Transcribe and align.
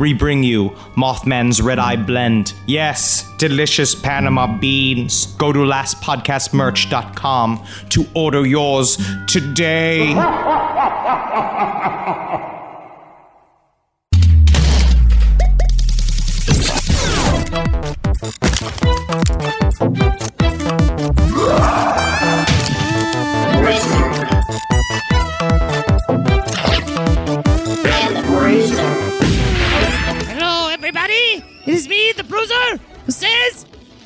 we 0.00 0.14
bring 0.14 0.42
you 0.42 0.70
Mothman's 0.96 1.60
Red 1.60 1.78
Eye 1.78 1.96
Blend. 1.96 2.54
Yes, 2.66 3.30
delicious 3.36 3.94
Panama 3.94 4.46
beans. 4.58 5.26
Go 5.36 5.52
to 5.52 5.58
lastpodcastmerch.com 5.60 7.66
to 7.90 8.06
order 8.14 8.46
yours 8.46 8.96
today. 9.26 10.14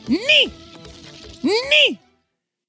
"Knee, 0.08 0.52
knee." 1.42 2.00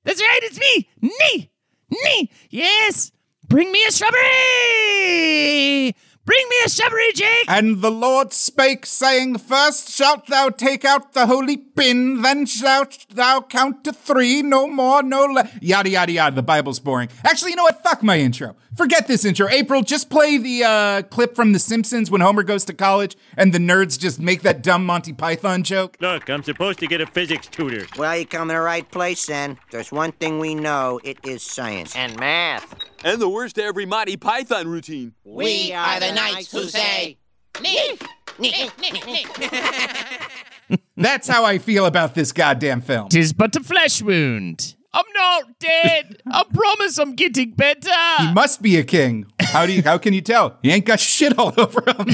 That's 0.04 0.22
right. 0.22 0.40
It's 0.44 0.60
me, 0.60 0.88
knee, 1.02 1.50
knee. 1.90 2.30
Yes. 2.50 3.12
Bring 3.48 3.72
me 3.72 3.86
a 3.86 3.92
strawberry. 3.92 5.96
Bring 6.26 6.44
me 6.50 6.56
a 6.66 6.70
strawberry, 6.70 7.12
Jake. 7.14 7.46
And 7.48 7.84
the 7.84 7.92
Lord 7.92 8.34
spake, 8.34 8.88
saying, 8.88 9.38
First 9.38 9.92
shalt 9.92 10.26
thou 10.26 10.50
take 10.50 10.84
out 10.84 11.14
the 11.14 11.28
holy 11.28 11.56
pin, 11.56 12.24
then 12.24 12.48
shalt 12.48 13.06
thou 13.12 13.42
count 13.42 13.84
to 13.84 13.94
three, 13.94 14.42
no 14.42 14.68
more, 14.68 15.04
no 15.04 15.26
less. 15.26 15.56
Yada, 15.62 15.90
yada, 15.90 16.12
yada. 16.12 16.36
The 16.36 16.42
Bible's 16.42 16.80
boring. 16.80 17.10
Actually, 17.24 17.52
you 17.52 17.58
know 17.58 17.64
what? 17.64 17.84
Fuck 17.84 18.02
my 18.02 18.18
intro. 18.18 18.56
Forget 18.76 19.08
this 19.08 19.24
intro. 19.24 19.48
April, 19.50 19.84
just 19.84 20.10
play 20.10 20.38
the 20.40 20.64
uh, 20.64 21.02
clip 21.04 21.36
from 21.36 21.54
The 21.54 21.60
Simpsons 21.60 22.10
when 22.10 22.22
Homer 22.22 22.42
goes 22.44 22.66
to 22.66 22.74
college 22.74 23.16
and 23.38 23.54
the 23.54 23.60
nerds 23.60 23.98
just 24.00 24.20
make 24.20 24.42
that 24.42 24.64
dumb 24.64 24.84
Monty 24.84 25.14
Python 25.14 25.62
joke. 25.62 25.96
Look, 26.02 26.28
I'm 26.30 26.42
supposed 26.44 26.80
to 26.80 26.88
get 26.88 27.02
a 27.02 27.06
physics 27.06 27.48
tutor. 27.48 27.86
Well, 27.98 28.18
you 28.18 28.26
come 28.26 28.48
to 28.48 28.56
the 28.56 28.60
right 28.60 28.90
place 28.90 29.28
then. 29.28 29.60
There's 29.72 29.92
one 29.92 30.12
thing 30.14 30.40
we 30.40 30.56
know 30.56 31.00
it 31.04 31.20
is 31.24 31.44
science. 31.44 31.96
And 31.96 32.20
math. 32.20 32.74
And 33.06 33.22
the 33.22 33.30
worst 33.30 33.60
every 33.60 33.86
Monty 33.86 34.18
Python 34.18 34.68
routine. 34.68 35.14
We 35.24 35.72
are 35.72 36.00
the 36.00 36.12
knights 36.12 36.52
who 36.52 36.64
say, 36.64 37.20
"Nee, 37.62 38.00
nee, 38.40 38.68
nee, 38.82 38.92
nee." 39.06 40.80
That's 40.98 41.28
how 41.28 41.46
I 41.46 41.60
feel 41.60 41.86
about 41.86 42.16
this 42.16 42.32
goddamn 42.32 42.82
film. 42.82 43.10
Tis 43.10 43.32
but 43.32 43.56
a 43.56 43.60
flesh 43.60 44.02
wound. 44.02 44.76
I'm 44.98 45.04
not 45.14 45.60
dead. 45.60 46.22
I 46.32 46.44
promise 46.54 46.98
I'm 46.98 47.16
getting 47.16 47.52
better. 47.52 47.90
He 48.20 48.32
must 48.34 48.62
be 48.62 48.78
a 48.78 48.84
king. 48.84 49.26
How 49.42 49.66
do 49.66 49.74
you? 49.74 49.82
How 49.84 49.98
can 49.98 50.14
you 50.14 50.22
tell? 50.22 50.58
He 50.64 50.72
ain't 50.72 50.86
got 50.86 51.00
shit 51.02 51.38
all 51.38 51.54
over 51.58 51.82
him. 51.86 52.08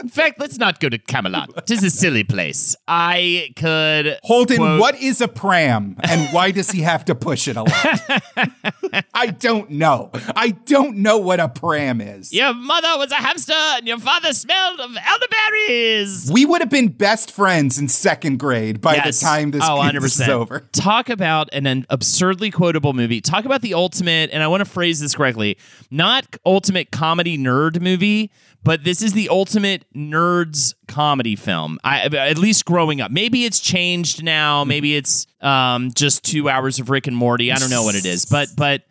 In 0.00 0.08
fact, 0.08 0.38
let's 0.38 0.56
not 0.58 0.78
go 0.78 0.88
to 0.88 0.98
Camelot. 0.98 1.66
Tis 1.66 1.82
a 1.82 1.90
silly 1.90 2.22
place. 2.24 2.76
I 2.86 3.50
could. 3.56 4.18
Holden, 4.22 4.56
quote- 4.58 4.80
what 4.80 4.94
is 5.00 5.20
a 5.20 5.26
pram, 5.28 5.96
and 6.04 6.32
why 6.32 6.52
does 6.52 6.70
he 6.70 6.82
have 6.82 7.04
to 7.06 7.14
push 7.16 7.48
it 7.48 7.56
a 7.56 7.62
lot? 7.64 9.04
I 9.14 9.26
don't 9.28 9.70
know. 9.70 10.10
I 10.36 10.50
don't 10.50 10.98
know 10.98 11.18
what 11.18 11.40
a 11.40 11.48
pram 11.48 12.00
is. 12.00 12.32
Your 12.32 12.54
mother 12.54 12.98
was 12.98 13.10
a 13.10 13.16
hamster 13.16 13.52
and 13.52 13.86
your 13.88 13.98
father 13.98 14.32
smelled 14.32 14.80
of 14.80 14.90
elderberries. 14.96 16.30
We 16.32 16.44
would 16.46 16.60
have 16.60 16.70
been 16.70 16.88
best 16.88 17.30
friends 17.32 17.78
in 17.78 17.88
second 17.88 18.38
grade 18.38 18.80
by 18.80 18.94
Yes. 18.96 19.20
the 19.20 19.26
time 19.26 19.50
this, 19.50 19.62
oh, 19.64 19.82
is 19.82 19.92
100%. 19.92 20.28
over. 20.28 20.60
Talk 20.72 21.08
about 21.08 21.48
an, 21.52 21.66
an 21.66 21.86
absurdly 21.96 22.50
quotable 22.50 22.92
movie. 22.92 23.22
Talk 23.22 23.46
about 23.46 23.62
the 23.62 23.72
ultimate, 23.72 24.28
and 24.30 24.42
I 24.42 24.48
want 24.48 24.60
to 24.60 24.66
phrase 24.66 25.00
this 25.00 25.14
correctly, 25.14 25.56
not 25.90 26.36
ultimate 26.44 26.92
comedy 26.92 27.38
nerd 27.38 27.80
movie, 27.80 28.30
but 28.62 28.84
this 28.84 29.00
is 29.00 29.14
the 29.14 29.30
ultimate 29.30 29.86
nerds 29.94 30.74
comedy 30.88 31.36
film. 31.36 31.78
I 31.82 32.00
at 32.02 32.36
least 32.36 32.66
growing 32.66 33.00
up. 33.00 33.10
Maybe 33.10 33.46
it's 33.46 33.60
changed 33.60 34.22
now. 34.22 34.62
Maybe 34.62 34.94
it's 34.94 35.26
um, 35.40 35.90
just 35.94 36.22
two 36.22 36.50
hours 36.50 36.78
of 36.78 36.90
Rick 36.90 37.06
and 37.06 37.16
Morty. 37.16 37.50
I 37.50 37.56
don't 37.56 37.70
know 37.70 37.82
what 37.82 37.94
it 37.94 38.04
is, 38.04 38.26
but 38.26 38.50
but 38.54 38.82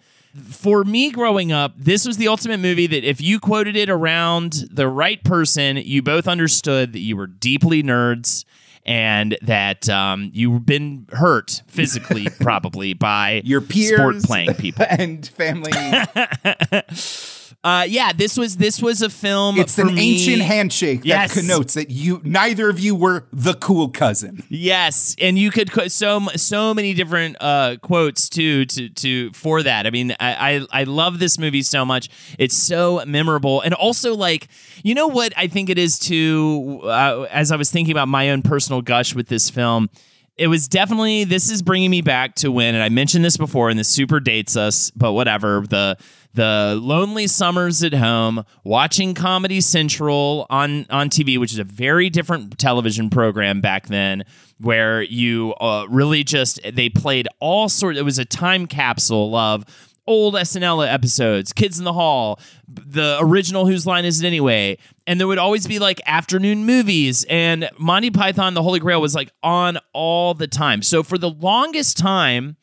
for 0.49 0.83
me 0.83 1.11
growing 1.11 1.51
up, 1.51 1.73
this 1.77 2.07
was 2.07 2.17
the 2.17 2.27
ultimate 2.27 2.59
movie 2.59 2.87
that 2.87 3.03
if 3.03 3.21
you 3.21 3.39
quoted 3.39 3.75
it 3.75 3.89
around 3.89 4.63
the 4.71 4.87
right 4.87 5.23
person, 5.23 5.77
you 5.77 6.01
both 6.01 6.27
understood 6.27 6.93
that 6.93 7.01
you 7.01 7.15
were 7.15 7.27
deeply 7.27 7.83
nerds 7.83 8.45
and 8.85 9.37
that 9.41 9.89
um, 9.89 10.29
you've 10.33 10.65
been 10.65 11.07
hurt 11.11 11.61
physically, 11.67 12.27
probably 12.39 12.93
by 12.93 13.41
Your 13.43 13.61
peers 13.61 13.97
sport 13.97 14.15
playing 14.23 14.53
people. 14.55 14.85
and 14.89 15.27
family. 15.27 15.71
Uh, 17.63 17.85
yeah, 17.87 18.11
this 18.13 18.37
was 18.37 18.57
this 18.57 18.81
was 18.81 19.01
a 19.01 19.09
film. 19.09 19.59
It's 19.59 19.77
an 19.77 19.93
me- 19.95 20.13
ancient 20.15 20.41
handshake 20.41 21.01
that 21.01 21.07
Yes. 21.07 21.33
connotes 21.33 21.73
that 21.75 21.89
you 21.89 22.21
neither 22.23 22.69
of 22.69 22.79
you 22.79 22.95
were 22.95 23.27
the 23.31 23.53
cool 23.55 23.89
cousin. 23.89 24.43
Yes, 24.49 25.15
and 25.19 25.37
you 25.37 25.51
could 25.51 25.71
quote 25.71 25.91
so 25.91 26.19
so 26.35 26.73
many 26.73 26.93
different 26.93 27.37
uh, 27.39 27.77
quotes 27.81 28.29
too 28.29 28.65
to 28.65 28.89
to 28.89 29.31
for 29.33 29.63
that. 29.63 29.85
I 29.87 29.89
mean, 29.89 30.11
I, 30.19 30.55
I 30.71 30.81
I 30.81 30.83
love 30.83 31.19
this 31.19 31.37
movie 31.37 31.61
so 31.63 31.85
much. 31.85 32.09
It's 32.39 32.55
so 32.57 33.03
memorable, 33.05 33.61
and 33.61 33.73
also 33.73 34.15
like 34.15 34.47
you 34.83 34.93
know 34.95 35.07
what 35.07 35.33
I 35.37 35.47
think 35.47 35.69
it 35.69 35.77
is 35.77 35.99
too. 35.99 36.81
Uh, 36.83 37.27
as 37.31 37.51
I 37.51 37.55
was 37.55 37.71
thinking 37.71 37.91
about 37.91 38.07
my 38.07 38.29
own 38.29 38.41
personal 38.41 38.81
gush 38.81 39.13
with 39.15 39.27
this 39.27 39.49
film. 39.49 39.89
It 40.37 40.47
was 40.47 40.67
definitely 40.67 41.23
this 41.23 41.49
is 41.49 41.61
bringing 41.61 41.89
me 41.89 42.01
back 42.01 42.35
to 42.35 42.51
when 42.51 42.75
and 42.75 42.83
I 42.83 42.89
mentioned 42.89 43.23
this 43.23 43.37
before 43.37 43.69
and 43.69 43.79
this 43.79 43.87
super 43.87 44.19
dates 44.19 44.57
us 44.57 44.91
but 44.91 45.13
whatever 45.13 45.63
the 45.65 45.95
the 46.35 46.77
lonely 46.81 47.27
summers 47.27 47.83
at 47.83 47.93
home 47.93 48.45
watching 48.63 49.13
Comedy 49.13 49.61
Central 49.61 50.45
on 50.49 50.85
on 50.89 51.09
TV, 51.09 51.37
which 51.37 51.53
is 51.53 51.59
a 51.59 51.63
very 51.63 52.09
different 52.09 52.57
television 52.59 53.09
program 53.09 53.61
back 53.61 53.87
then, 53.87 54.23
where 54.59 55.01
you 55.01 55.53
uh, 55.55 55.85
really 55.89 56.23
just 56.23 56.59
they 56.73 56.89
played 56.89 57.27
all 57.39 57.69
sorts. 57.69 57.97
It 57.97 58.03
was 58.03 58.19
a 58.19 58.25
time 58.25 58.67
capsule 58.67 59.35
of 59.35 59.65
old 60.07 60.35
SNL 60.35 60.87
episodes, 60.87 61.51
Kids 61.51 61.79
in 61.79 61.85
the 61.85 61.93
Hall, 61.93 62.39
the 62.67 63.17
original 63.19 63.65
Whose 63.65 63.87
Line 63.87 64.05
Is 64.05 64.21
It 64.21 64.27
Anyway, 64.27 64.77
and 65.07 65.19
there 65.19 65.27
would 65.27 65.39
always 65.39 65.65
be 65.65 65.79
like 65.79 65.99
afternoon 66.05 66.65
movies, 66.65 67.25
and 67.29 67.69
Monty 67.79 68.11
Python, 68.11 68.53
The 68.53 68.61
Holy 68.61 68.79
Grail 68.79 69.01
was 69.01 69.15
like 69.15 69.31
on 69.41 69.79
all 69.93 70.33
the 70.33 70.47
time. 70.47 70.81
So 70.81 71.01
for 71.01 71.17
the 71.17 71.29
longest 71.29 71.97
time 71.97 72.57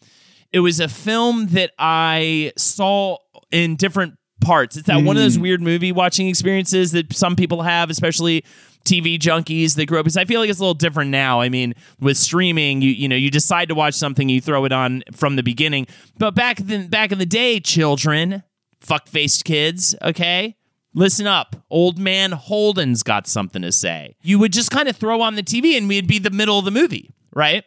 it 0.52 0.60
was 0.60 0.80
a 0.80 0.88
film 0.88 1.48
that 1.48 1.72
I 1.78 2.52
saw 2.56 3.16
in 3.52 3.76
different 3.76 4.14
parts. 4.40 4.76
It's 4.76 4.88
that 4.88 5.02
one 5.02 5.16
of 5.16 5.22
those 5.22 5.38
mm. 5.38 5.42
weird 5.42 5.62
movie 5.62 5.92
watching 5.92 6.28
experiences 6.28 6.92
that 6.92 7.12
some 7.12 7.36
people 7.36 7.62
have, 7.62 7.90
especially 7.90 8.44
TV 8.84 9.18
junkies 9.18 9.76
that 9.76 9.86
grew 9.86 10.00
up 10.00 10.04
because 10.04 10.16
I 10.16 10.24
feel 10.24 10.40
like 10.40 10.50
it's 10.50 10.58
a 10.58 10.62
little 10.62 10.74
different 10.74 11.10
now. 11.10 11.40
I 11.40 11.48
mean, 11.48 11.74
with 12.00 12.16
streaming, 12.16 12.82
you 12.82 12.90
you 12.90 13.08
know, 13.08 13.16
you 13.16 13.30
decide 13.30 13.68
to 13.68 13.74
watch 13.74 13.94
something, 13.94 14.28
you 14.28 14.40
throw 14.40 14.64
it 14.64 14.72
on 14.72 15.04
from 15.12 15.36
the 15.36 15.42
beginning. 15.42 15.86
But 16.18 16.34
back 16.34 16.58
then 16.58 16.88
back 16.88 17.12
in 17.12 17.18
the 17.18 17.26
day, 17.26 17.60
children, 17.60 18.42
fuck-faced 18.80 19.44
kids, 19.44 19.94
okay? 20.02 20.56
Listen 20.94 21.26
up. 21.26 21.56
Old 21.70 21.98
man 21.98 22.32
Holden's 22.32 23.02
got 23.02 23.26
something 23.26 23.62
to 23.62 23.72
say. 23.72 24.16
You 24.20 24.38
would 24.40 24.52
just 24.52 24.70
kind 24.70 24.88
of 24.88 24.96
throw 24.96 25.22
on 25.22 25.36
the 25.36 25.42
TV 25.42 25.76
and 25.78 25.88
we'd 25.88 26.06
be 26.06 26.18
the 26.18 26.30
middle 26.30 26.58
of 26.58 26.66
the 26.66 26.70
movie, 26.70 27.14
right? 27.34 27.64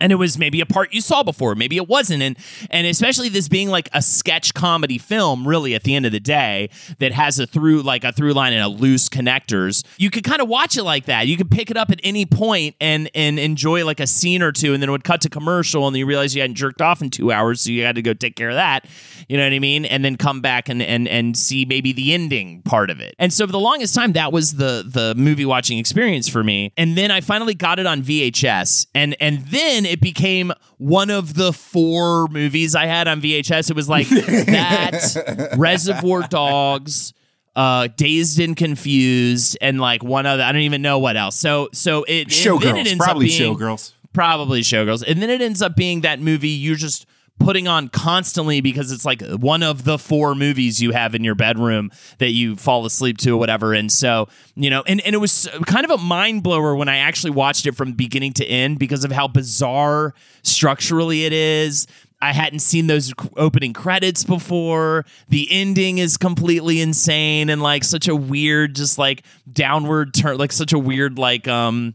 And 0.00 0.12
it 0.12 0.16
was 0.16 0.38
maybe 0.38 0.60
a 0.60 0.66
part 0.66 0.92
you 0.92 1.00
saw 1.00 1.22
before 1.22 1.54
maybe 1.54 1.76
it 1.76 1.88
wasn't 1.88 2.22
and 2.22 2.36
and 2.70 2.86
especially 2.86 3.28
this 3.28 3.48
being 3.48 3.68
like 3.68 3.88
a 3.92 4.02
sketch 4.02 4.54
comedy 4.54 4.98
film 4.98 5.46
really 5.46 5.74
at 5.74 5.84
the 5.84 5.94
end 5.94 6.06
of 6.06 6.12
the 6.12 6.20
day 6.20 6.68
that 6.98 7.12
has 7.12 7.38
a 7.38 7.46
through 7.46 7.82
like 7.82 8.04
a 8.04 8.12
through 8.12 8.32
line 8.32 8.52
and 8.52 8.62
a 8.62 8.68
loose 8.68 9.08
connectors 9.08 9.84
you 9.96 10.10
could 10.10 10.24
kind 10.24 10.40
of 10.40 10.48
watch 10.48 10.76
it 10.76 10.82
like 10.82 11.06
that. 11.06 11.26
You 11.26 11.36
could 11.36 11.50
pick 11.50 11.70
it 11.70 11.76
up 11.76 11.90
at 11.90 12.00
any 12.02 12.26
point 12.26 12.76
and 12.80 13.10
and 13.14 13.38
enjoy 13.38 13.84
like 13.84 14.00
a 14.00 14.06
scene 14.06 14.42
or 14.42 14.52
two 14.52 14.72
and 14.72 14.82
then 14.82 14.88
it 14.88 14.92
would 14.92 15.04
cut 15.04 15.20
to 15.22 15.28
commercial 15.28 15.86
and 15.86 15.94
then 15.94 16.00
you 16.00 16.06
realize 16.06 16.34
you 16.34 16.40
hadn't 16.40 16.56
jerked 16.56 16.80
off 16.80 17.02
in 17.02 17.10
two 17.10 17.32
hours 17.32 17.60
so 17.62 17.70
you 17.70 17.84
had 17.84 17.94
to 17.94 18.02
go 18.02 18.12
take 18.14 18.36
care 18.36 18.50
of 18.50 18.56
that. 18.56 18.86
You 19.28 19.36
know 19.36 19.44
what 19.44 19.52
i 19.52 19.58
mean? 19.58 19.84
And 19.84 20.04
then 20.04 20.16
come 20.16 20.40
back 20.40 20.68
and 20.68 20.82
and 20.82 21.06
and 21.08 21.36
see 21.36 21.64
maybe 21.64 21.92
the 21.92 22.12
ending 22.12 22.62
part 22.62 22.90
of 22.90 23.00
it. 23.00 23.14
And 23.18 23.32
so 23.32 23.46
for 23.46 23.52
the 23.52 23.60
longest 23.60 23.94
time 23.94 24.12
that 24.12 24.32
was 24.32 24.54
the 24.54 24.84
the 24.86 25.14
movie 25.16 25.46
watching 25.46 25.78
experience 25.78 26.28
for 26.28 26.42
me. 26.42 26.72
And 26.76 26.96
then 26.96 27.10
i 27.10 27.20
finally 27.20 27.54
got 27.54 27.78
it 27.78 27.86
on 27.86 28.02
vhs 28.02 28.86
and 28.94 29.16
and 29.20 29.46
then 29.46 29.86
it 29.90 30.00
became 30.00 30.52
one 30.78 31.10
of 31.10 31.34
the 31.34 31.52
four 31.52 32.28
movies 32.28 32.74
I 32.74 32.86
had 32.86 33.08
on 33.08 33.20
VHS. 33.20 33.70
It 33.70 33.76
was 33.76 33.88
like 33.88 34.08
that, 34.08 35.54
Reservoir 35.56 36.22
Dogs, 36.22 37.12
uh, 37.56 37.88
Dazed 37.96 38.40
and 38.40 38.56
Confused, 38.56 39.58
and 39.60 39.80
like 39.80 40.02
one 40.02 40.26
other. 40.26 40.42
I 40.42 40.52
don't 40.52 40.62
even 40.62 40.82
know 40.82 40.98
what 40.98 41.16
else. 41.16 41.36
So 41.36 41.68
so 41.72 42.04
it 42.04 42.12
it 42.12 42.28
Showgirls, 42.28 42.76
ends 42.78 42.92
up 42.92 42.98
probably 42.98 43.26
being- 43.26 43.56
Showgirls. 43.56 43.92
Probably 44.12 44.62
Showgirls, 44.62 45.04
and 45.06 45.22
then 45.22 45.30
it 45.30 45.40
ends 45.40 45.62
up 45.62 45.76
being 45.76 46.00
that 46.00 46.18
movie 46.18 46.48
you're 46.48 46.74
just 46.74 47.06
putting 47.40 47.66
on 47.66 47.88
constantly 47.88 48.60
because 48.60 48.92
it's 48.92 49.04
like 49.04 49.22
one 49.22 49.62
of 49.62 49.84
the 49.84 49.98
four 49.98 50.34
movies 50.34 50.80
you 50.80 50.92
have 50.92 51.14
in 51.14 51.24
your 51.24 51.34
bedroom 51.34 51.90
that 52.18 52.30
you 52.30 52.54
fall 52.54 52.86
asleep 52.86 53.18
to 53.18 53.34
or 53.34 53.38
whatever. 53.38 53.72
And 53.74 53.90
so, 53.90 54.28
you 54.54 54.70
know, 54.70 54.84
and, 54.86 55.00
and 55.00 55.14
it 55.14 55.18
was 55.18 55.48
kind 55.66 55.84
of 55.84 55.90
a 55.90 55.98
mind 55.98 56.42
blower 56.42 56.76
when 56.76 56.88
I 56.88 56.98
actually 56.98 57.30
watched 57.30 57.66
it 57.66 57.74
from 57.74 57.92
beginning 57.92 58.34
to 58.34 58.46
end 58.46 58.78
because 58.78 59.04
of 59.04 59.10
how 59.10 59.26
bizarre 59.26 60.14
structurally 60.42 61.24
it 61.24 61.32
is. 61.32 61.86
I 62.22 62.34
hadn't 62.34 62.58
seen 62.58 62.86
those 62.86 63.14
opening 63.36 63.72
credits 63.72 64.24
before. 64.24 65.06
The 65.30 65.48
ending 65.50 65.96
is 65.96 66.18
completely 66.18 66.82
insane 66.82 67.48
and 67.48 67.62
like 67.62 67.82
such 67.82 68.08
a 68.08 68.14
weird, 68.14 68.76
just 68.76 68.98
like 68.98 69.22
downward 69.50 70.12
turn, 70.12 70.36
like 70.36 70.52
such 70.52 70.74
a 70.74 70.78
weird, 70.78 71.18
like, 71.18 71.48
um, 71.48 71.94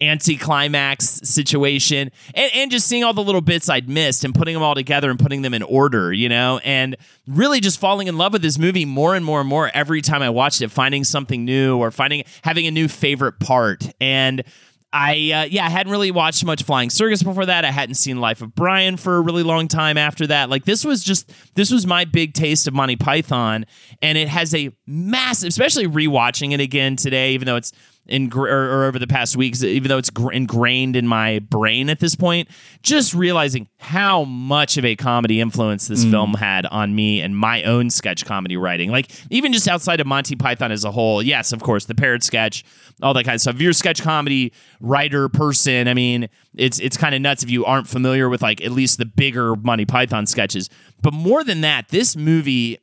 anticlimax 0.00 1.20
situation 1.24 2.10
and, 2.34 2.50
and 2.54 2.70
just 2.70 2.86
seeing 2.86 3.02
all 3.02 3.14
the 3.14 3.22
little 3.22 3.40
bits 3.40 3.68
I'd 3.68 3.88
missed 3.88 4.24
and 4.24 4.34
putting 4.34 4.54
them 4.54 4.62
all 4.62 4.74
together 4.74 5.10
and 5.10 5.18
putting 5.18 5.42
them 5.42 5.54
in 5.54 5.62
order, 5.62 6.12
you 6.12 6.28
know, 6.28 6.60
and 6.64 6.96
really 7.26 7.60
just 7.60 7.80
falling 7.80 8.06
in 8.06 8.18
love 8.18 8.32
with 8.32 8.42
this 8.42 8.58
movie 8.58 8.84
more 8.84 9.14
and 9.14 9.24
more 9.24 9.40
and 9.40 9.48
more 9.48 9.70
every 9.72 10.02
time 10.02 10.22
I 10.22 10.30
watched 10.30 10.60
it, 10.60 10.70
finding 10.70 11.04
something 11.04 11.44
new 11.44 11.78
or 11.78 11.90
finding 11.90 12.24
having 12.42 12.66
a 12.66 12.70
new 12.70 12.88
favorite 12.88 13.40
part. 13.40 13.88
And 14.00 14.44
I 14.92 15.12
uh, 15.32 15.44
yeah, 15.50 15.66
I 15.66 15.68
hadn't 15.68 15.90
really 15.90 16.10
watched 16.10 16.44
much 16.44 16.62
Flying 16.62 16.90
Circus 16.90 17.22
before 17.22 17.46
that. 17.46 17.64
I 17.64 17.70
hadn't 17.70 17.96
seen 17.96 18.20
Life 18.20 18.40
of 18.40 18.54
Brian 18.54 18.96
for 18.96 19.16
a 19.16 19.20
really 19.20 19.42
long 19.42 19.68
time 19.68 19.98
after 19.98 20.26
that. 20.28 20.48
Like 20.48 20.64
this 20.64 20.84
was 20.84 21.02
just 21.02 21.30
this 21.54 21.70
was 21.70 21.86
my 21.86 22.04
big 22.04 22.34
taste 22.34 22.66
of 22.66 22.72
Monty 22.72 22.96
Python, 22.96 23.66
and 24.00 24.16
it 24.16 24.28
has 24.28 24.54
a 24.54 24.70
massive, 24.86 25.48
especially 25.48 25.86
rewatching 25.86 26.52
it 26.52 26.60
again 26.60 26.96
today, 26.96 27.32
even 27.32 27.46
though 27.46 27.56
it's 27.56 27.72
in 28.08 28.32
or, 28.34 28.48
or 28.48 28.84
over 28.84 28.98
the 28.98 29.06
past 29.06 29.36
weeks, 29.36 29.62
even 29.62 29.88
though 29.88 29.98
it's 29.98 30.10
ingrained 30.32 30.96
in 30.96 31.06
my 31.06 31.38
brain 31.40 31.90
at 31.90 32.00
this 32.00 32.14
point. 32.14 32.48
Just 32.82 33.14
realizing 33.14 33.68
how 33.78 34.24
much 34.24 34.76
of 34.76 34.84
a 34.84 34.96
comedy 34.96 35.40
influence 35.40 35.88
this 35.88 36.04
mm. 36.04 36.10
film 36.10 36.34
had 36.34 36.66
on 36.66 36.94
me 36.94 37.20
and 37.20 37.36
my 37.36 37.62
own 37.64 37.90
sketch 37.90 38.24
comedy 38.24 38.56
writing. 38.56 38.90
Like 38.90 39.10
even 39.30 39.52
just 39.52 39.68
outside 39.68 40.00
of 40.00 40.06
Monty 40.06 40.36
Python 40.36 40.72
as 40.72 40.84
a 40.84 40.90
whole. 40.90 41.22
Yes, 41.22 41.52
of 41.52 41.62
course, 41.62 41.86
the 41.86 41.94
parrot 41.94 42.22
sketch, 42.22 42.64
all 43.02 43.14
that 43.14 43.24
kind 43.24 43.34
of 43.34 43.40
stuff. 43.40 43.56
If 43.56 43.60
you're 43.60 43.70
a 43.70 43.74
sketch 43.74 44.02
comedy 44.02 44.52
writer 44.80 45.28
person, 45.28 45.88
I 45.88 45.94
mean, 45.94 46.28
it's 46.54 46.78
it's 46.78 46.96
kind 46.96 47.14
of 47.14 47.20
nuts 47.20 47.42
if 47.42 47.50
you 47.50 47.64
aren't 47.64 47.88
familiar 47.88 48.28
with 48.28 48.42
like 48.42 48.62
at 48.62 48.70
least 48.70 48.98
the 48.98 49.06
bigger 49.06 49.56
Monty 49.56 49.84
Python 49.84 50.26
sketches. 50.26 50.70
But 51.02 51.12
more 51.12 51.44
than 51.44 51.60
that, 51.62 51.88
this 51.88 52.16
movie 52.16 52.78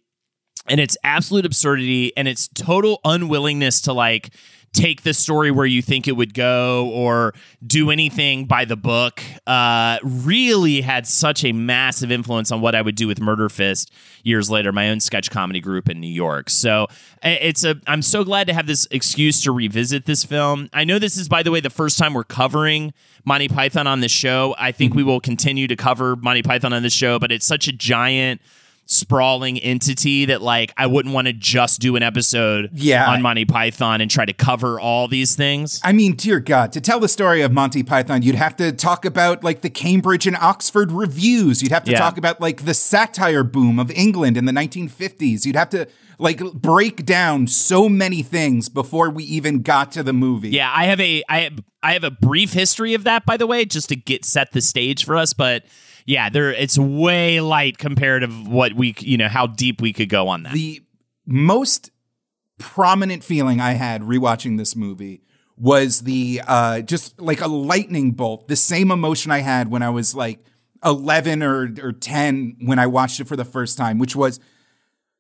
and 0.68 0.80
its 0.80 0.98
absolute 1.04 1.46
absurdity 1.46 2.16
and 2.16 2.28
its 2.28 2.48
total 2.48 3.00
unwillingness 3.04 3.82
to 3.82 3.94
like 3.94 4.34
take 4.74 5.04
the 5.04 5.14
story 5.14 5.52
where 5.52 5.66
you 5.66 5.82
think 5.82 6.08
it 6.08 6.14
would 6.14 6.34
go 6.34 6.90
or 6.90 7.34
do 7.66 7.92
anything 7.92 8.46
by 8.46 8.66
the 8.66 8.76
book 8.76 9.24
uh, 9.46 10.00
really 10.04 10.82
had 10.82 11.06
such 11.06 11.46
a 11.46 11.52
massive 11.52 12.12
influence 12.12 12.52
on 12.52 12.60
what 12.60 12.74
I 12.74 12.82
would 12.82 12.96
do 12.96 13.08
with 13.08 13.22
Murder 13.22 13.50
Fist 13.50 13.94
years 14.24 14.50
later, 14.50 14.72
my 14.72 14.90
own 14.90 15.00
sketch 15.00 15.30
comedy 15.30 15.62
group 15.62 15.90
in 15.90 16.00
New 16.00 16.08
York. 16.12 16.50
So 16.50 16.88
it's 17.22 17.64
a 17.64 17.76
I'm 17.88 18.02
so 18.02 18.24
glad 18.24 18.48
to 18.48 18.54
have 18.54 18.68
this 18.68 18.88
excuse 18.90 19.42
to 19.44 19.52
revisit 19.52 20.06
this 20.06 20.24
film. 20.24 20.70
I 20.74 20.84
know 20.84 20.98
this 21.00 21.18
is 21.18 21.30
by 21.30 21.44
the 21.44 21.52
way 21.52 21.60
the 21.60 21.70
first 21.70 21.98
time 21.98 22.14
we're 22.14 22.24
covering 22.24 22.94
Monty 23.26 23.48
Python 23.48 23.86
on 23.88 24.00
this 24.00 24.12
show. 24.12 24.56
I 24.58 24.72
think 24.72 24.96
we 24.96 25.04
will 25.04 25.20
continue 25.20 25.68
to 25.68 25.76
cover 25.76 26.16
Monty 26.16 26.42
Python 26.42 26.74
on 26.74 26.84
this 26.84 26.94
show, 26.94 27.20
but 27.20 27.32
it's 27.32 27.46
such 27.46 27.68
a 27.68 27.72
giant 27.72 28.42
sprawling 28.86 29.58
entity 29.60 30.26
that 30.26 30.42
like 30.42 30.74
I 30.78 30.88
wouldn't 30.88 31.14
want 31.14 31.28
to 31.28 31.34
just 31.34 31.80
do 31.80 31.96
an 31.96 32.04
episode 32.04 32.70
Yeah. 32.74 33.10
on 33.10 33.22
Monty 33.22 33.46
Python 33.46 34.02
and 34.02 34.12
try 34.12 34.26
to 34.26 34.34
cover 34.34 34.80
all 34.80 35.08
these 35.08 35.36
things. 35.36 35.80
I 35.84 35.94
mean, 35.94 36.16
dear 36.16 36.40
God, 36.40 36.72
to 36.74 36.82
tell 36.82 37.00
the 37.00 37.08
story 37.08 37.42
of 37.42 37.52
Monty 37.52 37.82
Python, 37.84 38.22
you'd 38.22 38.36
have 38.36 38.56
to 38.58 38.72
talk 38.72 39.06
about 39.06 39.44
like 39.44 39.62
the 39.62 39.70
Cambridge 39.70 40.28
and 40.28 40.36
Oxford 40.36 40.92
revues. 40.92 41.62
You'd 41.62 41.72
have 41.72 41.86
to 41.86 41.92
Yeah. 41.92 42.00
talk 42.00 42.18
about 42.18 42.42
like 42.42 42.66
the 42.66 42.74
satire 42.74 43.44
boom 43.44 43.80
of 43.80 43.90
England 43.92 44.38
in 44.38 44.46
the 44.46 44.52
1950s. 44.54 45.46
You'd 45.46 45.56
have 45.56 45.70
to 45.70 45.88
like 46.20 46.40
break 46.54 47.06
down 47.06 47.48
so 47.48 47.90
many 47.90 48.22
things 48.22 48.70
before 48.70 49.10
we 49.10 49.24
even 49.24 49.62
got 49.62 49.92
to 49.94 50.04
the 50.04 50.14
movie. 50.14 50.50
Yeah, 50.50 50.72
I 50.74 50.86
have 50.86 51.00
a 51.00 51.24
I 51.28 51.40
have, 51.42 51.54
I 51.82 51.94
have 51.94 52.04
a 52.04 52.12
brief 52.12 52.54
history 52.54 52.94
of 52.94 53.04
that 53.06 53.26
by 53.26 53.38
the 53.38 53.48
way, 53.48 53.66
just 53.66 53.90
to 53.90 53.96
get 53.96 54.24
set 54.26 54.52
the 54.52 54.62
stage 54.62 55.06
for 55.06 55.16
us, 55.18 55.34
but 55.34 55.64
yeah, 56.06 56.30
there 56.30 56.52
it's 56.52 56.78
way 56.78 57.40
light 57.42 57.78
compared 57.78 58.22
to 58.22 58.28
what 58.28 58.74
we 58.74 58.96
you 59.00 59.18
know 59.18 59.28
how 59.28 59.48
deep 59.48 59.82
we 59.82 59.94
could 59.94 60.10
go 60.10 60.28
on 60.28 60.44
that. 60.44 60.54
The 60.54 60.82
most 61.26 61.92
prominent 62.60 63.24
feeling 63.24 63.60
I 63.60 63.74
had 63.74 64.02
rewatching 64.02 64.58
this 64.58 64.76
movie 64.76 65.22
was 65.58 66.02
the 66.02 66.42
uh 66.46 66.82
just 66.82 67.20
like 67.22 67.42
a 67.42 67.48
lightning 67.48 68.12
bolt, 68.12 68.48
the 68.48 68.56
same 68.56 68.92
emotion 68.92 69.32
I 69.32 69.40
had 69.40 69.70
when 69.70 69.82
I 69.82 69.90
was 69.90 70.16
like 70.16 70.40
11 70.84 71.44
or 71.44 71.74
or 71.82 71.92
10 71.92 72.58
when 72.62 72.80
I 72.80 72.88
watched 72.88 73.20
it 73.20 73.28
for 73.28 73.36
the 73.36 73.46
first 73.46 73.78
time, 73.78 74.00
which 74.00 74.16
was 74.16 74.40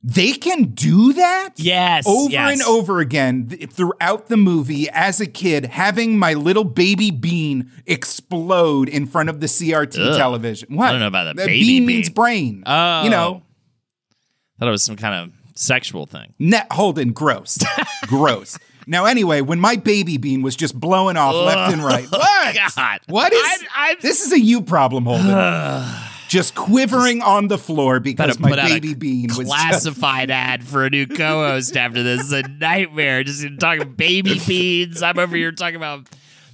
they 0.03 0.33
can 0.33 0.63
do 0.73 1.13
that? 1.13 1.51
Yes, 1.55 2.05
Over 2.05 2.29
yes. 2.29 2.51
and 2.53 2.61
over 2.63 2.99
again 2.99 3.47
th- 3.47 3.69
throughout 3.69 4.27
the 4.27 4.35
movie 4.35 4.89
as 4.89 5.21
a 5.21 5.25
kid, 5.25 5.65
having 5.65 6.19
my 6.19 6.33
little 6.33 6.65
baby 6.65 7.09
bean 7.09 7.71
explode 7.85 8.89
in 8.89 9.05
front 9.05 9.29
of 9.29 9.39
the 9.39 9.47
CRT 9.47 9.97
Ugh. 9.97 10.17
television. 10.17 10.75
What? 10.75 10.89
I 10.89 10.91
don't 10.91 10.99
know 10.99 11.07
about 11.07 11.35
that 11.35 11.35
baby 11.37 11.61
bean 11.61 11.85
means 11.85 12.09
brain. 12.09 12.63
Oh. 12.65 13.03
You 13.03 13.09
know, 13.11 13.43
oh. 13.43 14.15
thought 14.59 14.67
it 14.67 14.71
was 14.71 14.83
some 14.83 14.97
kind 14.97 15.15
of 15.31 15.57
sexual 15.57 16.05
thing. 16.05 16.33
Net 16.37 16.67
Holden, 16.69 17.13
gross. 17.13 17.59
gross. 18.07 18.59
Now, 18.85 19.05
anyway, 19.05 19.39
when 19.39 19.61
my 19.61 19.77
baby 19.77 20.17
bean 20.17 20.41
was 20.41 20.57
just 20.57 20.77
blowing 20.77 21.15
off 21.15 21.33
left 21.33 21.71
and 21.71 21.81
right, 21.81 22.05
oh 22.11 22.17
what? 22.17 22.57
God. 22.75 22.99
What 23.07 23.31
is 23.31 23.63
I'm- 23.73 23.95
this? 24.01 24.25
Is 24.25 24.33
a 24.33 24.39
you 24.39 24.61
problem, 24.61 25.05
Holden? 25.05 25.27
just 26.33 26.55
quivering 26.55 27.21
on 27.21 27.47
the 27.47 27.57
floor 27.59 27.99
because 27.99 28.37
Better 28.37 28.55
my 28.55 28.67
baby 28.67 28.93
a 28.93 28.95
bean 28.95 29.29
was 29.37 29.47
classified 29.47 30.31
ad 30.31 30.63
for 30.63 30.83
a 30.83 30.89
new 30.89 31.05
co-host 31.05 31.77
after 31.77 32.01
this. 32.01 32.31
It's 32.31 32.47
a 32.47 32.49
nightmare. 32.59 33.23
Just 33.23 33.45
talking 33.59 33.93
baby 33.93 34.39
beans. 34.47 35.03
I'm 35.03 35.19
over 35.19 35.35
here 35.35 35.51
talking 35.51 35.75
about 35.75 36.07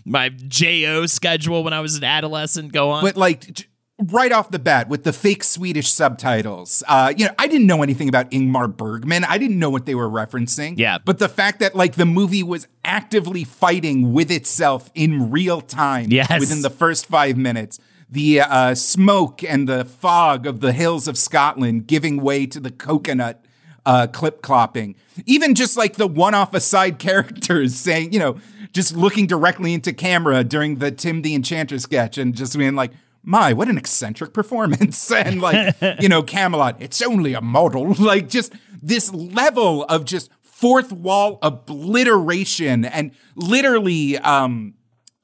my 0.05 0.29
JO 0.29 1.05
schedule 1.05 1.63
when 1.63 1.71
I 1.71 1.79
was 1.79 1.95
an 1.95 2.03
adolescent. 2.03 2.74
Go 2.74 2.89
on. 2.89 3.03
but 3.03 3.15
like 3.15 3.67
right 4.12 4.31
off 4.31 4.50
the 4.51 4.59
bat 4.59 4.88
with 4.89 5.03
the 5.03 5.13
fake 5.13 5.43
Swedish 5.43 5.89
subtitles. 5.91 6.83
Uh, 6.88 7.13
you 7.15 7.25
know, 7.25 7.31
I 7.39 7.48
didn't 7.48 7.67
know 7.67 7.81
anything 7.83 8.07
about 8.09 8.31
Ingmar 8.31 8.75
Bergman. 8.75 9.24
I 9.25 9.38
didn't 9.38 9.59
know 9.59 9.69
what 9.69 9.86
they 9.86 9.95
were 9.95 10.09
referencing. 10.09 10.75
Yeah. 10.77 10.98
But 11.03 11.19
the 11.19 11.29
fact 11.29 11.59
that 11.59 11.75
like 11.75 11.95
the 11.95 12.05
movie 12.05 12.43
was 12.43 12.67
actively 12.86 13.43
fighting 13.43 14.13
with 14.13 14.31
itself 14.31 14.89
in 14.95 15.31
real 15.31 15.62
time 15.62 16.07
Yes. 16.12 16.39
within 16.39 16.62
the 16.62 16.69
first 16.69 17.05
five 17.07 17.38
minutes. 17.38 17.79
The 18.10 18.42
uh, 18.42 18.75
smoke 18.75 19.44
and 19.44 19.70
the 19.70 19.86
fog 19.86 20.48
of 20.48 20.62
the 20.62 20.72
hills 20.72 21.08
of 21.08 21.18
Scotland 21.18 21.86
giving 21.86 22.22
way 22.22 22.48
to 22.48 22.60
the 22.60 22.72
coconut 22.72 23.46
uh, 23.86 24.08
clip 24.08 24.42
clopping. 24.42 24.96
Even 25.25 25.56
just 25.56 25.78
like 25.78 25.96
the 25.96 26.08
one 26.08 26.34
off 26.34 26.54
aside 26.54 27.00
characters 27.00 27.75
saying, 27.75 28.13
you 28.13 28.20
know, 28.20 28.39
just 28.72 28.96
looking 28.96 29.28
directly 29.28 29.74
into 29.74 29.94
camera 29.94 30.44
during 30.44 30.75
the 30.75 30.92
Tim 30.92 31.22
the 31.22 31.34
Enchanter 31.36 31.80
sketch 31.80 32.18
and 32.18 32.36
just 32.36 32.58
being 32.58 32.75
like, 32.75 32.92
my, 33.24 33.54
what 33.54 33.68
an 33.68 33.78
eccentric 33.78 34.34
performance. 34.34 35.12
and 35.12 35.42
like, 35.42 35.75
you 36.00 36.10
know, 36.10 36.24
Camelot, 36.24 36.82
it's 36.82 37.01
only 37.01 37.34
a 37.34 37.42
model. 37.42 37.94
Like, 38.00 38.30
just 38.30 38.54
this 38.82 39.13
level 39.13 39.84
of 39.84 40.06
just 40.06 40.32
fourth 40.42 40.92
wall 40.92 41.38
obliteration 41.42 42.86
and 42.86 43.12
literally, 43.36 44.18
um, 44.18 44.74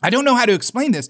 I 0.03 0.09
don't 0.09 0.25
know 0.25 0.35
how 0.35 0.45
to 0.45 0.53
explain 0.53 0.91
this. 0.91 1.09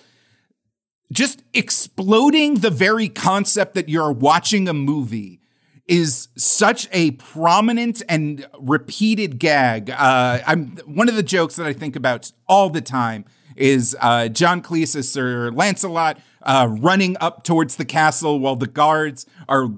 Just 1.16 1.44
exploding 1.54 2.56
the 2.56 2.70
very 2.70 3.08
concept 3.08 3.74
that 3.76 3.88
you're 3.88 4.12
watching 4.12 4.68
a 4.68 4.74
movie 4.74 5.40
is 5.88 6.28
such 6.36 6.90
a 6.92 7.12
prominent 7.12 8.04
and 8.10 8.46
repeated 8.60 9.40
gag. 9.40 9.90
Uh, 9.92 10.40
I'm 10.46 10.76
one 10.86 11.08
of 11.08 11.16
the 11.16 11.24
jokes 11.24 11.56
that 11.56 11.66
I 11.66 11.72
think 11.72 11.96
about 11.96 12.34
all 12.50 12.70
the 12.70 12.82
time 12.82 13.24
is 13.56 13.96
uh, 14.02 14.28
John 14.28 14.62
Cleese 14.62 14.94
as 14.98 15.08
Sir 15.08 15.52
Lancelot 15.52 16.20
uh, 16.42 16.68
running 16.70 17.16
up 17.22 17.46
towards 17.46 17.78
the 17.78 17.86
castle 17.86 18.38
while 18.42 18.58
the 18.58 18.68
guards 18.68 19.26
are 19.48 19.70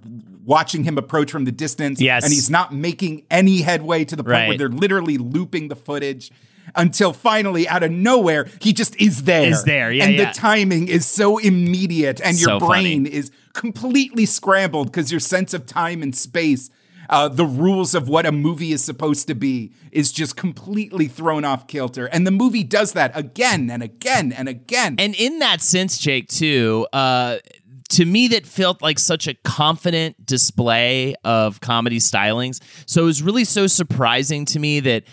watching 0.44 0.86
him 0.86 0.98
approach 0.98 1.29
from 1.29 1.46
the 1.46 1.51
distance. 1.51 2.01
Yes. 2.01 2.24
and 2.24 2.34
he's 2.34 2.50
not 2.50 2.74
making 2.74 3.27
any 3.29 3.62
headway 3.62 4.06
to 4.06 4.15
the 4.15 4.24
point 4.24 4.48
where 4.48 4.58
they're 4.58 4.70
literally 4.70 5.20
looping 5.20 5.67
the 5.67 5.75
footage. 5.75 6.32
Until 6.75 7.13
finally, 7.13 7.67
out 7.67 7.83
of 7.83 7.91
nowhere, 7.91 8.47
he 8.62 8.74
just 8.74 8.95
is 9.01 9.24
there. 9.24 9.50
Is 9.50 9.63
there, 9.63 9.91
yeah, 9.91 10.03
and 10.05 10.15
yeah. 10.15 10.31
the 10.31 10.38
timing 10.38 10.88
is 10.88 11.05
so 11.05 11.38
immediate, 11.38 12.19
and 12.21 12.38
your 12.38 12.59
So 12.59 12.59
funny. 12.59 12.83
brain 12.83 13.05
is 13.05 13.31
completely 13.53 14.25
scrambled 14.25 14.88
because 14.88 15.12
your 15.12 15.19
sense 15.21 15.53
of 15.53 15.65
time 15.65 16.03
and 16.03 16.15
space, 16.15 16.69
uh, 17.09 17.27
the 17.29 17.45
rules 17.45 17.95
of 17.95 18.09
what 18.09 18.25
a 18.25 18.31
movie 18.31 18.71
is 18.71 18.83
supposed 18.83 19.27
to 19.27 19.33
be, 19.33 19.71
is 19.91 20.12
just 20.12 20.36
completely 20.36 21.07
thrown 21.07 21.45
off 21.45 21.67
kilter. 21.67 22.05
And 22.07 22.27
the 22.27 22.31
movie 22.31 22.63
does 22.63 22.93
that 22.93 23.12
again 23.15 23.69
and 23.69 23.81
again 23.81 24.33
and 24.33 24.50
again. 24.50 24.95
And 25.00 25.15
in 25.15 25.39
that 25.39 25.62
sense, 25.62 25.97
Jake, 25.97 26.27
too, 26.27 26.86
uh, 26.91 27.38
to 27.89 28.03
me, 28.03 28.27
that 28.27 28.45
felt 28.45 28.81
like 28.81 29.00
such 29.00 29.27
a 29.27 29.33
confident 29.33 30.25
display 30.25 31.15
of 31.24 31.62
comedy 31.62 32.00
stylings. 32.00 32.62
So 32.86 33.03
it 33.03 33.05
was 33.05 33.24
really 33.24 33.45
so 33.45 33.67
surprising 33.67 34.43
to 34.45 34.59
me 34.59 34.81
that 34.81 35.03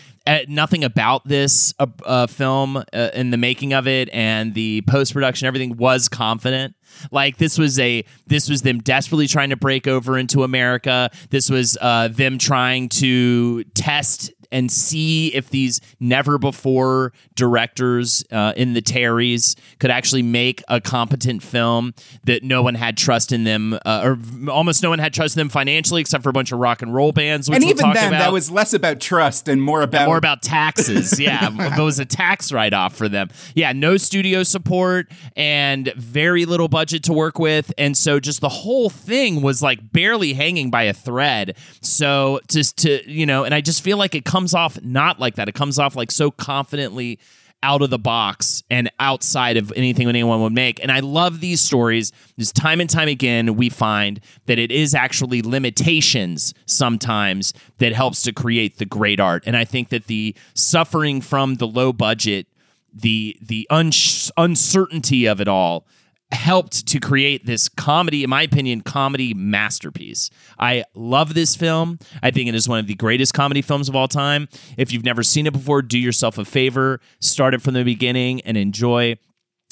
nothing 0.47 0.83
about 0.83 1.27
this 1.27 1.73
uh, 1.79 1.87
uh, 2.05 2.27
film 2.27 2.77
uh, 2.77 3.09
in 3.13 3.29
the 3.29 3.37
making 3.37 3.73
of 3.73 3.87
it 3.87 4.09
and 4.11 4.53
the 4.53 4.81
post 4.87 5.13
production, 5.13 5.47
everything 5.47 5.77
was 5.77 6.09
confident. 6.09 6.75
Like 7.11 7.37
this 7.37 7.57
was 7.57 7.77
a 7.79 8.05
this 8.27 8.49
was 8.49 8.61
them 8.61 8.79
desperately 8.79 9.27
trying 9.27 9.49
to 9.49 9.57
break 9.57 9.87
over 9.87 10.17
into 10.17 10.43
America. 10.43 11.11
This 11.29 11.49
was 11.49 11.77
uh, 11.81 12.07
them 12.07 12.37
trying 12.37 12.89
to 12.89 13.63
test 13.75 14.31
and 14.51 14.71
see 14.71 15.33
if 15.33 15.49
these 15.49 15.81
never 15.99 16.37
before 16.37 17.13
directors 17.35 18.23
uh, 18.31 18.53
in 18.55 18.73
the 18.73 18.81
Terrys 18.81 19.55
could 19.79 19.91
actually 19.91 20.23
make 20.23 20.63
a 20.67 20.79
competent 20.79 21.43
film 21.43 21.93
that 22.23 22.43
no 22.43 22.61
one 22.61 22.75
had 22.75 22.97
trust 22.97 23.31
in 23.31 23.43
them, 23.43 23.77
uh, 23.85 24.01
or 24.03 24.49
almost 24.49 24.83
no 24.83 24.89
one 24.89 24.99
had 24.99 25.13
trust 25.13 25.35
in 25.35 25.39
them 25.39 25.49
financially, 25.49 26.01
except 26.01 26.23
for 26.23 26.29
a 26.29 26.33
bunch 26.33 26.51
of 26.51 26.59
rock 26.59 26.81
and 26.81 26.93
roll 26.93 27.11
bands. 27.11 27.49
Which 27.49 27.57
and 27.57 27.63
we'll 27.63 27.71
even 27.71 27.85
talk 27.85 27.95
then, 27.95 28.07
about. 28.09 28.19
that 28.19 28.33
was 28.33 28.51
less 28.51 28.73
about 28.73 28.99
trust 28.99 29.47
and 29.47 29.61
more 29.61 29.81
about 29.81 30.07
more 30.07 30.17
about 30.17 30.41
taxes. 30.41 31.19
Yeah, 31.25 31.49
it 31.77 31.81
was 31.81 31.97
a 31.97 32.05
tax 32.05 32.51
write 32.51 32.73
off 32.73 32.95
for 32.95 33.09
them. 33.09 33.29
Yeah, 33.55 33.71
no 33.71 33.97
studio 33.97 34.43
support 34.43 35.09
and 35.35 35.91
very 35.95 36.45
little 36.45 36.67
budget 36.67 37.03
to 37.03 37.13
work 37.13 37.39
with, 37.39 37.73
and 37.77 37.97
so 37.97 38.19
just 38.19 38.41
the 38.41 38.49
whole 38.49 38.89
thing 38.89 39.41
was 39.41 39.61
like 39.61 39.91
barely 39.91 40.33
hanging 40.33 40.69
by 40.69 40.83
a 40.83 40.93
thread. 40.93 41.57
So 41.81 42.41
just 42.47 42.77
to 42.79 43.09
you 43.09 43.25
know, 43.25 43.43
and 43.43 43.55
I 43.55 43.61
just 43.61 43.83
feel 43.83 43.97
like 43.97 44.13
it 44.13 44.25
comes 44.35 44.53
off 44.53 44.77
not 44.83 45.17
like 45.17 45.35
that. 45.35 45.47
It 45.47 45.55
comes 45.55 45.79
off 45.79 45.95
like 45.95 46.11
so 46.11 46.29
confidently 46.29 47.19
out 47.63 47.81
of 47.81 47.89
the 47.89 47.97
box 47.97 48.63
and 48.69 48.91
outside 48.99 49.55
of 49.55 49.71
anything 49.77 50.09
anyone 50.09 50.41
would 50.41 50.51
make. 50.51 50.77
And 50.83 50.91
I 50.91 50.99
love 50.99 51.39
these 51.39 51.61
stories. 51.61 52.11
Just 52.37 52.53
time 52.53 52.81
and 52.81 52.89
time 52.89 53.07
again, 53.07 53.55
we 53.55 53.69
find 53.69 54.19
that 54.47 54.59
it 54.59 54.73
is 54.73 54.93
actually 54.93 55.41
limitations 55.41 56.53
sometimes 56.65 57.53
that 57.77 57.93
helps 57.93 58.23
to 58.23 58.33
create 58.33 58.77
the 58.77 58.83
great 58.83 59.21
art. 59.21 59.43
And 59.45 59.55
I 59.55 59.63
think 59.63 59.87
that 59.87 60.07
the 60.07 60.35
suffering 60.53 61.21
from 61.21 61.55
the 61.55 61.67
low 61.67 61.93
budget, 61.93 62.47
the 62.93 63.37
the 63.41 63.65
uncertainty 63.71 65.27
of 65.27 65.39
it 65.39 65.47
all 65.47 65.87
helped 66.31 66.87
to 66.87 66.99
create 66.99 67.45
this 67.45 67.69
comedy 67.69 68.23
in 68.23 68.29
my 68.29 68.41
opinion 68.41 68.81
comedy 68.81 69.33
masterpiece. 69.33 70.29
I 70.59 70.83
love 70.93 71.33
this 71.33 71.55
film. 71.55 71.99
I 72.21 72.31
think 72.31 72.49
it 72.49 72.55
is 72.55 72.67
one 72.67 72.79
of 72.79 72.87
the 72.87 72.95
greatest 72.95 73.33
comedy 73.33 73.61
films 73.61 73.89
of 73.89 73.95
all 73.95 74.07
time. 74.07 74.47
If 74.77 74.91
you've 74.91 75.05
never 75.05 75.23
seen 75.23 75.47
it 75.47 75.53
before 75.53 75.81
do 75.81 75.99
yourself 75.99 76.37
a 76.37 76.45
favor 76.45 76.99
start 77.19 77.53
it 77.53 77.61
from 77.61 77.73
the 77.73 77.83
beginning 77.83 78.41
and 78.41 78.57
enjoy. 78.57 79.17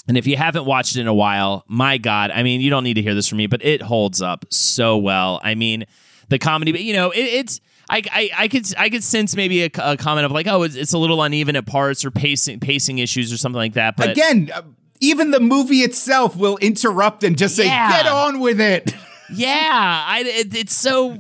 And 0.08 0.18
if 0.18 0.28
you 0.28 0.38
haven't 0.38 0.66
watched 0.66 0.96
it 0.96 1.02
in 1.02 1.08
a 1.08 1.14
while 1.14 1.64
my 1.68 1.98
god 1.98 2.30
i 2.32 2.44
mean 2.44 2.60
you 2.62 2.70
don't 2.70 2.84
need 2.84 2.96
to 2.96 3.02
hear 3.02 3.16
this 3.16 3.28
from 3.28 3.38
me 3.38 3.48
but 3.48 3.64
it 3.64 3.82
holds 3.82 4.22
up 4.22 4.46
so 4.52 4.98
well. 4.98 5.40
I 5.44 5.56
mean 5.56 5.86
the 6.30 6.40
comedy 6.40 6.72
but 6.72 6.82
you 6.82 6.94
know 6.94 7.12
it, 7.12 7.20
it's 7.20 7.62
I, 7.90 8.02
I, 8.12 8.30
I 8.38 8.48
could 8.48 8.66
I 8.78 8.90
could 8.90 9.04
sense 9.04 9.36
maybe 9.36 9.64
a, 9.64 9.70
a 9.80 9.98
comment 9.98 10.26
of 10.26 10.32
like 10.32 10.48
oh 10.48 10.64
it's, 10.64 10.76
it's 10.76 10.94
a 10.94 10.98
little 10.98 11.22
uneven 11.22 11.56
at 11.56 11.66
parts 11.66 12.06
or 12.06 12.12
pacing 12.12 12.60
pacing 12.60 13.00
issues 13.00 13.34
or 13.34 13.38
something 13.38 13.58
like 13.58 13.74
that 13.74 13.98
but 13.98 14.12
again. 14.12 14.52
Uh, 15.04 15.08
even 15.08 15.32
the 15.32 15.40
movie 15.40 15.80
itself 15.82 16.36
will 16.36 16.58
interrupt 16.58 17.24
and 17.24 17.38
just 17.38 17.56
say, 17.56 17.66
Yeah. 17.66 17.92
"Get 18.04 18.08
on 18.08 18.40
with 18.40 18.60
it." 18.62 18.94
Yeah, 19.36 20.04
I 20.08 20.20
it, 20.20 20.56
it's 20.56 20.76
so 20.76 21.18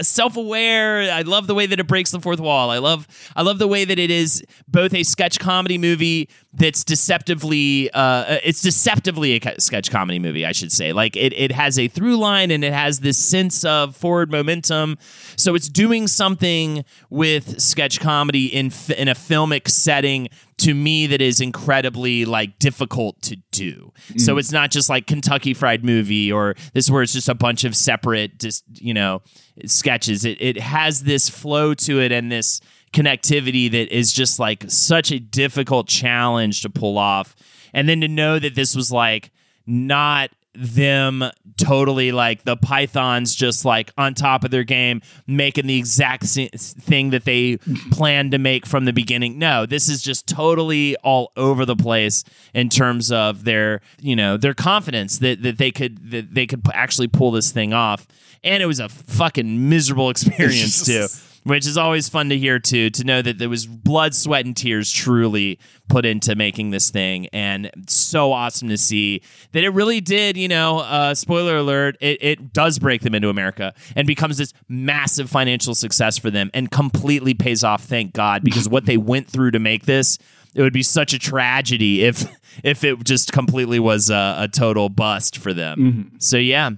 self-aware. 0.00 1.12
I 1.12 1.22
love 1.22 1.46
the 1.46 1.54
way 1.54 1.66
that 1.66 1.78
it 1.78 1.86
breaks 1.86 2.10
the 2.10 2.20
fourth 2.20 2.40
wall. 2.40 2.70
I 2.70 2.78
love 2.78 3.06
I 3.36 3.42
love 3.42 3.58
the 3.58 3.68
way 3.68 3.84
that 3.84 3.98
it 3.98 4.10
is 4.10 4.42
both 4.68 4.94
a 4.94 5.02
sketch 5.02 5.38
comedy 5.38 5.78
movie 5.78 6.28
that's 6.54 6.84
deceptively 6.84 7.90
uh 7.92 8.38
it's 8.44 8.62
deceptively 8.62 9.36
a 9.36 9.60
sketch 9.60 9.90
comedy 9.90 10.18
movie, 10.18 10.46
I 10.46 10.52
should 10.52 10.72
say. 10.72 10.92
Like 10.92 11.16
it 11.16 11.32
it 11.32 11.52
has 11.52 11.78
a 11.78 11.88
through 11.88 12.16
line 12.16 12.50
and 12.50 12.64
it 12.64 12.72
has 12.72 13.00
this 13.00 13.18
sense 13.18 13.64
of 13.64 13.96
forward 13.96 14.30
momentum. 14.30 14.98
So 15.36 15.54
it's 15.54 15.68
doing 15.68 16.08
something 16.08 16.84
with 17.10 17.60
sketch 17.60 18.00
comedy 18.00 18.46
in 18.46 18.66
in 18.96 19.08
a 19.08 19.14
filmic 19.14 19.68
setting 19.68 20.28
to 20.62 20.74
me 20.74 21.06
that 21.06 21.20
is 21.20 21.40
incredibly 21.40 22.24
like 22.24 22.58
difficult 22.58 23.20
to 23.22 23.36
do. 23.52 23.92
So 24.16 24.34
Mm. 24.34 24.38
it's 24.40 24.52
not 24.52 24.70
just 24.70 24.88
like 24.88 25.06
Kentucky 25.06 25.54
Fried 25.54 25.84
Movie 25.84 26.30
or 26.32 26.54
this 26.74 26.90
where 26.90 27.02
it's 27.02 27.12
just 27.12 27.28
a 27.28 27.34
bunch 27.34 27.64
of 27.64 27.76
separate 27.76 28.38
just 28.40 28.64
you 28.80 28.94
know 28.94 29.22
sketches. 29.66 30.24
It 30.24 30.40
it 30.40 30.58
has 30.58 31.02
this 31.04 31.28
flow 31.28 31.74
to 31.74 32.00
it 32.00 32.10
and 32.12 32.30
this 32.32 32.60
connectivity 32.92 33.70
that 33.70 33.94
is 33.96 34.12
just 34.12 34.38
like 34.38 34.64
such 34.68 35.10
a 35.10 35.18
difficult 35.18 35.88
challenge 35.88 36.62
to 36.62 36.70
pull 36.70 36.98
off. 36.98 37.34
And 37.72 37.88
then 37.88 38.00
to 38.02 38.08
know 38.08 38.38
that 38.38 38.54
this 38.54 38.76
was 38.76 38.92
like 38.92 39.30
not 39.66 40.30
them 40.54 41.24
totally 41.56 42.12
like 42.12 42.44
the 42.44 42.56
pythons 42.56 43.34
just 43.34 43.64
like 43.64 43.92
on 43.96 44.14
top 44.14 44.44
of 44.44 44.50
their 44.50 44.64
game 44.64 45.00
making 45.26 45.66
the 45.66 45.78
exact 45.78 46.24
thing 46.24 47.10
that 47.10 47.24
they 47.24 47.56
planned 47.90 48.32
to 48.32 48.38
make 48.38 48.66
from 48.66 48.84
the 48.84 48.92
beginning. 48.92 49.38
No 49.38 49.64
this 49.66 49.88
is 49.88 50.02
just 50.02 50.26
totally 50.26 50.96
all 50.96 51.32
over 51.36 51.64
the 51.64 51.76
place 51.76 52.24
in 52.52 52.68
terms 52.68 53.10
of 53.10 53.44
their 53.44 53.80
you 54.00 54.14
know 54.14 54.36
their 54.36 54.54
confidence 54.54 55.18
that, 55.18 55.42
that 55.42 55.58
they 55.58 55.70
could 55.70 56.10
that 56.10 56.34
they 56.34 56.46
could 56.46 56.62
actually 56.72 57.08
pull 57.08 57.30
this 57.30 57.50
thing 57.50 57.72
off. 57.72 58.06
And 58.44 58.62
it 58.62 58.66
was 58.66 58.80
a 58.80 58.88
fucking 58.88 59.68
miserable 59.68 60.10
experience 60.10 60.84
too 60.84 61.06
which 61.44 61.66
is 61.66 61.76
always 61.76 62.08
fun 62.08 62.28
to 62.28 62.38
hear 62.38 62.58
too 62.58 62.90
to 62.90 63.04
know 63.04 63.22
that 63.22 63.38
there 63.38 63.48
was 63.48 63.66
blood 63.66 64.14
sweat 64.14 64.44
and 64.44 64.56
tears 64.56 64.90
truly 64.90 65.58
put 65.88 66.04
into 66.04 66.34
making 66.34 66.70
this 66.70 66.90
thing. 66.90 67.26
And 67.32 67.70
so 67.88 68.32
awesome 68.32 68.68
to 68.68 68.78
see 68.78 69.22
that 69.52 69.64
it 69.64 69.70
really 69.70 70.00
did 70.00 70.36
you 70.36 70.48
know 70.48 70.80
uh, 70.80 71.14
spoiler 71.14 71.56
alert 71.56 71.96
it, 72.00 72.22
it 72.22 72.52
does 72.52 72.78
break 72.78 73.02
them 73.02 73.14
into 73.14 73.28
america 73.28 73.74
and 73.96 74.06
becomes 74.06 74.38
this 74.38 74.52
massive 74.68 75.30
financial 75.30 75.74
success 75.74 76.18
for 76.18 76.30
them 76.30 76.50
and 76.54 76.70
completely 76.70 77.34
pays 77.34 77.64
off 77.64 77.84
thank 77.84 78.12
god 78.12 78.42
because 78.42 78.68
what 78.68 78.86
they 78.86 78.96
went 78.96 79.28
through 79.28 79.50
to 79.50 79.58
make 79.58 79.84
this 79.86 80.18
it 80.54 80.62
would 80.62 80.72
be 80.72 80.82
such 80.82 81.12
a 81.12 81.18
tragedy 81.18 82.04
if 82.04 82.24
if 82.62 82.84
it 82.84 83.02
just 83.04 83.32
completely 83.32 83.78
was 83.78 84.10
a, 84.10 84.36
a 84.38 84.48
total 84.48 84.88
bust 84.88 85.38
for 85.38 85.52
them. 85.54 85.76
So 86.18 86.36
yeah 86.36 86.70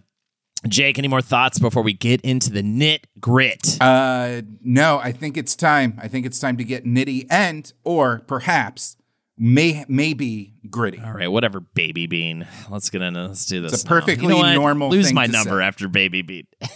Jake, 0.68 0.99
any 0.99 1.09
more 1.09 1.21
thoughts 1.21 1.59
before 1.59 1.83
we 1.83 1.92
get 1.92 2.21
into 2.23 2.50
the 2.50 2.62
knit 2.62 3.06
grit? 3.21 3.76
Uh, 3.80 4.42
no, 4.62 4.99
I 4.99 5.12
think 5.12 5.37
it's 5.37 5.54
time. 5.54 5.99
I 6.02 6.09
think 6.09 6.26
it's 6.26 6.38
time 6.38 6.56
to 6.56 6.64
get 6.64 6.85
nitty 6.85 7.26
and, 7.30 7.71
or 7.85 8.21
perhaps, 8.26 8.97
may 9.37 9.85
maybe 9.88 10.54
gritty. 10.71 11.00
All 11.04 11.12
right, 11.12 11.28
whatever, 11.28 11.61
baby 11.61 12.06
bean. 12.06 12.47
Let's 12.71 12.90
get 12.90 13.02
into. 13.02 13.26
Let's 13.28 13.47
do 13.47 13.61
this. 13.61 13.73
It's 13.73 13.83
a 13.83 13.87
perfectly 13.87 14.35
You 14.35 14.42
know 14.42 14.54
normal 14.54 14.88
Lose 14.90 15.12
my 15.12 15.26
number 15.26 15.61
say. 15.61 15.64
after 15.64 15.88
baby 15.88 16.23
bean. 16.23 16.47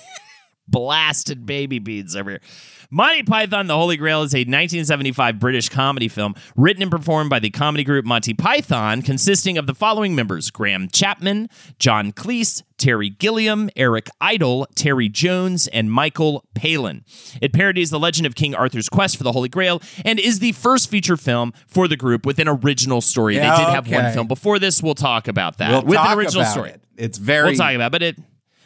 Blasted 0.69 1.47
baby 1.47 1.79
beads 1.79 2.15
over 2.15 2.31
here. 2.31 2.41
Monty 2.91 3.23
Python: 3.23 3.67
The 3.67 3.77
Holy 3.77 3.97
Grail 3.97 4.23
is 4.23 4.35
a 4.35 4.39
1975 4.39 5.39
British 5.39 5.69
comedy 5.69 6.09
film 6.09 6.35
written 6.57 6.83
and 6.83 6.91
performed 6.91 7.31
by 7.31 7.39
the 7.39 7.51
comedy 7.51 7.85
group 7.85 8.05
Monty 8.05 8.35
Python, 8.35 9.03
consisting 9.03 9.59
of 9.59 9.67
the 9.67 9.75
following 9.75 10.15
members: 10.15 10.51
Graham 10.51 10.89
Chapman, 10.89 11.49
John 11.79 12.13
Cleese, 12.13 12.63
Terry 12.79 13.11
Gilliam, 13.11 13.69
Eric 13.77 14.09
Idle, 14.21 14.67
Terry 14.75 15.09
Jones, 15.09 15.69
and 15.69 15.93
Michael 15.93 16.45
Palin. 16.55 17.05
It 17.43 17.53
parodies 17.53 17.91
the 17.91 17.99
legend 17.99 18.27
of 18.27 18.35
King 18.35 18.55
Arthur's 18.55 18.89
quest 18.89 19.17
for 19.17 19.25
the 19.25 19.33
Holy 19.33 19.49
Grail 19.49 19.83
and 20.05 20.19
is 20.19 20.39
the 20.39 20.53
first 20.53 20.89
feature 20.89 21.17
film 21.17 21.53
for 21.67 21.89
the 21.89 21.97
group 21.97 22.25
with 22.25 22.39
an 22.39 22.49
original 22.49 23.01
story. 23.01 23.37
Yeah, 23.37 23.57
they 23.57 23.65
did 23.65 23.71
have 23.71 23.91
one 23.91 24.13
film 24.13 24.29
before 24.29 24.59
this. 24.59 24.83
We'll 24.83 24.95
talk 24.95 25.29
about 25.29 25.59
that 25.59 25.71
We'll 25.71 25.83
with 25.83 25.99
an 25.99 26.17
original 26.19 26.45
story. 26.45 26.71
it. 26.71 26.81
It's 26.97 27.19
very. 27.19 27.51
We'll 27.51 27.57
talk 27.57 27.75
about, 27.75 27.87
it, 27.89 27.93
but 27.93 28.03
it 28.03 28.17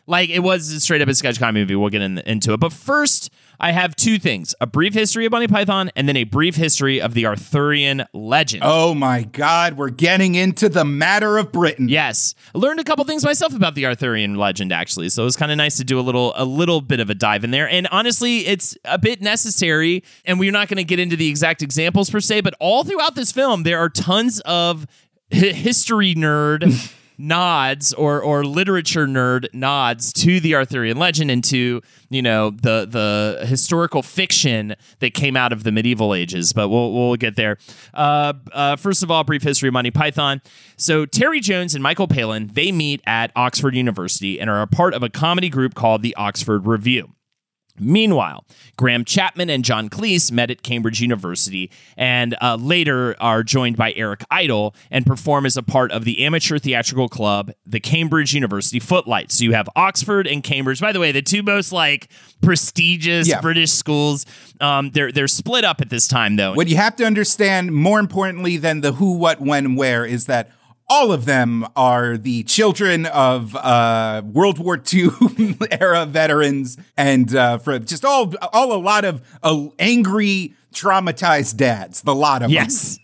Like 0.06 0.30
it 0.30 0.40
was 0.40 0.82
straight 0.82 1.00
up 1.00 1.08
a 1.08 1.14
sketch 1.14 1.38
comedy 1.38 1.60
movie. 1.60 1.76
We'll 1.76 1.90
get 1.90 2.02
in, 2.02 2.18
into 2.18 2.52
it. 2.52 2.60
But 2.60 2.72
first, 2.72 3.30
I 3.60 3.70
have 3.70 3.94
two 3.94 4.18
things 4.18 4.54
a 4.60 4.66
brief 4.66 4.94
history 4.94 5.24
of 5.26 5.32
Monty 5.32 5.46
Python 5.46 5.90
and 5.94 6.08
then 6.08 6.16
a 6.16 6.24
brief 6.24 6.56
history 6.56 7.00
of 7.00 7.14
the 7.14 7.26
Arthurian 7.26 8.04
legend. 8.12 8.64
Oh 8.66 8.94
my 8.94 9.22
God, 9.22 9.76
we're 9.76 9.90
getting 9.90 10.34
into 10.34 10.68
the 10.68 10.84
matter 10.84 11.38
of 11.38 11.52
Britain. 11.52 11.88
Yes, 11.88 12.34
I 12.52 12.58
learned 12.58 12.80
a 12.80 12.84
couple 12.84 13.04
things 13.04 13.24
myself 13.24 13.54
about 13.54 13.76
the 13.76 13.86
Arthurian 13.86 14.34
legend 14.34 14.72
actually, 14.72 15.08
so 15.10 15.22
it 15.22 15.26
was 15.26 15.36
kind 15.36 15.52
of 15.52 15.58
nice 15.58 15.76
to 15.76 15.84
do 15.84 16.00
a 16.00 16.02
little 16.02 16.32
a 16.36 16.44
little 16.44 16.80
bit 16.80 16.98
of 16.98 17.08
a 17.08 17.14
dive 17.14 17.44
in 17.44 17.52
there. 17.52 17.68
And 17.68 17.86
honestly, 17.92 18.38
it's 18.46 18.76
a 18.84 18.98
bit 18.98 19.22
necessary. 19.22 20.02
And 20.24 20.40
we're 20.40 20.52
not 20.52 20.68
going 20.68 20.78
to 20.78 20.84
get 20.84 20.98
into 20.98 21.16
the 21.16 21.28
exact 21.28 21.62
examples 21.62 22.10
per 22.10 22.20
se, 22.20 22.40
but 22.40 22.54
all 22.58 22.82
throughout 22.82 23.14
this 23.14 23.30
film, 23.30 23.62
there 23.62 23.78
are 23.78 23.88
tons 23.88 24.40
of 24.40 24.86
hi- 25.32 25.52
history 25.52 26.14
nerd. 26.14 26.92
nods 27.22 27.92
or 27.92 28.20
or 28.20 28.44
literature 28.44 29.06
nerd 29.06 29.46
nods 29.54 30.12
to 30.12 30.40
the 30.40 30.54
Arthurian 30.54 30.98
legend 30.98 31.30
and 31.30 31.42
to 31.44 31.80
you 32.10 32.20
know 32.20 32.50
the 32.50 32.86
the 32.88 33.46
historical 33.46 34.02
fiction 34.02 34.74
that 34.98 35.14
came 35.14 35.36
out 35.36 35.52
of 35.52 35.62
the 35.62 35.72
medieval 35.72 36.14
ages. 36.14 36.52
But 36.52 36.68
we'll 36.68 36.92
we'll 36.92 37.16
get 37.16 37.36
there. 37.36 37.58
Uh, 37.94 38.34
uh, 38.52 38.76
first 38.76 39.02
of 39.02 39.10
all, 39.10 39.24
brief 39.24 39.42
history 39.42 39.68
of 39.68 39.72
Monty 39.72 39.90
Python. 39.90 40.42
So 40.76 41.06
Terry 41.06 41.40
Jones 41.40 41.74
and 41.74 41.82
Michael 41.82 42.08
Palin 42.08 42.50
they 42.52 42.72
meet 42.72 43.00
at 43.06 43.30
Oxford 43.36 43.74
University 43.74 44.40
and 44.40 44.50
are 44.50 44.60
a 44.60 44.66
part 44.66 44.92
of 44.92 45.02
a 45.02 45.08
comedy 45.08 45.48
group 45.48 45.74
called 45.74 46.02
the 46.02 46.14
Oxford 46.16 46.66
Revue. 46.66 47.08
Meanwhile, 47.78 48.44
Graham 48.76 49.04
Chapman 49.04 49.48
and 49.50 49.64
John 49.64 49.88
Cleese 49.88 50.30
met 50.30 50.50
at 50.50 50.62
Cambridge 50.62 51.00
University 51.00 51.70
and 51.96 52.36
uh, 52.40 52.56
later 52.60 53.16
are 53.20 53.42
joined 53.42 53.76
by 53.76 53.92
Eric 53.94 54.24
Idle 54.30 54.74
and 54.90 55.06
perform 55.06 55.46
as 55.46 55.56
a 55.56 55.62
part 55.62 55.90
of 55.90 56.04
the 56.04 56.24
amateur 56.24 56.58
theatrical 56.58 57.08
club, 57.08 57.52
the 57.66 57.80
Cambridge 57.80 58.34
University 58.34 58.78
Footlights. 58.78 59.38
So 59.38 59.44
you 59.44 59.54
have 59.54 59.68
Oxford 59.74 60.26
and 60.26 60.42
Cambridge. 60.42 60.80
By 60.80 60.92
the 60.92 61.00
way, 61.00 61.12
the 61.12 61.22
two 61.22 61.42
most 61.42 61.72
like 61.72 62.08
prestigious 62.42 63.28
Yeah. 63.28 63.40
British 63.40 63.70
schools. 63.70 64.26
Um, 64.60 64.90
they're 64.90 65.10
they're 65.10 65.28
split 65.28 65.64
up 65.64 65.80
at 65.80 65.88
this 65.90 66.06
time 66.06 66.36
though. 66.36 66.54
What 66.54 66.68
you 66.68 66.76
have 66.76 66.96
to 66.96 67.04
understand, 67.04 67.72
more 67.72 67.98
importantly 67.98 68.56
than 68.58 68.82
the 68.82 68.92
who, 68.92 69.16
what, 69.16 69.40
when, 69.40 69.76
where, 69.76 70.04
is 70.04 70.26
that 70.26 70.50
all 70.88 71.12
of 71.12 71.24
them 71.24 71.66
are 71.76 72.16
the 72.16 72.42
children 72.44 73.06
of 73.06 73.56
uh, 73.56 74.22
World 74.24 74.58
War 74.58 74.80
II 74.92 75.10
era 75.70 76.06
veterans, 76.06 76.76
and 76.96 77.34
uh, 77.34 77.58
for 77.58 77.78
just 77.78 78.04
all 78.04 78.34
all 78.52 78.72
a 78.72 78.80
lot 78.80 79.04
of 79.04 79.22
uh, 79.42 79.66
angry, 79.78 80.54
traumatized 80.72 81.56
dads. 81.56 82.02
The 82.02 82.14
lot 82.14 82.42
of 82.42 82.50
them. 82.96 83.01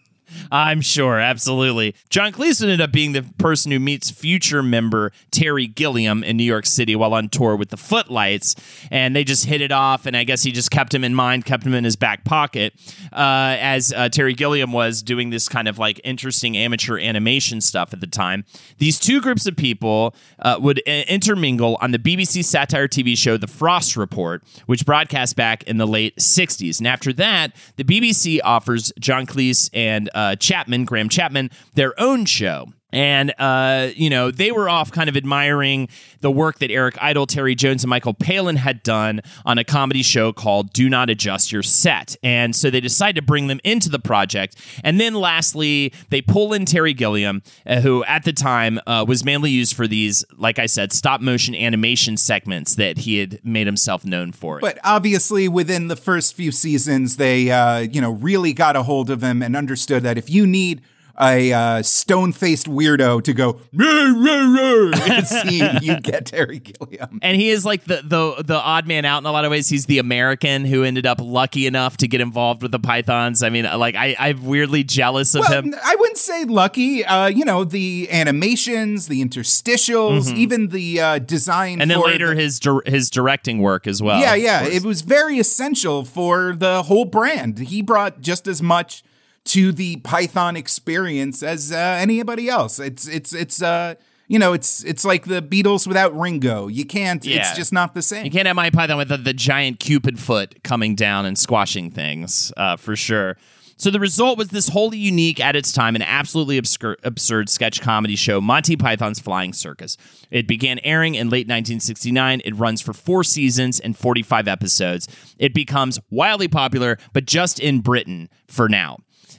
I'm 0.50 0.80
sure, 0.80 1.18
absolutely. 1.18 1.95
John 2.11 2.33
Cleese 2.33 2.62
ended 2.62 2.80
up 2.80 2.92
being 2.92 3.12
the 3.12 3.23
person 3.38 3.73
who 3.73 3.78
meets 3.78 4.11
future 4.11 4.62
member 4.62 5.12
Terry 5.30 5.66
Gilliam 5.66 6.25
in 6.25 6.37
New 6.37 6.45
York 6.45 6.66
City 6.66 6.97
while 6.97 7.14
on 7.14 7.28
tour 7.28 7.57
with 7.57 7.71
the 7.71 7.76
Footlights, 7.76 8.57
and 8.90 9.14
they 9.14 9.25
just 9.25 9.45
hit 9.45 9.61
it 9.61 9.73
off. 9.73 10.07
And 10.07 10.16
I 10.16 10.25
guess 10.25 10.42
he 10.42 10.52
just 10.52 10.71
kept 10.71 10.95
him 10.95 11.04
in 11.04 11.14
mind, 11.14 11.45
kept 11.45 11.64
him 11.64 11.75
in 11.75 11.85
his 11.85 11.97
back 11.97 12.25
pocket, 12.25 12.75
uh, 13.12 13.57
as 13.61 13.92
uh, 13.92 14.09
Terry 14.09 14.35
Gilliam 14.35 14.73
was 14.73 15.02
doing 15.02 15.30
this 15.30 15.49
kind 15.49 15.68
of 15.68 15.78
like 15.78 16.00
interesting 16.04 16.57
amateur 16.57 16.99
animation 16.99 17.61
stuff 17.61 17.92
at 17.92 18.00
the 18.00 18.07
time. 18.07 18.45
These 18.78 18.99
two 18.99 19.21
groups 19.21 19.47
of 19.47 19.57
people 19.57 20.14
uh, 20.38 20.59
would 20.61 20.80
uh, 20.87 20.90
intermingle 21.09 21.78
on 21.80 21.90
the 21.90 21.99
BBC 21.99 22.45
satire 22.45 22.88
TV 22.88 23.16
show 23.16 23.37
The 23.37 23.47
Frost 23.47 23.97
Report, 23.97 24.42
which 24.66 24.87
broadcast 24.87 25.37
back 25.37 25.62
in 25.64 25.78
the 25.78 25.87
late 25.87 26.16
60s. 26.16 26.78
And 26.78 26.87
after 26.87 27.12
that, 27.14 27.54
the 27.76 27.85
BBC 27.85 28.40
offers 28.45 28.92
John 28.99 29.26
Cleese 29.26 29.71
and 29.73 30.11
uh, 30.14 30.27
Chapman, 30.37 30.85
Graham 30.85 31.08
Chapman, 31.08 31.50
their 31.75 31.99
own 32.00 32.25
show. 32.25 32.73
And, 32.90 33.35
uh, 33.38 33.90
you 33.95 34.09
know, 34.09 34.30
they 34.30 34.50
were 34.50 34.68
off 34.68 34.90
kind 34.90 35.09
of 35.09 35.16
admiring 35.16 35.88
the 36.21 36.30
work 36.30 36.59
that 36.61 36.71
Eric 36.71 36.97
Idle, 37.00 37.26
Terry 37.26 37.54
Jones, 37.54 37.85
and 37.85 37.90
Michael 37.90 38.14
Palin 38.14 38.57
had 38.57 38.83
done 38.83 39.21
on 39.45 39.59
a 39.59 39.64
comedy 39.64 40.02
show 40.02 40.33
called 40.33 40.73
Do 40.73 40.88
Not 40.88 41.11
Adjust 41.11 41.52
Your 41.52 41.62
Set. 41.62 42.16
And 42.23 42.57
so 42.57 42.71
they 42.71 42.80
decide 42.80 43.14
to 43.16 43.23
bring 43.23 43.47
them 43.47 43.61
into 43.62 43.88
the 43.90 43.99
project. 43.99 44.57
And 44.83 44.99
then 44.99 45.14
lastly, 45.14 45.92
they 46.09 46.23
pull 46.23 46.52
in 46.52 46.64
Terry 46.64 46.95
Gilliam, 46.95 47.42
uh, 47.66 47.80
who 47.80 48.04
at 48.04 48.25
the 48.25 48.33
time 48.33 48.80
uh, 48.87 49.04
was 49.07 49.25
mainly 49.25 49.50
used 49.50 49.75
for 49.75 49.87
these, 49.87 50.25
like 50.37 50.59
I 50.59 50.66
said, 50.66 50.92
stop 50.92 51.21
motion 51.21 51.54
animation 51.54 52.16
segments 52.16 52.75
that 52.76 52.99
he 52.99 53.18
had 53.18 53.40
made 53.45 53.66
himself 53.66 54.04
known 54.04 54.33
for. 54.33 54.61
But 54.61 54.78
obviously, 54.83 55.49
within 55.49 55.88
the 55.88 55.97
first 55.97 56.35
few 56.35 56.52
seasons, 56.52 57.16
they 57.16 57.51
uh, 57.51 57.79
you 57.79 58.01
know 58.01 58.12
really 58.12 58.53
got 58.53 58.77
a 58.77 58.83
hold 58.83 59.11
of 59.11 59.22
him 59.22 59.42
and 59.42 59.57
understood 59.57 60.03
that 60.05 60.16
if 60.18 60.31
you 60.31 60.46
need 60.46 60.83
a 61.20 61.52
uh, 61.52 61.83
stone-faced 61.83 62.66
weirdo 62.66 63.22
to 63.24 63.33
go 63.33 63.61
"Rah, 63.74 64.12
rah, 64.16 64.54
rah," 64.54 65.04
in 65.04 65.12
a 65.12 65.81
you 65.83 66.00
get 66.00 66.26
Terry 66.26 66.61
Gilliam. 66.61 67.18
and 67.22 67.37
he 67.37 67.50
is 67.50 67.64
like 67.64 67.85
the, 67.85 68.02
the 68.04 68.42
the 68.44 68.54
odd 68.57 68.87
man 68.87 69.04
out 69.04 69.18
in 69.18 69.26
a 69.26 69.33
lot 69.33 69.44
of 69.44 69.50
ways. 69.50 69.68
He's 69.68 69.87
the 69.87 69.98
American 69.98 70.64
who 70.64 70.85
ended 70.85 71.07
up 71.07 71.18
lucky 71.20 71.66
enough 71.66 71.96
to 71.98 72.09
get 72.09 72.20
involved 72.20 72.62
with 72.62 72.72
the 72.72 72.78
Pythons. 72.78 73.42
I 73.42 73.48
mean, 73.50 73.64
like 73.64 73.94
I, 73.94 74.14
I'm 74.18 74.44
weirdly 74.44 74.85
jealous 74.85 75.35
of 75.35 75.40
Well, 75.48 75.62
him. 75.62 75.74
I 75.85 75.96
wouldn't 75.96 76.18
say 76.18 76.44
lucky. 76.44 77.04
Uh, 77.04 77.26
you 77.26 77.44
know, 77.44 77.64
the 77.64 78.09
animations, 78.11 79.09
the 79.09 79.24
interstitials, 79.24 80.33
even 80.35 80.68
the 80.68 81.00
uh, 81.00 81.18
design, 81.18 81.59
Mm-hmm. 81.59 81.81
And 81.83 81.90
then 81.90 82.00
later 82.00 82.35
the- 82.35 82.40
his 82.40 82.61
dir- 82.61 82.83
his 82.87 83.11
directing 83.11 83.59
work 83.61 83.87
as 83.87 84.02
well. 84.02 84.20
yeah, 84.20 84.35
yeah, 84.35 84.64
it 84.64 84.85
was 84.85 85.02
very 85.02 85.38
essential 85.38 86.04
for 86.04 86.54
the 86.57 86.85
whole 86.85 87.04
brand. 87.04 87.59
He 87.59 87.83
brought 87.83 88.20
just 88.20 88.46
as 88.46 88.62
much 88.62 89.02
to 89.44 89.72
the 89.72 89.96
Python 89.98 90.57
experience 90.57 91.42
as 91.42 91.72
uh, 91.72 91.77
anybody 91.77 92.48
else. 92.48 92.79
It's 92.79 93.07
it's 93.09 93.33
it's 93.33 93.62
uh 93.62 93.94
you 94.27 94.38
know 94.38 94.53
it's 94.53 94.85
it's 94.85 95.05
like 95.05 95.24
the 95.24 95.42
Beatles 95.42 95.87
without 95.87 96.18
Ringo. 96.18 96.68
You 96.68 96.85
can't. 96.85 97.24
Yeah. 97.24 97.38
It's 97.38 97.57
just 97.57 97.72
not 97.72 97.94
the 97.94 98.03
same. 98.03 98.24
You 98.24 98.31
can't 98.31 98.46
have 98.46 98.57
my 98.57 98.70
Python 98.70 98.98
with 98.98 99.09
the, 99.09 99.16
the 99.16 99.33
giant 99.33 99.81
cupid 99.81 100.18
foot 100.18 100.62
coming 100.62 100.94
down 100.94 101.27
and 101.27 101.38
squashing 101.38 101.90
things, 101.90 102.53
uh, 102.57 102.77
for 102.77 102.94
sure. 102.96 103.37
So 103.81 103.92
the 103.92 104.01
result 104.01 104.38
was 104.38 104.48
this 104.48 104.68
wholly 104.70 104.98
unique 104.98 105.38
at 105.38 105.55
its 105.55 105.70
time 105.70 105.94
and 105.94 106.03
absolutely 106.03 106.59
obscure, 106.59 106.96
absurd 107.05 107.48
sketch 107.48 107.81
comedy 107.81 108.16
show, 108.16 108.40
Monty 108.40 108.74
Python's 108.77 109.20
Flying 109.20 109.53
Circus. 109.53 109.96
It 110.33 110.48
began 110.48 110.81
airing 110.81 111.14
in 111.14 111.29
late 111.29 111.46
1969. 111.46 112.42
It 112.44 112.57
runs 112.57 112.83
for 112.83 112.92
four 112.92 113.22
seasons 113.22 113.79
and 113.79 113.96
45 113.96 114.48
episodes. 114.48 115.07
It 115.38 115.55
becomes 115.55 116.01
wildly 116.11 116.48
popular, 116.48 116.98
but 117.12 117.24
just 117.24 117.61
in 117.61 117.79
Britain 117.79 118.29
for 118.48 118.68
now. 118.68 118.98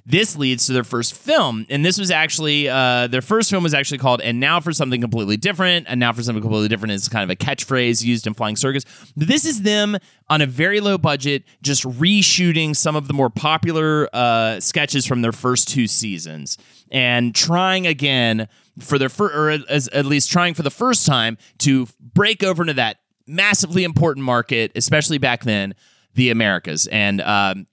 This 0.09 0.35
leads 0.35 0.65
to 0.65 0.73
their 0.73 0.83
first 0.83 1.13
film, 1.13 1.67
and 1.69 1.85
this 1.85 1.99
was 1.99 2.09
actually 2.09 2.67
uh, 2.67 3.05
their 3.05 3.21
first 3.21 3.51
film 3.51 3.61
was 3.61 3.75
actually 3.75 3.99
called 3.99 4.21
"And 4.21 4.39
Now 4.39 4.59
for 4.59 4.73
Something 4.73 5.01
Completely 5.01 5.37
Different." 5.37 5.85
And 5.87 5.99
now 5.99 6.11
for 6.13 6.23
something 6.23 6.41
completely 6.41 6.67
different 6.67 6.93
is 6.93 7.07
kind 7.07 7.23
of 7.23 7.29
a 7.29 7.35
catchphrase 7.35 8.03
used 8.03 8.25
in 8.25 8.33
Flying 8.33 8.55
Circus. 8.55 8.85
This 9.15 9.45
is 9.45 9.61
them 9.61 9.97
on 10.27 10.41
a 10.41 10.47
very 10.47 10.79
low 10.79 10.97
budget, 10.97 11.43
just 11.61 11.83
reshooting 11.83 12.75
some 12.75 12.95
of 12.95 13.07
the 13.07 13.13
more 13.13 13.29
popular 13.29 14.09
uh, 14.11 14.59
sketches 14.59 15.05
from 15.05 15.21
their 15.21 15.31
first 15.31 15.67
two 15.67 15.85
seasons 15.85 16.57
and 16.91 17.35
trying 17.35 17.85
again 17.85 18.47
for 18.79 18.97
their 18.97 19.09
first, 19.09 19.35
or 19.35 19.51
at 19.51 20.05
least 20.07 20.31
trying 20.31 20.55
for 20.55 20.63
the 20.63 20.71
first 20.71 21.05
time 21.05 21.37
to 21.59 21.87
break 22.01 22.41
over 22.41 22.63
into 22.63 22.73
that 22.73 22.97
massively 23.27 23.83
important 23.83 24.25
market, 24.25 24.71
especially 24.73 25.19
back 25.19 25.43
then, 25.43 25.75
the 26.15 26.31
Americas. 26.31 26.87
And 26.87 27.21
um, 27.21 27.67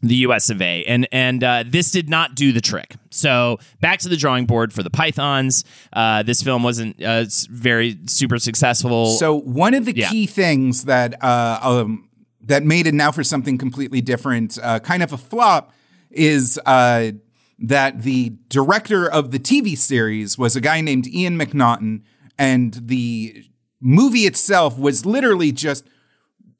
the 0.00 0.14
U.S. 0.16 0.48
of 0.50 0.62
A. 0.62 0.84
And 0.84 1.08
and 1.10 1.42
uh, 1.42 1.64
this 1.66 1.90
did 1.90 2.08
not 2.08 2.34
do 2.34 2.52
the 2.52 2.60
trick. 2.60 2.94
So 3.10 3.58
back 3.80 3.98
to 4.00 4.08
the 4.08 4.16
drawing 4.16 4.46
board 4.46 4.72
for 4.72 4.82
the 4.82 4.90
Pythons. 4.90 5.64
Uh, 5.92 6.22
this 6.22 6.42
film 6.42 6.62
wasn't 6.62 7.02
uh, 7.02 7.24
very 7.50 7.98
super 8.06 8.38
successful. 8.38 9.06
So 9.16 9.34
one 9.40 9.74
of 9.74 9.84
the 9.86 9.96
Yeah. 9.96 10.08
key 10.08 10.26
things 10.26 10.84
that 10.84 11.22
uh, 11.22 11.58
um, 11.62 12.08
that 12.42 12.62
made 12.62 12.86
it 12.86 12.94
now 12.94 13.10
for 13.12 13.24
something 13.24 13.58
completely 13.58 14.00
different, 14.00 14.58
uh, 14.62 14.78
kind 14.80 15.02
of 15.02 15.12
a 15.12 15.18
flop, 15.18 15.72
is 16.10 16.58
uh, 16.64 17.10
that 17.58 18.02
the 18.02 18.30
director 18.48 19.10
of 19.10 19.32
the 19.32 19.38
TV 19.38 19.76
series 19.76 20.38
was 20.38 20.54
a 20.54 20.60
guy 20.60 20.80
named 20.80 21.06
Ian 21.08 21.36
MacNaughton, 21.38 22.02
and 22.38 22.72
the 22.74 23.44
movie 23.80 24.20
itself 24.26 24.78
was 24.78 25.04
literally 25.04 25.50
just 25.52 25.84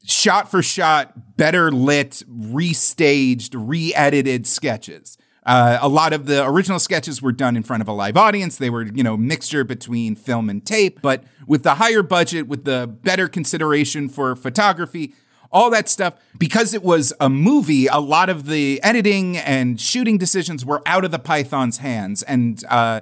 shot 0.04 0.50
for 0.50 0.62
shot, 0.62 1.36
better 1.36 1.70
lit, 1.70 2.22
restaged, 2.28 3.54
re-edited 3.54 4.46
sketches. 4.46 5.18
Uh, 5.44 5.78
a 5.80 5.88
lot 5.88 6.12
of 6.12 6.26
the 6.26 6.44
original 6.44 6.78
sketches 6.78 7.22
were 7.22 7.32
done 7.32 7.56
in 7.56 7.62
front 7.62 7.80
of 7.80 7.88
a 7.88 7.92
live 7.92 8.18
audience. 8.18 8.58
They 8.58 8.68
were, 8.68 8.82
you 8.82 9.02
know, 9.02 9.16
mixture 9.16 9.64
between 9.64 10.14
film 10.14 10.50
and 10.50 10.64
tape, 10.64 11.00
but 11.00 11.24
with 11.46 11.62
the 11.62 11.76
higher 11.76 12.02
budget, 12.02 12.46
with 12.48 12.64
the 12.64 12.86
better 12.86 13.28
consideration 13.28 14.10
for 14.10 14.36
photography, 14.36 15.14
all 15.50 15.70
that 15.70 15.88
stuff. 15.88 16.14
Because 16.36 16.74
it 16.74 16.82
was 16.82 17.14
a 17.18 17.30
movie, 17.30 17.86
a 17.86 17.98
lot 17.98 18.28
of 18.28 18.44
the 18.44 18.82
editing 18.82 19.38
and 19.38 19.80
shooting 19.80 20.18
decisions 20.18 20.66
were 20.66 20.82
out 20.84 21.06
of 21.06 21.12
the 21.12 21.18
Python's 21.18 21.78
hands, 21.78 22.22
and 22.22 22.62
uh, 22.68 23.00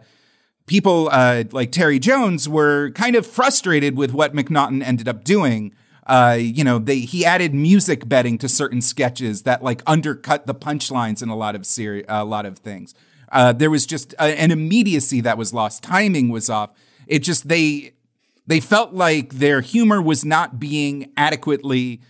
people 0.67 1.09
uh, 1.11 1.45
like 1.51 1.73
Terry 1.73 1.99
Jones 1.99 2.49
were 2.49 2.91
kind 2.93 3.17
of 3.17 3.27
frustrated 3.27 3.97
with 3.97 4.13
what 4.13 4.35
MacNaughton 4.35 4.85
ended 4.85 5.09
up 5.09 5.25
doing. 5.25 5.75
Uh, 6.07 6.39
you 6.39 6.63
know, 6.63 6.79
they 6.79 7.01
he 7.01 7.25
added 7.25 7.53
music 7.53 8.09
betting 8.09 8.39
to 8.39 8.49
certain 8.49 8.81
sketches 8.81 9.43
that 9.43 9.63
like 9.63 9.83
undercut 9.87 10.47
the 10.47 10.55
punchlines 10.55 11.23
in 11.23 11.29
a 11.29 11.37
lot 11.37 11.55
of 11.55 11.67
seri- 11.67 12.05
a 12.09 12.25
lot 12.25 12.47
of 12.47 12.59
things. 12.59 12.95
Uh, 13.33 13.53
there 13.53 13.71
was 13.71 13.87
just 13.87 14.13
a, 14.15 14.41
an 14.41 14.53
immediacy 14.53 15.21
that 15.21 15.37
was 15.37 15.53
lost. 15.53 15.83
Timing 15.83 16.29
was 16.29 16.49
off. 16.49 16.71
It 17.09 17.21
just 17.21 17.49
they 17.49 17.95
they 18.47 18.61
felt 18.61 18.93
like 18.93 19.35
their 19.35 19.61
humor 19.61 20.01
was 20.01 20.25
not 20.25 20.61
being 20.61 21.13
adequately 21.17 22.01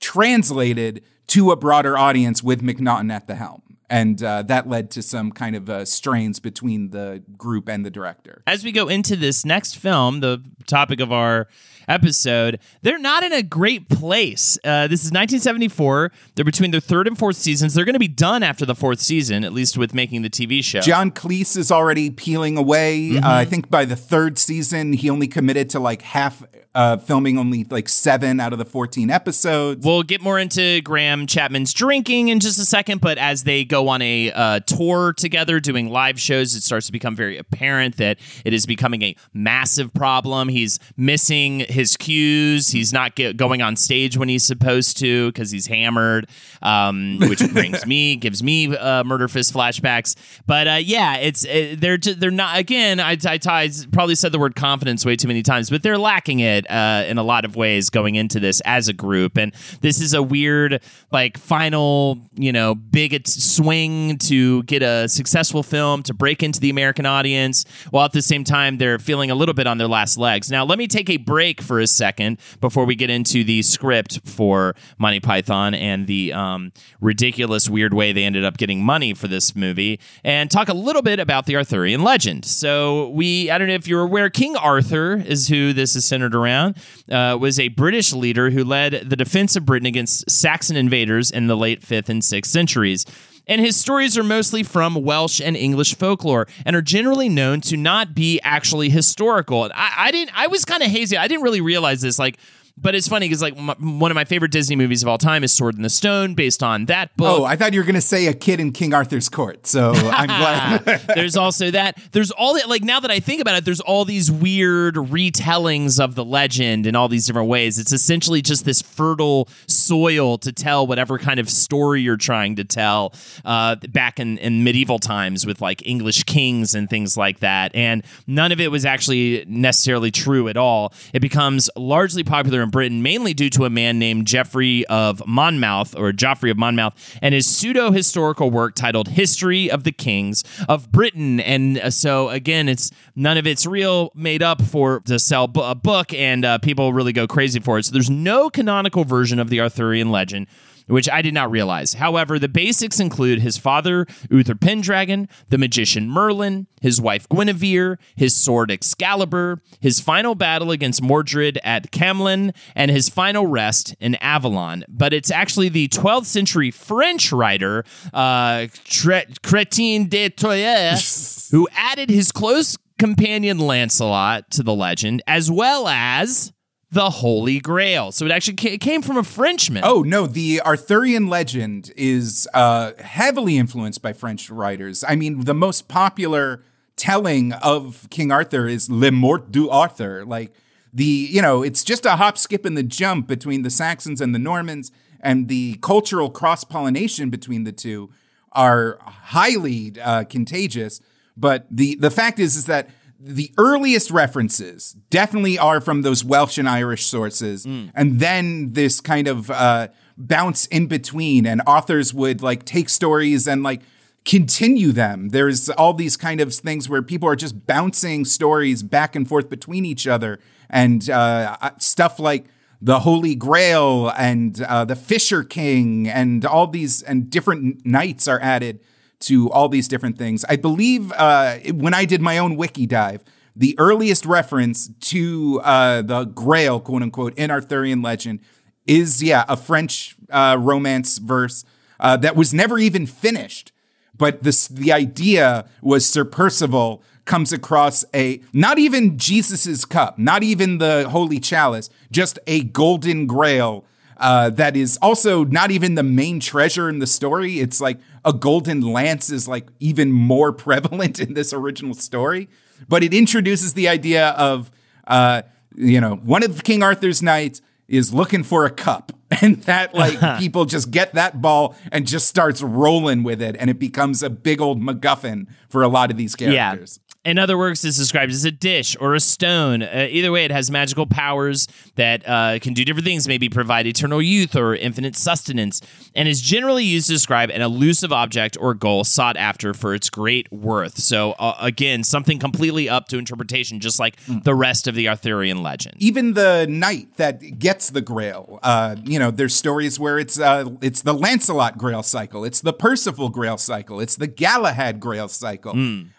translated 0.00 1.02
to 1.28 1.50
a 1.50 1.56
broader 1.56 1.98
audience 1.98 2.42
with 2.42 2.62
MacNaughton 2.62 3.10
at 3.10 3.26
the 3.26 3.34
helm. 3.34 3.62
And 3.90 4.22
uh, 4.22 4.42
that 4.44 4.68
led 4.68 4.90
to 4.92 5.02
some 5.02 5.32
kind 5.32 5.54
of 5.54 5.68
uh, 5.68 5.84
strains 5.84 6.40
between 6.40 6.90
the 6.90 7.22
group 7.36 7.68
and 7.68 7.84
the 7.84 7.90
director. 7.90 8.42
As 8.46 8.64
we 8.64 8.72
go 8.72 8.88
into 8.88 9.16
this 9.16 9.44
next 9.44 9.76
film, 9.76 10.20
the 10.20 10.42
topic 10.66 11.00
of 11.00 11.12
our 11.12 11.48
episode, 11.88 12.58
they're 12.82 12.98
not 12.98 13.22
in 13.22 13.32
a 13.32 13.42
great 13.42 13.88
place. 13.88 14.58
Uh, 14.64 14.86
this 14.86 15.00
is 15.00 15.10
1974. 15.10 16.12
They're 16.34 16.44
between 16.44 16.70
their 16.70 16.80
third 16.80 17.06
and 17.06 17.18
fourth 17.18 17.36
seasons. 17.36 17.74
They're 17.74 17.84
going 17.84 17.94
to 17.94 17.98
be 17.98 18.08
done 18.08 18.42
after 18.42 18.64
the 18.66 18.74
fourth 18.74 19.00
season, 19.00 19.44
at 19.44 19.52
least 19.52 19.76
with 19.76 19.94
making 19.94 20.22
the 20.22 20.30
TV 20.30 20.62
show. 20.62 20.80
John 20.80 21.10
Cleese 21.10 21.56
is 21.56 21.70
already 21.70 22.10
peeling 22.10 22.56
away. 22.56 23.10
Mm-hmm. 23.10 23.24
Uh, 23.24 23.34
I 23.34 23.44
think 23.44 23.70
by 23.70 23.84
the 23.84 23.96
third 23.96 24.38
season, 24.38 24.92
he 24.92 25.10
only 25.10 25.28
committed 25.28 25.70
to 25.70 25.80
like 25.80 26.02
half 26.02 26.42
uh, 26.74 26.96
filming 26.96 27.38
only 27.38 27.64
like 27.64 27.88
seven 27.88 28.40
out 28.40 28.52
of 28.52 28.58
the 28.58 28.64
14 28.64 29.10
episodes. 29.10 29.84
We'll 29.84 30.02
get 30.02 30.20
more 30.20 30.38
into 30.38 30.80
Graham 30.82 31.26
Chapman's 31.26 31.72
drinking 31.72 32.28
in 32.28 32.40
just 32.40 32.58
a 32.58 32.64
second, 32.64 33.00
but 33.00 33.18
as 33.18 33.44
they 33.44 33.64
go 33.64 33.88
on 33.88 34.00
a 34.02 34.32
uh, 34.32 34.60
tour 34.60 35.12
together 35.12 35.60
doing 35.60 35.90
live 35.90 36.18
shows, 36.20 36.54
it 36.54 36.62
starts 36.62 36.86
to 36.86 36.92
become 36.92 37.14
very 37.14 37.36
apparent 37.36 37.98
that 37.98 38.18
it 38.44 38.54
is 38.54 38.66
becoming 38.66 39.02
a 39.02 39.16
massive 39.34 39.92
problem. 39.92 40.48
He's 40.48 40.78
missing 40.96 41.60
his 41.60 41.81
cues. 41.96 42.68
He's 42.68 42.92
not 42.92 43.14
get, 43.14 43.36
going 43.36 43.62
on 43.62 43.76
stage 43.76 44.16
when 44.16 44.28
he's 44.28 44.44
supposed 44.44 44.98
to 44.98 45.30
because 45.32 45.50
he's 45.50 45.66
hammered, 45.66 46.28
um, 46.62 47.18
which 47.20 47.40
brings 47.52 47.86
me 47.86 48.16
gives 48.16 48.42
me 48.42 48.76
uh, 48.76 49.04
murder 49.04 49.28
fist 49.28 49.52
flashbacks. 49.52 50.14
But 50.46 50.68
uh, 50.68 50.78
yeah, 50.82 51.16
it's 51.16 51.46
uh, 51.46 51.76
they're 51.78 51.98
they're 51.98 52.30
not 52.30 52.58
again. 52.58 53.00
I, 53.00 53.16
I, 53.24 53.38
I 53.44 53.70
probably 53.92 54.14
said 54.14 54.32
the 54.32 54.38
word 54.38 54.54
confidence 54.54 55.04
way 55.04 55.16
too 55.16 55.28
many 55.28 55.42
times, 55.42 55.70
but 55.70 55.82
they're 55.82 55.98
lacking 55.98 56.40
it 56.40 56.70
uh, 56.70 57.04
in 57.06 57.18
a 57.18 57.22
lot 57.22 57.44
of 57.44 57.56
ways 57.56 57.90
going 57.90 58.14
into 58.14 58.40
this 58.40 58.60
as 58.64 58.88
a 58.88 58.92
group, 58.92 59.36
and 59.36 59.52
this 59.80 60.00
is 60.00 60.14
a 60.14 60.22
weird 60.22 60.82
like 61.10 61.38
final 61.38 62.18
you 62.34 62.52
know 62.52 62.74
big 62.74 63.26
swing 63.26 64.18
to 64.18 64.62
get 64.64 64.82
a 64.82 65.08
successful 65.08 65.62
film 65.62 66.02
to 66.02 66.14
break 66.14 66.42
into 66.42 66.60
the 66.60 66.70
American 66.70 67.06
audience, 67.06 67.64
while 67.90 68.04
at 68.04 68.12
the 68.12 68.22
same 68.22 68.44
time 68.44 68.78
they're 68.78 68.98
feeling 68.98 69.30
a 69.30 69.34
little 69.34 69.54
bit 69.54 69.66
on 69.66 69.78
their 69.78 69.88
last 69.88 70.18
legs. 70.18 70.50
Now 70.50 70.64
let 70.64 70.78
me 70.78 70.86
take 70.86 71.10
a 71.10 71.16
break 71.16 71.61
for 71.62 71.80
a 71.80 71.86
second 71.86 72.38
before 72.60 72.84
we 72.84 72.94
get 72.94 73.10
into 73.10 73.44
the 73.44 73.62
script 73.62 74.20
for 74.28 74.74
Monty 74.98 75.20
Python 75.20 75.74
and 75.74 76.06
the 76.06 76.32
um, 76.32 76.72
ridiculous 77.00 77.68
weird 77.68 77.94
way 77.94 78.12
they 78.12 78.24
ended 78.24 78.44
up 78.44 78.56
getting 78.56 78.84
money 78.84 79.14
for 79.14 79.28
this 79.28 79.56
movie, 79.56 79.98
and 80.24 80.50
talk 80.50 80.68
a 80.68 80.74
little 80.74 81.02
bit 81.02 81.18
about 81.18 81.46
the 81.46 81.56
Arthurian 81.56 82.02
legend. 82.02 82.44
So 82.44 83.08
we 83.10 83.50
I 83.50 83.58
don't 83.58 83.68
know 83.68 83.74
if 83.74 83.88
you're 83.88 84.02
aware, 84.02 84.30
King 84.30 84.56
Arthur 84.56 85.14
is 85.14 85.48
who 85.48 85.72
this 85.72 85.96
is 85.96 86.04
centered 86.04 86.34
around. 86.34 86.76
Uh, 87.10 87.36
was 87.40 87.58
a 87.58 87.68
British 87.68 88.12
leader 88.12 88.50
who 88.50 88.64
led 88.64 89.08
the 89.08 89.16
defense 89.16 89.56
of 89.56 89.64
Britain 89.64 89.86
against 89.86 90.30
Saxon 90.30 90.76
invaders 90.76 91.30
in 91.30 91.46
the 91.46 91.56
late 91.56 91.82
fifth 91.82 92.08
and 92.08 92.24
sixth 92.24 92.50
centuries. 92.50 93.06
And 93.46 93.60
his 93.60 93.76
stories 93.76 94.16
are 94.16 94.22
mostly 94.22 94.62
from 94.62 94.94
Welsh 94.94 95.40
and 95.40 95.56
English 95.56 95.96
folklore 95.96 96.46
and 96.64 96.76
are 96.76 96.82
generally 96.82 97.28
known 97.28 97.60
to 97.62 97.76
not 97.76 98.14
be 98.14 98.40
actually 98.42 98.88
historical. 98.88 99.70
I, 99.74 99.92
I 99.96 100.10
didn't. 100.10 100.36
I 100.38 100.46
was 100.46 100.64
kind 100.64 100.82
of 100.82 100.90
hazy. 100.90 101.16
I 101.16 101.28
didn't 101.28 101.42
really 101.42 101.60
realize 101.60 102.00
this. 102.00 102.18
Like, 102.18 102.38
but 102.76 102.94
it's 102.94 103.08
funny 103.08 103.26
because 103.26 103.42
like 103.42 103.56
m- 103.56 103.98
one 103.98 104.10
of 104.10 104.14
my 104.14 104.24
favorite 104.24 104.50
Disney 104.50 104.76
movies 104.76 105.02
of 105.02 105.08
all 105.08 105.18
time 105.18 105.44
is 105.44 105.52
Sword 105.52 105.76
in 105.76 105.82
the 105.82 105.90
Stone, 105.90 106.34
based 106.34 106.62
on 106.62 106.86
that 106.86 107.16
book. 107.16 107.40
Oh, 107.40 107.44
I 107.44 107.56
thought 107.56 107.72
you 107.72 107.80
were 107.80 107.84
going 107.84 107.94
to 107.94 108.00
say 108.00 108.26
a 108.26 108.34
kid 108.34 108.60
in 108.60 108.72
King 108.72 108.94
Arthur's 108.94 109.28
court. 109.28 109.66
So 109.66 109.92
I'm 109.92 110.28
glad. 110.28 111.02
there's 111.14 111.36
also 111.36 111.70
that. 111.70 111.98
There's 112.12 112.30
all 112.30 112.54
that. 112.54 112.68
Like 112.68 112.82
now 112.82 113.00
that 113.00 113.10
I 113.10 113.20
think 113.20 113.40
about 113.40 113.56
it, 113.56 113.64
there's 113.64 113.80
all 113.80 114.04
these 114.04 114.30
weird 114.30 114.94
retellings 114.94 116.02
of 116.02 116.14
the 116.14 116.24
legend 116.24 116.86
in 116.86 116.96
all 116.96 117.08
these 117.08 117.26
different 117.26 117.48
ways. 117.48 117.78
It's 117.78 117.92
essentially 117.92 118.42
just 118.42 118.64
this 118.64 118.82
fertile 118.82 119.48
soil 119.66 120.38
to 120.38 120.52
tell 120.52 120.86
whatever 120.86 121.18
kind 121.18 121.38
of 121.38 121.50
story 121.50 122.00
you're 122.00 122.16
trying 122.16 122.56
to 122.56 122.64
tell. 122.64 123.14
Uh, 123.44 123.76
back 123.90 124.18
in, 124.18 124.38
in 124.38 124.64
medieval 124.64 124.98
times 124.98 125.46
with 125.46 125.60
like 125.60 125.86
English 125.86 126.24
kings 126.24 126.74
and 126.74 126.88
things 126.88 127.16
like 127.16 127.40
that, 127.40 127.74
and 127.74 128.02
none 128.26 128.52
of 128.52 128.60
it 128.60 128.70
was 128.70 128.84
actually 128.84 129.44
necessarily 129.46 130.10
true 130.10 130.48
at 130.48 130.56
all. 130.56 130.92
It 131.12 131.20
becomes 131.20 131.68
largely 131.76 132.24
popular 132.24 132.61
in 132.62 132.70
Britain, 132.70 133.02
mainly 133.02 133.34
due 133.34 133.50
to 133.50 133.64
a 133.64 133.70
man 133.70 133.98
named 133.98 134.26
Geoffrey 134.26 134.86
of 134.86 135.22
Monmouth 135.26 135.96
or 135.96 136.12
Geoffrey 136.12 136.50
of 136.50 136.56
Monmouth 136.58 137.18
and 137.20 137.34
his 137.34 137.46
pseudo 137.46 137.90
historical 137.90 138.50
work 138.50 138.74
titled 138.74 139.08
History 139.08 139.70
of 139.70 139.84
the 139.84 139.92
Kings 139.92 140.44
of 140.68 140.90
Britain. 140.90 141.40
And 141.40 141.78
uh, 141.78 141.90
so, 141.90 142.28
again, 142.28 142.68
it's 142.68 142.90
none 143.14 143.36
of 143.36 143.46
it's 143.46 143.66
real, 143.66 144.10
made 144.14 144.42
up 144.42 144.62
for 144.62 145.00
to 145.00 145.18
sell 145.18 145.50
a 145.56 145.74
book, 145.74 146.12
and 146.14 146.44
uh, 146.44 146.58
people 146.58 146.92
really 146.92 147.12
go 147.12 147.26
crazy 147.26 147.60
for 147.60 147.78
it. 147.78 147.84
So, 147.84 147.92
there's 147.92 148.10
no 148.10 148.50
canonical 148.50 149.04
version 149.04 149.38
of 149.38 149.50
the 149.50 149.60
Arthurian 149.60 150.10
legend 150.10 150.46
which 150.92 151.08
I 151.08 151.22
did 151.22 151.32
not 151.32 151.50
realize. 151.50 151.94
However, 151.94 152.38
the 152.38 152.48
basics 152.48 153.00
include 153.00 153.40
his 153.40 153.56
father, 153.56 154.06
Uther 154.30 154.54
Pendragon, 154.54 155.26
the 155.48 155.56
magician 155.56 156.10
Merlin, 156.10 156.66
his 156.82 157.00
wife 157.00 157.26
Guinevere, 157.30 157.98
his 158.14 158.36
sword 158.36 158.70
Excalibur, 158.70 159.62
his 159.80 160.00
final 160.00 160.34
battle 160.34 160.70
against 160.70 161.02
Mordred 161.02 161.58
at 161.64 161.92
Camlan, 161.92 162.54
and 162.74 162.90
his 162.90 163.08
final 163.08 163.46
rest 163.46 163.94
in 164.00 164.16
Avalon. 164.16 164.84
But 164.86 165.14
it's 165.14 165.30
actually 165.30 165.70
the 165.70 165.88
12th 165.88 166.26
century 166.26 166.70
French 166.70 167.32
writer, 167.32 167.84
uh, 168.12 168.66
Chrétien 168.84 170.10
de 170.10 170.28
Troyes, 170.28 171.48
who 171.52 171.68
added 171.74 172.10
his 172.10 172.30
close 172.30 172.76
companion 172.98 173.58
Lancelot 173.58 174.50
to 174.50 174.62
the 174.62 174.74
legend, 174.74 175.22
as 175.26 175.50
well 175.50 175.88
as 175.88 176.52
the 176.92 177.08
Holy 177.08 177.58
Grail. 177.58 178.12
So 178.12 178.26
it 178.26 178.30
actually 178.30 178.56
ca- 178.56 178.76
came 178.76 179.00
from 179.00 179.16
a 179.16 179.24
Frenchman. 179.24 179.82
Oh 179.84 180.02
no, 180.02 180.26
the 180.26 180.60
Arthurian 180.60 181.26
legend 181.26 181.90
is 181.96 182.46
uh, 182.52 182.92
heavily 182.98 183.56
influenced 183.56 184.02
by 184.02 184.12
French 184.12 184.50
writers. 184.50 185.02
I 185.08 185.16
mean, 185.16 185.44
the 185.44 185.54
most 185.54 185.88
popular 185.88 186.62
telling 186.96 187.54
of 187.54 188.06
King 188.10 188.30
Arthur 188.30 188.68
is 188.68 188.90
Le 188.90 189.10
Morte 189.10 189.50
d'Arthur. 189.50 190.26
Like 190.26 190.52
the, 190.92 191.04
you 191.04 191.40
know, 191.40 191.62
it's 191.62 191.82
just 191.82 192.04
a 192.04 192.16
hop, 192.16 192.36
skip, 192.36 192.66
and 192.66 192.76
the 192.76 192.82
jump 192.82 193.26
between 193.26 193.62
the 193.62 193.70
Saxons 193.70 194.20
and 194.20 194.34
the 194.34 194.38
Normans, 194.38 194.92
and 195.18 195.48
the 195.48 195.78
cultural 195.80 196.28
cross 196.28 196.62
pollination 196.62 197.30
between 197.30 197.64
the 197.64 197.72
two 197.72 198.10
are 198.52 198.98
highly 199.00 199.94
uh, 200.02 200.24
contagious. 200.24 201.00
But 201.38 201.66
the 201.70 201.94
the 201.94 202.10
fact 202.10 202.38
is, 202.38 202.54
is 202.56 202.66
that 202.66 202.90
the 203.24 203.52
earliest 203.56 204.10
references 204.10 204.96
definitely 205.08 205.56
are 205.56 205.80
from 205.80 206.02
those 206.02 206.24
Welsh 206.24 206.58
and 206.58 206.68
Irish 206.68 207.06
sources, 207.06 207.64
and 207.94 208.18
then 208.18 208.72
this 208.72 209.00
kind 209.00 209.28
of 209.28 209.48
uh, 209.50 209.88
bounce 210.18 210.66
in 210.66 210.88
between, 210.88 211.46
and 211.46 211.62
authors 211.66 212.12
would 212.12 212.42
like 212.42 212.64
take 212.64 212.88
stories 212.88 213.46
and 213.46 213.62
like 213.62 213.82
continue 214.24 214.90
them. 214.90 215.28
There's 215.28 215.68
all 215.70 215.94
these 215.94 216.16
kind 216.16 216.40
of 216.40 216.52
things 216.52 216.88
where 216.88 217.02
people 217.02 217.28
are 217.28 217.36
just 217.36 217.64
bouncing 217.66 218.24
stories 218.24 218.82
back 218.82 219.14
and 219.14 219.28
forth 219.28 219.48
between 219.48 219.84
each 219.84 220.08
other, 220.08 220.40
and 220.68 221.08
uh, 221.08 221.70
stuff 221.78 222.18
like 222.18 222.46
the 222.80 223.00
Holy 223.00 223.36
Grail 223.36 224.12
and 224.18 224.60
uh, 224.62 224.84
the 224.84 224.96
Fisher 224.96 225.44
King, 225.44 226.08
and 226.08 226.44
all 226.44 226.66
these 226.66 227.02
and 227.02 227.30
different 227.30 227.86
knights 227.86 228.26
are 228.26 228.40
added 228.40 228.80
to 229.22 229.50
all 229.50 229.68
these 229.68 229.88
different 229.88 230.18
things. 230.18 230.44
I 230.48 230.56
believe 230.56 231.12
uh, 231.12 231.58
when 231.72 231.94
I 231.94 232.04
did 232.04 232.20
my 232.20 232.38
own 232.38 232.56
wiki 232.56 232.86
dive, 232.86 233.24
the 233.54 233.74
earliest 233.78 234.24
reference 234.24 234.90
to 235.00 235.60
uh, 235.62 236.02
the 236.02 236.24
Grail, 236.24 236.80
quote 236.80 237.02
unquote, 237.02 237.36
in 237.36 237.50
Arthurian 237.50 238.02
legend 238.02 238.40
is, 238.86 239.22
yeah, 239.22 239.44
a 239.48 239.56
French 239.56 240.16
uh, 240.30 240.56
romance 240.58 241.18
verse 241.18 241.64
uh, 242.00 242.16
that 242.18 242.34
was 242.34 242.52
never 242.52 242.78
even 242.78 243.06
finished. 243.06 243.72
But 244.16 244.42
this, 244.42 244.68
the 244.68 244.92
idea 244.92 245.66
was 245.80 246.06
Sir 246.06 246.24
Percival 246.24 247.02
comes 247.24 247.52
across 247.52 248.04
a 248.14 248.40
not 248.52 248.78
even 248.78 249.18
Jesus's 249.18 249.84
cup, 249.84 250.18
not 250.18 250.42
even 250.42 250.78
the 250.78 251.08
holy 251.08 251.38
chalice, 251.38 251.88
just 252.10 252.38
a 252.46 252.62
golden 252.62 253.26
grail 253.26 253.84
uh, 254.22 254.50
that 254.50 254.76
is 254.76 254.98
also 255.02 255.44
not 255.44 255.70
even 255.70 255.96
the 255.96 256.02
main 256.02 256.40
treasure 256.40 256.88
in 256.88 257.00
the 257.00 257.06
story. 257.06 257.58
It's 257.58 257.80
like 257.80 257.98
a 258.24 258.32
golden 258.32 258.80
lance 258.80 259.30
is 259.30 259.48
like 259.48 259.68
even 259.80 260.12
more 260.12 260.52
prevalent 260.66 261.20
in 261.20 261.34
this 261.34 261.52
original 261.52 261.94
story, 261.94 262.48
but 262.88 263.02
it 263.02 263.14
introduces 263.14 263.74
the 263.74 263.88
idea 263.88 264.30
of, 264.30 264.70
uh, 265.06 265.42
you 265.74 266.00
know, 266.00 266.16
one 266.16 266.42
of 266.42 266.64
King 266.64 266.82
Arthur's 266.82 267.22
knights 267.22 267.62
is 267.88 268.12
looking 268.12 268.42
for 268.42 268.64
a 268.64 268.70
cup. 268.70 269.12
And 269.40 269.62
that 269.62 269.94
like 269.94 270.38
people 270.38 270.66
just 270.66 270.90
get 270.90 271.14
that 271.14 271.40
ball 271.40 271.74
and 271.90 272.06
just 272.06 272.28
starts 272.28 272.60
rolling 272.60 273.22
with 273.22 273.40
it, 273.40 273.56
and 273.58 273.70
it 273.70 273.78
becomes 273.78 274.22
a 274.22 274.28
big 274.28 274.60
old 274.60 274.82
MacGuffin 274.82 275.46
for 275.70 275.82
a 275.82 275.88
lot 275.88 276.10
of 276.10 276.18
these 276.18 276.36
characters. 276.36 277.00
Yeah. 277.02 277.11
In 277.24 277.38
other 277.38 277.56
works, 277.56 277.84
it's 277.84 277.96
described 277.96 278.32
as 278.32 278.44
a 278.44 278.50
dish 278.50 278.96
or 278.98 279.14
a 279.14 279.20
stone. 279.20 279.82
Uh, 279.82 280.08
either 280.10 280.32
way, 280.32 280.44
it 280.44 280.50
has 280.50 280.72
magical 280.72 281.06
powers 281.06 281.68
that 281.94 282.28
uh, 282.28 282.58
can 282.60 282.74
do 282.74 282.84
different 282.84 283.06
things, 283.06 283.28
maybe 283.28 283.48
provide 283.48 283.86
eternal 283.86 284.20
youth 284.20 284.56
or 284.56 284.74
infinite 284.74 285.14
sustenance, 285.14 285.80
and 286.16 286.28
is 286.28 286.40
generally 286.40 286.84
used 286.84 287.06
to 287.06 287.12
describe 287.12 287.50
an 287.50 287.62
elusive 287.62 288.12
object 288.12 288.56
or 288.60 288.74
goal 288.74 289.04
sought 289.04 289.36
after 289.36 289.72
for 289.72 289.94
its 289.94 290.10
great 290.10 290.50
worth. 290.52 290.98
So, 290.98 291.32
uh, 291.32 291.54
again, 291.60 292.02
something 292.02 292.40
completely 292.40 292.88
up 292.88 293.06
to 293.08 293.18
interpretation, 293.18 293.78
just 293.78 294.00
like 294.00 294.16
the 294.26 294.54
rest 294.54 294.88
of 294.88 294.96
the 294.96 295.08
Arthurian 295.08 295.62
legend. 295.62 295.94
Even 295.98 296.34
the 296.34 296.66
knight 296.68 297.18
that 297.18 297.60
gets 297.60 297.90
the 297.90 298.00
Grail, 298.00 298.58
uh, 298.64 298.96
you 299.04 299.20
know, 299.20 299.30
there's 299.30 299.54
stories 299.54 300.00
where 300.00 300.18
it's 300.18 300.40
uh, 300.40 300.70
it's 300.80 301.02
the 301.02 301.14
Lancelot 301.14 301.78
Grail 301.78 302.02
cycle, 302.02 302.44
it's 302.44 302.60
the 302.60 302.72
Percival 302.72 303.28
Grail 303.28 303.58
cycle, 303.58 304.00
it's 304.00 304.16
the 304.16 304.26
Galahad 304.26 304.98
Grail 304.98 305.28
cycle. 305.28 305.72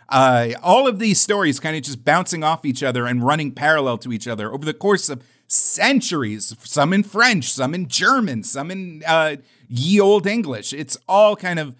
Uh, 0.10 0.50
all 0.62 0.88
of 0.88 1.00
these 1.00 1.20
stories 1.20 1.60
kind 1.60 1.76
of 1.76 1.84
just 1.84 2.04
bouncing 2.04 2.44
off 2.44 2.66
each 2.66 2.84
other 2.84 3.06
and 3.06 3.24
running 3.24 3.52
parallel 3.52 3.98
to 4.00 4.12
each 4.12 4.28
other 4.28 4.52
over 4.52 4.66
the 4.66 4.74
course 4.74 5.10
of 5.10 5.24
centuries. 5.48 6.56
Some 6.64 6.94
in 6.94 7.04
French, 7.04 7.52
some 7.52 7.74
in 7.74 7.88
German, 7.88 8.44
some 8.44 8.72
in 8.72 9.04
uh, 9.08 9.38
ye 9.68 10.00
old 10.00 10.28
English. 10.28 10.74
It's 10.74 10.98
all 11.08 11.36
kind 11.36 11.60
of 11.60 11.76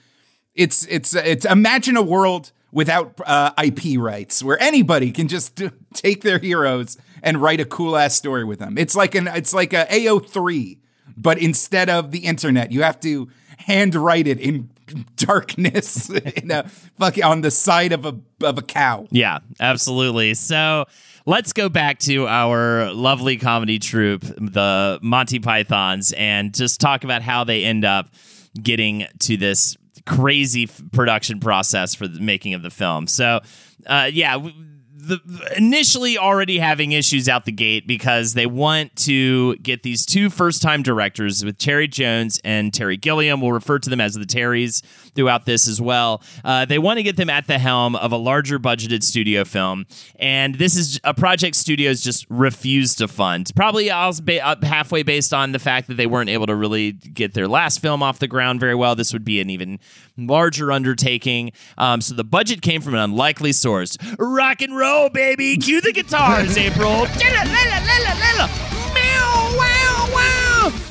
it's 0.56 0.86
it's 0.88 1.16
it's 1.16 1.46
imagine 1.46 1.98
a 1.98 2.02
world 2.02 2.52
without 2.72 3.20
uh, 3.26 3.52
IP 3.64 4.00
rights 4.00 4.44
where 4.44 4.62
anybody 4.62 5.12
can 5.12 5.28
just 5.28 5.56
t- 5.56 5.70
take 5.94 6.24
their 6.24 6.40
heroes 6.40 6.98
and 7.22 7.42
write 7.42 7.60
a 7.60 7.66
cool 7.66 7.96
ass 7.96 8.16
story 8.16 8.44
with 8.44 8.60
them. 8.60 8.78
It's 8.78 8.96
like 8.96 9.16
an 9.16 9.28
it's 9.28 9.54
like 9.54 9.74
a 9.74 9.86
AO3, 9.86 10.80
but 11.16 11.38
instead 11.38 11.90
of 11.90 12.12
the 12.12 12.20
internet, 12.20 12.72
you 12.72 12.82
have 12.82 13.00
to 13.02 13.30
handwrite 13.58 14.28
it 14.28 14.40
in 14.40 14.70
darkness 15.16 16.10
in 16.10 16.52
a 16.52 16.68
fucking 17.00 17.24
on 17.24 17.42
the 17.42 17.52
side 17.52 17.92
of 17.92 18.06
a 18.06 18.18
of 18.42 18.58
a 18.58 18.62
cow. 18.62 19.08
Yeah, 19.12 19.40
absolutely. 19.60 20.34
So 20.34 20.86
let's 21.26 21.54
go 21.54 21.70
back 21.70 22.00
to 22.00 22.28
our 22.28 22.92
lovely 22.94 23.38
comedy 23.38 23.80
troupe, 23.80 24.22
the 24.22 25.00
Monty 25.02 25.40
Pythons, 25.40 26.14
and 26.14 26.54
just 26.54 26.82
talk 26.82 27.04
about 27.04 27.22
how 27.22 27.44
they 27.44 27.64
end 27.64 27.86
up 27.86 28.10
getting 28.62 29.06
to 29.20 29.38
this 29.38 29.78
crazy 30.06 30.64
f- 30.64 30.82
production 30.92 31.40
process 31.40 31.96
for 31.96 32.08
the 32.08 32.20
making 32.20 32.54
of 32.54 32.62
the 32.62 32.70
film. 32.70 33.08
So, 33.08 33.40
uh, 33.86 34.10
yeah. 34.12 34.38
The, 35.04 35.54
initially 35.58 36.18
already 36.18 36.60
having 36.60 36.94
issues 36.94 37.28
out 37.28 37.46
the 37.46 37.52
gate 37.52 37.86
because 37.88 38.34
they 38.34 38.46
want 38.46 38.96
to 38.96 39.56
get 39.58 39.84
these 39.84 40.06
two 40.06 40.30
first 40.30 40.62
time 40.62 40.82
directors 40.82 41.44
with 41.44 41.58
Terry 41.58 41.88
Jones 41.88 42.40
and 42.44 42.74
Terry 42.74 42.98
Gilliam. 42.98 43.42
We'll 43.42 43.52
refer 43.52 43.80
to 43.80 43.90
them 43.90 44.00
as 44.00 44.16
the 44.16 44.26
Terrys 44.26 44.82
throughout 45.16 45.46
this 45.46 45.68
as 45.68 45.82
well. 45.82 46.22
Uh, 46.44 46.66
they 46.66 46.80
want 46.80 46.98
to 46.98 47.04
get 47.04 47.18
them 47.18 47.30
at 47.30 47.48
the 47.48 47.60
helm 47.60 47.96
of 47.96 48.12
a 48.12 48.18
larger 48.18 48.60
budgeted 48.60 49.04
studio 49.04 49.44
film. 49.44 49.86
And 50.18 50.56
this 50.56 50.76
is 50.76 51.00
a 51.04 51.14
project 51.14 51.56
studios 51.56 52.02
just 52.02 52.26
refuse 52.30 52.96
to 52.96 53.08
fund. 53.08 53.52
Probably 53.56 53.88
halfway 53.88 55.04
based 55.04 55.34
on 55.34 55.52
the 55.52 55.60
fact 55.60 55.88
that 55.88 55.96
they 55.96 56.08
weren't 56.08 56.30
able 56.30 56.48
to 56.48 56.56
really 56.56 56.92
get 56.92 57.34
their 57.34 57.48
last 57.48 57.80
film 57.80 58.04
off 58.04 58.20
the 58.20 58.28
ground 58.28 58.60
very 58.60 58.76
well. 58.76 58.96
This 58.96 59.14
would 59.14 59.26
be 59.26 59.40
an 59.40 59.50
even 59.50 59.80
larger 60.18 60.72
undertaking. 60.72 61.52
Um, 61.78 62.02
so 62.02 62.16
the 62.16 62.24
budget 62.24 62.62
came 62.62 62.82
from 62.82 62.94
an 62.94 63.00
unlikely 63.00 63.54
source. 63.54 63.98
Rock 64.18 64.62
and 64.62 64.76
roll, 64.76 65.10
baby. 65.10 65.58
Cue 65.58 65.82
the 65.82 65.92
guitars, 65.92 66.58
April. 66.58 67.08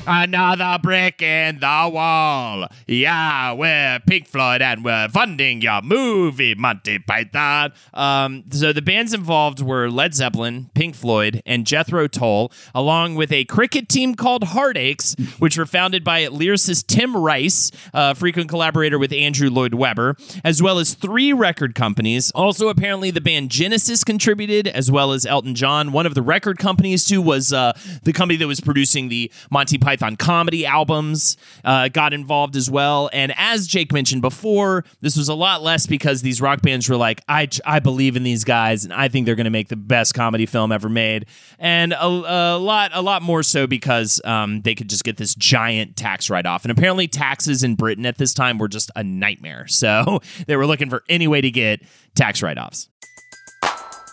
Another 0.05 0.81
brick 0.83 1.23
in 1.23 1.61
the 1.61 1.91
wall. 1.93 2.67
Yeah, 2.89 3.53
we're 3.53 4.01
Pink 4.05 4.27
Floyd 4.27 4.61
and 4.61 4.85
we're 4.85 5.09
funding 5.09 5.61
your 5.61 5.81
movie, 5.81 6.57
Monty 6.57 6.99
Python. 6.99 7.73
Um, 7.95 8.43
so 8.51 8.73
the 8.73 8.83
bands 8.83 9.15
involved 9.15 9.61
were 9.61 9.89
Led 9.89 10.15
Zeppelin, 10.15 10.71
Pink 10.75 10.97
Floyd, 10.97 11.41
and 11.47 11.65
Jethro 11.65 12.09
Tull, 12.09 12.51
along 12.75 13.15
with 13.15 13.31
a 13.31 13.45
cricket 13.45 13.89
team 13.89 14.17
called 14.17 14.43
Heartaches, 14.43 15.15
which 15.39 15.57
were 15.57 15.67
founded 15.67 16.03
by 16.03 16.25
lyricist 16.27 16.89
Tim 16.89 17.17
Rice, 17.17 17.71
a 17.95 18.17
frequent 18.17 18.49
collaborator 18.49 18.99
with 18.99 19.13
Andrew 19.13 19.51
Lloyd 19.51 19.75
Webber, 19.75 20.17
as 20.43 20.61
well 20.61 20.81
as 20.81 20.95
three 20.95 21.33
record 21.33 21.77
companies. 21.77 22.33
Also, 22.33 22.69
apparently, 22.69 23.13
the 23.13 23.21
band 23.21 23.53
Genesis 23.53 24.03
contributed, 24.03 24.67
as 24.67 24.91
well 24.91 25.13
as 25.13 25.25
Elton 25.25 25.55
John. 25.55 25.93
One 25.93 26.07
of 26.07 26.15
the 26.15 26.23
record 26.23 26.59
companies, 26.59 27.05
too, 27.05 27.23
was 27.23 27.53
uh, 27.53 27.73
the 28.03 28.13
company 28.13 28.37
that 28.39 28.49
was 28.49 28.61
producing 28.61 29.09
the 29.09 29.31
Monty 29.49 29.79
Python 29.79 29.92
comedy 30.19 30.67
albums, 30.67 31.37
uh, 31.65 31.89
got 31.89 32.13
involved 32.13 32.57
as 32.57 32.71
well. 32.71 33.11
And 33.13 33.33
as 33.37 33.67
Jake 33.67 33.93
mentioned 33.93 34.23
before, 34.23 34.85
this 35.01 35.17
was 35.17 35.29
a 35.29 35.35
lot 35.35 35.63
less 35.63 35.87
because 35.87 36.23
these 36.23 36.41
rock 36.41 36.63
bands 36.63 36.89
were 36.89 36.97
like, 36.97 37.21
I, 37.29 37.49
I 37.65 37.81
believe 37.81 38.17
in 38.17 38.23
these 38.23 38.45
guys, 38.45 38.85
and 38.85 38.93
I 38.93 39.09
think 39.09 39.27
they're 39.27 39.35
going 39.35 39.45
to 39.45 39.51
make 39.51 39.69
the 39.69 39.77
best 39.77 40.15
comedy 40.15 40.47
film 40.47 40.73
ever 40.73 40.89
made. 40.89 41.27
And 41.59 41.93
a, 41.93 42.07
a 42.07 42.59
lot, 42.59 42.91
a 42.95 43.03
lot 43.03 43.23
more 43.23 43.43
so 43.43 43.67
because 43.67 44.21
um, 44.25 44.63
they 44.63 44.75
could 44.75 44.89
just 44.89 45.05
get 45.05 45.17
this 45.17 45.35
giant 45.35 45.97
tax 45.97 46.31
write 46.31 46.47
off. 46.47 46.65
And 46.65 46.73
apparently, 46.73 47.09
taxes 47.09 47.63
in 47.63 47.75
Britain 47.75 48.07
at 48.07 48.19
this 48.19 48.35
time 48.35 48.59
were 48.59 48.69
just 48.69 48.91
a 48.97 49.03
nightmare. 49.03 49.67
So 49.83 50.21
they 50.47 50.55
were 50.55 50.67
looking 50.67 50.91
for 50.91 51.03
any 51.09 51.27
way 51.27 51.41
to 51.41 51.51
get 51.51 51.83
tax 52.15 52.41
write 52.41 52.57
offs. 52.57 52.89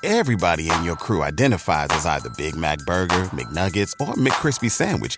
Everybody 0.04 0.70
in 0.70 0.84
your 0.84 0.96
crew 0.96 1.22
identifies 1.22 1.90
as 1.92 2.06
either 2.06 2.30
Big 2.38 2.56
Mac 2.56 2.80
Burger, 2.86 3.26
McNuggets, 3.26 3.94
or 4.00 4.14
McCrispy 4.16 4.72
Sandwich. 4.72 5.18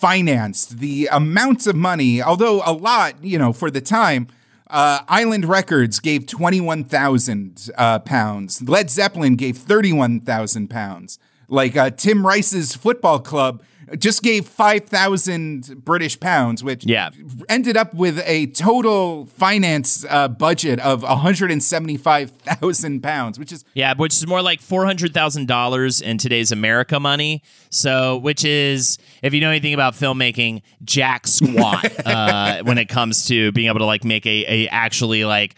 financed, 0.00 0.78
the 0.78 1.08
amounts 1.10 1.66
of 1.66 1.74
money, 1.76 2.22
although 2.22 2.62
a 2.64 2.72
lot, 2.72 3.22
you 3.24 3.38
know, 3.38 3.52
for 3.52 3.70
the 3.70 3.80
time, 3.80 4.28
uh, 4.68 5.00
Island 5.08 5.44
Records 5.44 6.00
gave 6.00 6.26
21,000 6.26 7.70
uh, 7.78 7.98
pounds. 8.00 8.62
Led 8.68 8.90
Zeppelin 8.90 9.36
gave 9.36 9.56
31,000 9.56 10.68
pounds. 10.68 11.18
Like 11.48 11.76
uh, 11.76 11.90
Tim 11.90 12.26
Rice's 12.26 12.74
football 12.74 13.20
club 13.20 13.62
just 13.98 14.24
gave 14.24 14.48
5,000 14.48 15.84
British 15.84 16.18
pounds, 16.18 16.64
which 16.64 16.84
Yeah. 16.84 17.10
ended 17.48 17.76
up 17.76 17.94
with 17.94 18.20
a 18.26 18.46
total 18.46 19.26
finance 19.26 20.04
uh, 20.10 20.26
budget 20.26 20.80
of 20.80 21.04
175,000 21.04 23.00
pounds, 23.02 23.38
which 23.38 23.52
is 23.52 23.64
Yeah, 23.74 23.94
which 23.96 24.14
is 24.14 24.26
more 24.26 24.42
like 24.42 24.60
four 24.60 24.84
hundred 24.86 25.14
thousand 25.14 25.46
dollars 25.46 26.00
in 26.00 26.18
today's 26.18 26.50
America 26.52 26.98
money. 26.98 27.42
So, 27.70 28.16
which 28.16 28.44
is, 28.44 28.98
if 29.26 29.34
you 29.34 29.40
know 29.40 29.50
anything 29.50 29.74
about 29.74 29.94
filmmaking, 29.94 30.62
jack 30.84 31.26
squat 31.26 31.84
uh, 32.06 32.62
when 32.62 32.78
it 32.78 32.88
comes 32.88 33.26
to 33.26 33.52
being 33.52 33.68
able 33.68 33.80
to 33.80 33.84
like 33.84 34.04
make 34.04 34.24
a, 34.26 34.44
a 34.46 34.68
actually 34.68 35.24
like 35.24 35.56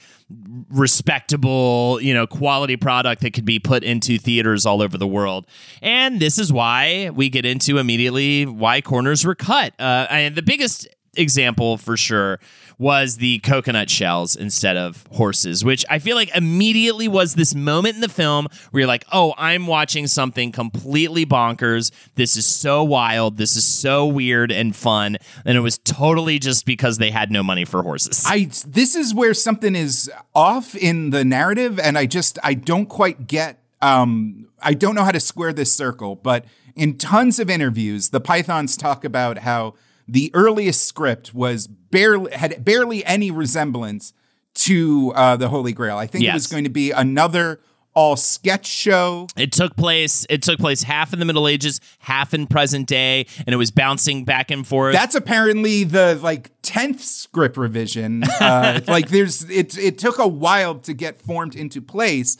respectable, 0.70 1.98
you 2.00 2.12
know, 2.12 2.26
quality 2.26 2.76
product 2.76 3.22
that 3.22 3.32
could 3.32 3.44
be 3.44 3.58
put 3.58 3.82
into 3.84 4.18
theaters 4.18 4.66
all 4.66 4.82
over 4.82 4.98
the 4.98 5.06
world. 5.06 5.46
And 5.80 6.20
this 6.20 6.38
is 6.38 6.52
why 6.52 7.10
we 7.10 7.28
get 7.30 7.46
into 7.46 7.78
immediately 7.78 8.44
why 8.46 8.80
corners 8.80 9.24
were 9.24 9.34
cut. 9.34 9.74
Uh, 9.78 10.06
and 10.10 10.34
the 10.34 10.42
biggest 10.42 10.88
example 11.16 11.78
for 11.78 11.96
sure 11.96 12.38
was 12.78 13.16
the 13.16 13.40
coconut 13.40 13.90
shells 13.90 14.36
instead 14.36 14.76
of 14.76 15.04
horses, 15.12 15.64
which 15.64 15.84
I 15.90 15.98
feel 15.98 16.16
like 16.16 16.34
immediately 16.34 17.08
was 17.08 17.34
this 17.34 17.54
moment 17.54 17.96
in 17.96 18.00
the 18.00 18.08
film 18.08 18.46
where 18.70 18.82
you're 18.82 18.88
like, 18.88 19.04
oh, 19.12 19.34
I'm 19.36 19.66
watching 19.66 20.06
something 20.06 20.52
completely 20.52 21.26
bonkers. 21.26 21.90
This 22.14 22.36
is 22.36 22.46
so 22.46 22.84
wild. 22.84 23.36
This 23.36 23.56
is 23.56 23.64
so 23.64 24.06
weird 24.06 24.52
and 24.52 24.74
fun. 24.74 25.16
And 25.44 25.56
it 25.56 25.60
was 25.60 25.78
totally 25.78 26.38
just 26.38 26.64
because 26.64 26.98
they 26.98 27.10
had 27.10 27.32
no 27.32 27.42
money 27.42 27.64
for 27.64 27.82
horses. 27.82 28.24
I 28.26 28.50
this 28.66 28.94
is 28.94 29.12
where 29.14 29.34
something 29.34 29.74
is 29.74 30.10
off 30.34 30.74
in 30.74 31.10
the 31.10 31.24
narrative, 31.24 31.78
and 31.78 31.98
I 31.98 32.06
just 32.06 32.38
I 32.44 32.54
don't 32.54 32.86
quite 32.86 33.26
get. 33.26 33.58
Um, 33.80 34.48
I 34.60 34.74
don't 34.74 34.94
know 34.94 35.04
how 35.04 35.12
to 35.12 35.20
square 35.20 35.52
this 35.52 35.72
circle, 35.72 36.16
but 36.16 36.44
in 36.74 36.96
tons 36.96 37.38
of 37.38 37.50
interviews, 37.50 38.10
the 38.10 38.20
Pythons 38.20 38.76
talk 38.76 39.04
about 39.04 39.38
how 39.38 39.74
the 40.08 40.30
earliest 40.34 40.84
script 40.84 41.34
was 41.34 41.66
barely 41.66 42.32
had 42.32 42.64
barely 42.64 43.04
any 43.04 43.30
resemblance 43.30 44.12
to 44.54 45.12
uh, 45.14 45.36
the 45.36 45.48
Holy 45.48 45.72
Grail. 45.72 45.98
I 45.98 46.06
think 46.06 46.24
it 46.24 46.32
was 46.32 46.46
going 46.46 46.64
to 46.64 46.70
be 46.70 46.90
another 46.90 47.60
all 47.94 48.16
sketch 48.16 48.66
show. 48.66 49.26
It 49.36 49.50
took 49.50 49.76
place. 49.76 50.24
It 50.30 50.42
took 50.42 50.58
place 50.58 50.82
half 50.84 51.12
in 51.12 51.18
the 51.18 51.24
Middle 51.24 51.48
Ages, 51.48 51.80
half 51.98 52.32
in 52.32 52.46
present 52.46 52.86
day, 52.86 53.26
and 53.38 53.52
it 53.52 53.56
was 53.56 53.70
bouncing 53.70 54.24
back 54.24 54.50
and 54.50 54.66
forth. 54.66 54.94
That's 54.94 55.14
apparently 55.14 55.84
the 55.84 56.18
like 56.22 56.50
tenth 56.62 57.02
script 57.02 57.56
revision. 57.56 58.24
Uh, 58.40 58.80
like 58.86 59.08
there's 59.08 59.48
it. 59.50 59.76
It 59.76 59.98
took 59.98 60.18
a 60.18 60.28
while 60.28 60.76
to 60.76 60.94
get 60.94 61.20
formed 61.20 61.56
into 61.56 61.82
place, 61.82 62.36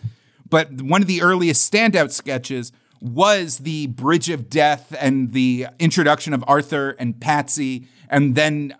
but 0.49 0.81
one 0.81 1.03
of 1.03 1.09
the 1.09 1.23
earliest 1.23 1.71
standout 1.71 2.13
sketches 2.13 2.71
was 3.01 3.59
the 3.59 3.87
Bridge 3.89 4.29
of 4.29 4.51
Death 4.51 4.95
and 4.99 5.33
the 5.33 5.67
introduction 5.79 6.33
of 6.33 6.45
Arthur 6.47 6.91
and 6.99 7.21
Patsy. 7.21 7.87
And 8.09 8.35
then 8.35 8.75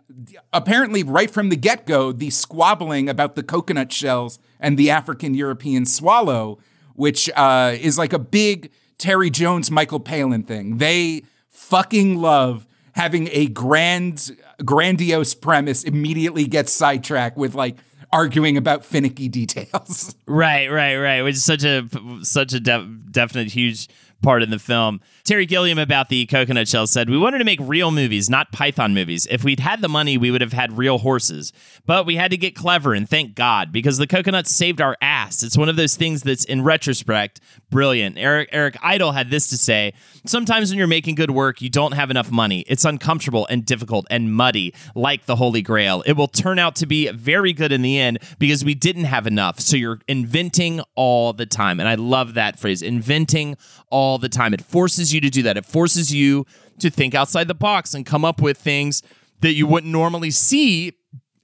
apparently, 0.53 1.03
right 1.03 1.31
from 1.31 1.49
the 1.49 1.57
get 1.57 1.87
go, 1.87 2.13
the 2.13 2.31
squabbling 2.31 3.09
about 3.09 3.35
the 3.35 3.43
coconut 3.43 3.93
shells 3.93 4.39
and 4.61 4.79
the 4.79 4.91
African 4.91 5.35
European 5.35 5.87
swallow, 5.87 6.59
which 6.95 7.31
uh, 7.37 7.77
is 7.79 7.99
like 7.99 8.13
a 8.13 8.19
big 8.19 8.71
Terry 8.99 9.31
Jones, 9.31 9.71
Michael 9.71 10.01
Palin 10.01 10.43
thing. 10.43 10.79
They 10.79 11.23
fucking 11.51 12.17
love 12.17 12.67
having 12.93 13.29
a 13.31 13.47
grand, 13.47 14.37
grandiose 14.65 15.35
premise 15.35 15.85
immediately 15.85 16.47
gets 16.47 16.73
sidetracked 16.73 17.37
with 17.37 17.55
like 17.55 17.77
arguing 18.13 18.57
about 18.57 18.85
finicky 18.85 19.29
details. 19.29 20.15
Right, 20.31 20.69
right, 20.69 20.97
right. 20.99 21.23
Which 21.23 21.37
is 21.37 21.45
such 21.45 21.65
a 21.65 21.89
such 22.23 22.53
a 22.53 22.61
de- 22.61 22.99
definite 23.11 23.49
huge 23.51 23.89
part 24.23 24.43
in 24.43 24.51
the 24.51 24.59
film. 24.59 25.01
Terry 25.29 25.45
Gilliam 25.45 25.79
about 25.79 26.09
the 26.09 26.25
coconut 26.25 26.69
shell 26.69 26.87
said, 26.87 27.11
We 27.11 27.19
wanted 27.19 27.37
to 27.37 27.45
make 27.45 27.61
real 27.61 27.91
movies, 27.91 28.31
not 28.31 28.51
Python 28.51 28.95
movies. 28.95 29.27
If 29.31 29.45
we'd 29.45 29.61
had 29.61 29.83
the 29.83 29.89
money, 29.89 30.17
we 30.17 30.31
would 30.31 30.41
have 30.41 30.55
had 30.55 30.79
real 30.79 30.97
horses. 30.97 31.53
But 31.85 32.07
we 32.07 32.17
had 32.17 32.31
to 32.31 32.39
get 32.39 32.55
clever, 32.55 32.95
and 32.95 33.07
thank 33.07 33.35
God, 33.35 33.71
because 33.71 33.99
the 33.99 34.07
coconuts 34.07 34.51
saved 34.51 34.81
our 34.81 34.97
ass. 35.03 35.43
It's 35.43 35.59
one 35.59 35.69
of 35.69 35.77
those 35.77 35.97
things 35.97 36.23
that's, 36.23 36.47
in 36.47 36.65
retrospect, 36.65 37.43
brilliant. 37.69 38.17
Eric, 38.17 38.49
Eric 38.53 38.79
Idle 38.83 39.13
had 39.13 39.29
this 39.29 39.51
to 39.51 39.59
say 39.59 39.93
Sometimes 40.25 40.71
when 40.71 40.79
you're 40.79 40.87
making 40.87 41.15
good 41.15 41.31
work, 41.31 41.61
you 41.61 41.69
don't 41.69 41.93
have 41.93 42.11
enough 42.11 42.31
money. 42.31 42.65
It's 42.67 42.87
uncomfortable 42.87 43.47
and 43.51 43.67
difficult 43.67 44.07
and 44.11 44.33
muddy, 44.33 44.75
like 44.95 45.27
the 45.27 45.37
Holy 45.37 45.61
Grail. 45.61 46.03
It 46.07 46.15
will 46.15 46.29
turn 46.29 46.59
out 46.59 46.75
to 46.77 46.87
be 46.87 47.11
very 47.11 47.53
good 47.53 47.71
in 47.71 47.83
the 47.83 47.99
end 47.99 48.21
because 48.39 48.65
we 48.65 48.75
didn't 48.75 49.05
have 49.05 49.27
enough. 49.27 49.61
So 49.61 49.77
you're 49.77 50.01
inventing 50.09 50.81
all 50.95 51.35
the 51.35 51.45
time. 51.45 51.81
And 51.81 51.89
I 51.89 51.97
love 51.97 52.33
that 52.33 52.59
phrase 52.59 52.81
inventing 52.81 53.59
all 53.91 54.17
the 54.17 54.31
time. 54.31 54.55
It 54.55 54.63
forces 54.63 55.13
you 55.13 55.18
to 55.21 55.31
do 55.31 55.43
that. 55.43 55.57
It 55.57 55.67
forces 55.67 56.13
you 56.13 56.47
to 56.81 56.91
think 56.91 57.15
outside 57.15 57.49
the 57.49 57.55
box 57.55 57.95
and 57.95 58.05
come 58.07 58.25
up 58.25 58.41
with 58.41 58.59
things 58.59 59.03
that 59.41 59.53
you 59.55 59.67
wouldn't 59.67 59.93
normally 59.93 60.31
see 60.31 60.93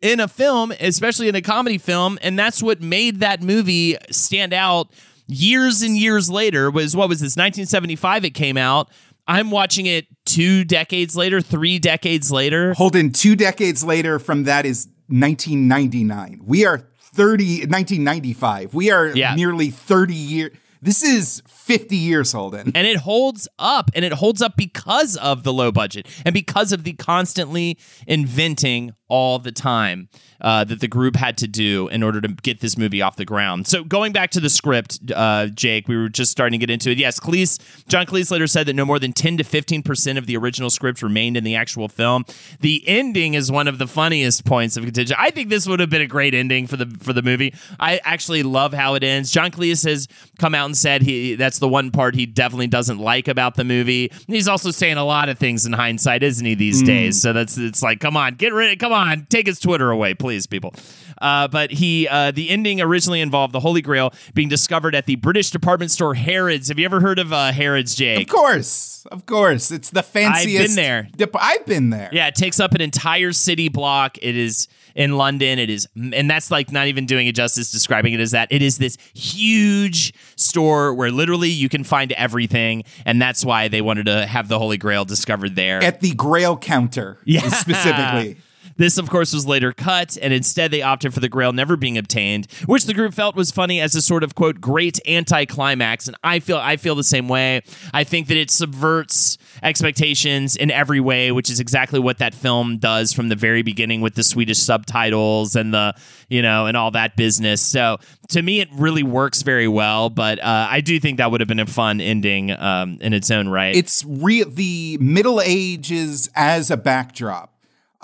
in 0.01 0.21
a 0.21 0.29
film, 0.29 0.73
especially 0.81 1.29
in 1.29 1.35
a 1.35 1.41
comedy 1.43 1.79
film. 1.79 2.19
And 2.23 2.39
that's 2.39 2.63
what 2.63 2.81
made 2.81 3.21
that 3.21 3.43
movie 3.43 3.97
stand 4.11 4.53
out 4.53 4.89
years 5.27 5.81
and 5.83 5.97
years 5.97 6.29
later. 6.31 6.71
Was 6.71 6.95
what 6.95 7.09
was 7.09 7.21
this? 7.21 7.37
1975 7.37 8.25
it 8.25 8.31
came 8.31 8.57
out. 8.57 8.91
I'm 9.27 9.51
watching 9.51 9.87
it 9.87 10.07
two 10.27 10.65
decades 10.65 11.17
later, 11.17 11.41
three 11.41 11.79
decades 11.79 12.31
later. 12.31 12.75
Holden, 12.75 13.11
two 13.11 13.35
decades 13.35 13.83
later 13.83 14.19
from 14.19 14.45
that 14.45 14.67
is 14.67 14.87
1999. 15.09 16.43
We 16.45 16.67
are 16.67 16.87
30, 17.15 17.67
1995. 17.67 18.75
We 18.75 18.91
are 18.91 19.09
Yeah. 19.09 19.35
nearly 19.35 19.71
30 19.71 20.15
years. 20.15 20.53
This 20.85 21.03
is 21.03 21.43
50 21.49 21.97
years, 21.97 22.33
Holden. 22.33 22.71
and 22.75 22.87
it 22.87 22.99
holds 22.99 23.49
up 23.59 23.91
and 23.95 24.05
it 24.05 24.13
holds 24.13 24.43
up 24.43 24.55
because 24.55 25.17
of 25.17 25.43
the 25.43 25.51
low 25.51 25.73
budget 25.73 26.07
and 26.27 26.35
because 26.35 26.73
of 26.73 26.85
the 26.85 26.93
constantly 26.93 27.79
inventing 28.07 28.93
all 29.15 29.39
the 29.39 29.53
time 29.53 30.09
uh, 30.41 30.65
that 30.65 30.81
the 30.81 30.89
group 30.89 31.15
had 31.15 31.39
to 31.39 31.47
do 31.47 31.87
in 31.89 32.03
order 32.03 32.21
to 32.21 32.27
get 32.27 32.59
this 32.59 32.77
movie 32.77 33.01
off 33.01 33.15
the 33.15 33.25
ground. 33.25 33.69
So 33.69 33.85
going 33.85 34.13
back 34.13 34.31
to 34.33 34.41
the 34.41 34.51
script, 34.51 34.99
uh, 35.15 35.47
Jake, 35.47 35.87
we 35.87 35.97
were 35.97 36.09
just 36.09 36.33
starting 36.33 36.59
to 36.59 36.67
get 36.67 36.73
into 36.73 36.91
it. 36.91 36.99
Yes, 36.99 37.21
Cleese, 37.21 37.61
John 37.87 38.07
Cleese 38.07 38.33
later 38.33 38.49
said 38.49 38.67
that 38.67 38.75
no 38.75 38.85
more 38.85 38.99
than 38.99 39.13
10 39.13 39.37
to 39.37 39.45
15 39.45 39.85
percent 39.85 40.19
of 40.19 40.27
the 40.27 40.37
original 40.37 40.69
script 40.69 41.01
remained 41.01 41.37
in 41.37 41.45
the 41.45 41.55
actual 41.55 41.89
film. 41.89 42.25
The 42.59 42.83
ending 42.89 43.35
is 43.35 43.53
one 43.53 43.69
of 43.69 43.79
the 43.79 43.87
funniest 43.87 44.45
points 44.45 44.77
of 44.77 44.83
contention. 44.83 45.17
I 45.19 45.31
think 45.31 45.49
this 45.49 45.69
would 45.69 45.79
have 45.79 45.91
been 45.91 46.03
a 46.03 46.09
great 46.09 46.35
ending 46.35 46.67
for 46.67 46.77
the 46.77 46.87
for 47.01 47.13
the 47.13 47.23
movie. 47.23 47.55
I 47.79 48.01
actually 48.05 48.43
love 48.43 48.75
how 48.75 48.95
it 48.95 49.05
ends. 49.05 49.31
John 49.31 49.53
Cleese 49.53 49.89
has 49.89 50.09
come 50.41 50.57
out 50.57 50.67
and 50.67 50.77
said 50.77 51.03
he 51.03 51.37
that's 51.37 51.61
the 51.61 51.69
one 51.69 51.93
part 51.93 52.17
he 52.17 52.27
definitely 52.27 52.67
doesn't 52.67 52.99
like 52.99 53.29
about 53.29 53.55
the 53.55 53.65
movie. 53.65 54.11
He's 54.27 54.49
also 54.49 54.73
saying 54.73 54.97
a 54.97 55.05
lot 55.05 55.29
of 55.29 55.39
things 55.39 55.65
in 55.67 55.73
hindsight, 55.73 56.25
isn't 56.25 56.45
he, 56.45 56.55
these 56.55 56.83
days? 56.83 57.23
So 57.23 57.33
that's 57.33 57.57
it's 57.57 57.83
like, 57.83 58.01
come 58.01 58.17
on, 58.17 58.35
get 58.35 58.53
rid 58.53 58.67
of 58.67 58.73
it, 58.73 58.81
come 58.81 58.93
on, 58.93 59.04
take 59.29 59.47
his 59.47 59.59
Twitter 59.61 59.91
away, 59.91 60.15
please, 60.15 60.47
people. 60.47 60.75
Uh, 61.21 61.49
but 61.49 61.71
he 61.71 62.09
uh, 62.09 62.31
the 62.33 62.51
ending 62.51 62.81
originally 62.81 63.21
involved 63.21 63.53
the 63.55 63.61
Holy 63.61 63.81
Grail 63.83 64.13
being 64.35 64.49
discovered 64.49 64.95
at 64.95 65.07
the 65.07 65.15
British 65.17 65.51
department 65.51 65.91
store 65.91 66.15
Harrods. 66.15 66.69
Have 66.69 66.79
you 66.79 66.85
ever 66.85 67.01
heard 67.01 67.19
of 67.19 67.33
uh, 67.33 67.53
Harrods, 67.53 67.95
Jake? 67.95 68.23
Of 68.23 68.29
course, 68.35 69.07
of 69.13 69.25
course. 69.27 69.71
It's 69.71 69.91
the 69.91 70.03
fanciest. 70.03 70.47
I've 70.61 70.67
been 70.69 70.77
there. 70.77 71.09
dep- 71.17 71.37
I've 71.39 71.65
been 71.67 71.91
there. 71.91 72.11
Yeah, 72.13 72.27
it 72.27 72.35
takes 72.35 72.59
up 72.61 72.75
an 72.75 72.81
entire 72.81 73.33
city 73.33 73.69
block. 73.69 74.19
It 74.23 74.37
is 74.37 74.67
in 74.97 75.17
London. 75.17 75.59
It 75.59 75.71
is, 75.71 75.89
and 75.97 76.29
that's 76.29 76.51
like 76.51 76.73
not 76.73 76.87
even 76.89 77.07
doing 77.07 77.27
it 77.27 77.35
justice 77.35 77.71
describing 77.71 78.13
it 78.13 78.21
as 78.21 78.33
that. 78.33 78.49
It 78.51 78.63
is 78.63 78.79
this 78.79 78.97
huge 79.15 80.13
store 80.37 80.95
where 80.95 81.11
literally 81.11 81.49
you 81.51 81.69
can 81.69 81.85
find 81.85 82.13
everything, 82.13 82.85
and 83.07 83.21
that's 83.23 83.45
why 83.45 83.69
they 83.69 83.81
wanted 83.83 84.07
to 84.07 84.27
have 84.27 84.49
the 84.49 84.59
Holy 84.59 84.77
Grail 84.79 85.05
discovered 85.05 85.55
there. 85.57 85.83
At 85.83 86.01
the 86.01 86.13
Grail 86.15 86.57
counter, 86.57 87.19
Yeah. 87.25 87.41
specifically. 87.51 88.37
This, 88.77 88.99
of 88.99 89.09
course, 89.09 89.33
was 89.33 89.47
later 89.47 89.73
cut, 89.73 90.19
and 90.21 90.33
instead 90.33 90.71
they 90.71 90.83
opted 90.83 91.15
for 91.15 91.21
the 91.21 91.29
Grail 91.29 91.53
never 91.53 91.77
being 91.77 91.97
obtained, 91.97 92.47
which 92.67 92.87
the 92.87 92.95
group 92.95 93.15
felt 93.15 93.37
was 93.37 93.51
funny 93.51 93.81
as 93.81 93.95
a 93.95 94.03
sort 94.03 94.23
of 94.25 94.35
quote 94.35 94.61
great 94.61 94.99
anticlimax. 95.07 96.07
And 96.09 96.17
I 96.25 96.41
feel 96.41 96.57
I 96.57 96.77
feel 96.77 96.95
the 96.95 97.05
same 97.05 97.29
way. 97.29 97.63
I 97.93 98.05
think 98.05 98.29
that 98.29 98.37
it 98.37 98.51
subverts 98.51 99.39
expectations 99.63 100.57
in 100.57 100.71
every 100.71 101.01
way, 101.01 101.31
which 101.33 101.51
is 101.51 101.61
exactly 101.61 102.01
what 102.01 102.19
that 102.19 102.35
film 102.35 102.79
does 102.79 103.13
from 103.13 103.29
the 103.29 103.37
very 103.37 103.63
beginning 103.63 104.01
with 104.01 104.15
the 104.15 104.25
Swedish 104.25 104.59
subtitles 104.59 105.55
and 105.57 105.73
the 105.73 105.95
you 106.29 106.43
know 106.43 106.67
and 106.67 106.77
all 106.77 106.91
that 106.93 107.17
business. 107.17 107.61
So 107.63 107.99
to 108.31 108.43
me, 108.43 108.61
it 108.61 108.69
really 108.73 109.03
works 109.03 109.43
very 109.43 109.69
well. 109.69 110.11
But 110.11 110.41
uh, 110.41 110.67
I 110.71 110.81
do 110.81 110.99
think 110.99 111.19
that 111.19 111.31
would 111.31 111.41
have 111.41 111.49
been 111.49 111.61
a 111.61 111.67
fun 111.67 112.01
ending 112.01 112.51
um, 112.51 112.99
in 113.01 113.13
its 113.13 113.31
own 113.31 113.49
right. 113.49 113.75
It's 113.75 114.05
real. 114.05 114.49
The 114.51 114.99
Middle 115.01 115.41
Ages 115.41 116.29
as 116.35 116.71
a 116.71 116.77
backdrop. 116.77 117.54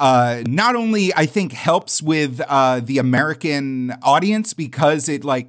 Uh, 0.01 0.43
not 0.47 0.75
only 0.75 1.13
I 1.15 1.27
think 1.27 1.53
helps 1.53 2.03
with 2.03 2.41
uh, 2.49 2.81
the 2.81 2.99
American 2.99 3.93
audience 4.03 4.55
because 4.55 5.09
it 5.09 5.25
like 5.25 5.49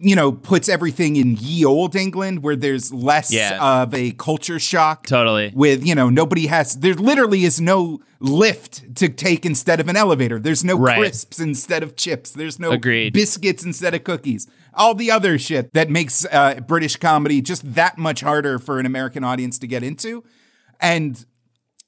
you 0.00 0.14
know 0.14 0.30
puts 0.30 0.68
everything 0.68 1.16
in 1.16 1.36
ye 1.40 1.64
old 1.64 1.96
England 1.96 2.42
where 2.44 2.54
there's 2.54 2.92
less 2.92 3.32
Yeah. 3.32 3.58
of 3.82 3.92
a 3.94 4.12
culture 4.12 4.60
shock. 4.60 5.04
Totally. 5.06 5.50
With 5.54 5.84
you 5.84 5.94
know 5.96 6.08
nobody 6.10 6.46
has 6.46 6.76
there 6.78 6.94
literally 6.94 7.44
is 7.44 7.60
no 7.60 7.98
lift 8.20 8.94
to 8.96 9.08
take 9.08 9.44
instead 9.44 9.80
of 9.80 9.88
an 9.88 9.96
elevator. 9.96 10.38
There's 10.38 10.64
no 10.64 10.76
Right. 10.76 10.98
crisps 10.98 11.40
instead 11.40 11.82
of 11.82 11.96
chips. 11.96 12.30
There's 12.30 12.58
no 12.60 12.70
Agreed. 12.70 13.12
biscuits 13.12 13.64
instead 13.64 13.94
of 13.94 14.04
cookies. 14.04 14.46
All 14.74 14.94
the 14.94 15.10
other 15.10 15.38
shit 15.38 15.72
that 15.74 15.90
makes 15.90 16.24
uh, 16.30 16.60
British 16.66 16.94
comedy 16.96 17.40
just 17.42 17.74
that 17.74 17.98
much 17.98 18.20
harder 18.20 18.60
for 18.60 18.78
an 18.78 18.86
American 18.86 19.24
audience 19.24 19.58
to 19.58 19.66
get 19.66 19.82
into. 19.82 20.22
And 20.80 21.24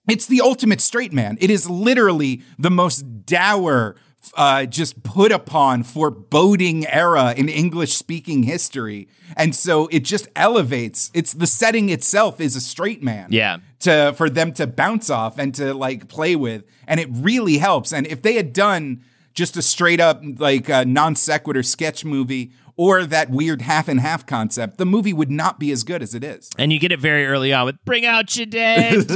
it's 0.08 0.26
the 0.26 0.40
ultimate 0.40 0.80
straight 0.80 1.12
man. 1.12 1.36
It 1.40 1.50
is 1.50 1.68
literally 1.68 2.42
the 2.58 2.70
most 2.70 3.26
dour, 3.26 3.96
uh, 4.36 4.66
just 4.66 5.02
put 5.02 5.32
upon, 5.32 5.82
foreboding 5.82 6.86
era 6.86 7.34
in 7.36 7.48
English 7.48 7.94
speaking 7.94 8.44
history. 8.44 9.08
And 9.36 9.54
so 9.54 9.86
it 9.88 10.00
just 10.00 10.28
elevates. 10.34 11.10
It's 11.14 11.32
the 11.32 11.46
setting 11.46 11.88
itself 11.90 12.40
is 12.40 12.56
a 12.56 12.60
straight 12.60 13.02
man. 13.02 13.28
Yeah. 13.30 13.58
To 13.80 14.12
for 14.16 14.28
them 14.28 14.52
to 14.54 14.66
bounce 14.66 15.10
off 15.10 15.38
and 15.38 15.54
to 15.54 15.72
like 15.74 16.08
play 16.08 16.36
with. 16.36 16.64
And 16.86 17.00
it 17.00 17.08
really 17.10 17.58
helps. 17.58 17.92
And 17.92 18.06
if 18.06 18.22
they 18.22 18.34
had 18.34 18.52
done 18.52 19.02
just 19.32 19.56
a 19.56 19.62
straight 19.62 20.00
up 20.00 20.22
like 20.38 20.68
uh, 20.68 20.84
non 20.84 21.14
sequitur 21.14 21.62
sketch 21.62 22.04
movie 22.04 22.52
or 22.80 23.04
that 23.04 23.28
weird 23.28 23.60
half 23.60 23.88
and 23.88 24.00
half 24.00 24.24
concept, 24.24 24.78
the 24.78 24.86
movie 24.86 25.12
would 25.12 25.30
not 25.30 25.60
be 25.60 25.70
as 25.70 25.84
good 25.84 26.02
as 26.02 26.14
it 26.14 26.24
is. 26.24 26.48
And 26.56 26.72
you 26.72 26.78
get 26.78 26.92
it 26.92 26.98
very 26.98 27.26
early 27.26 27.52
on 27.52 27.66
with 27.66 27.84
"Bring 27.84 28.06
out 28.06 28.34
your 28.38 28.46
dead," 28.46 29.06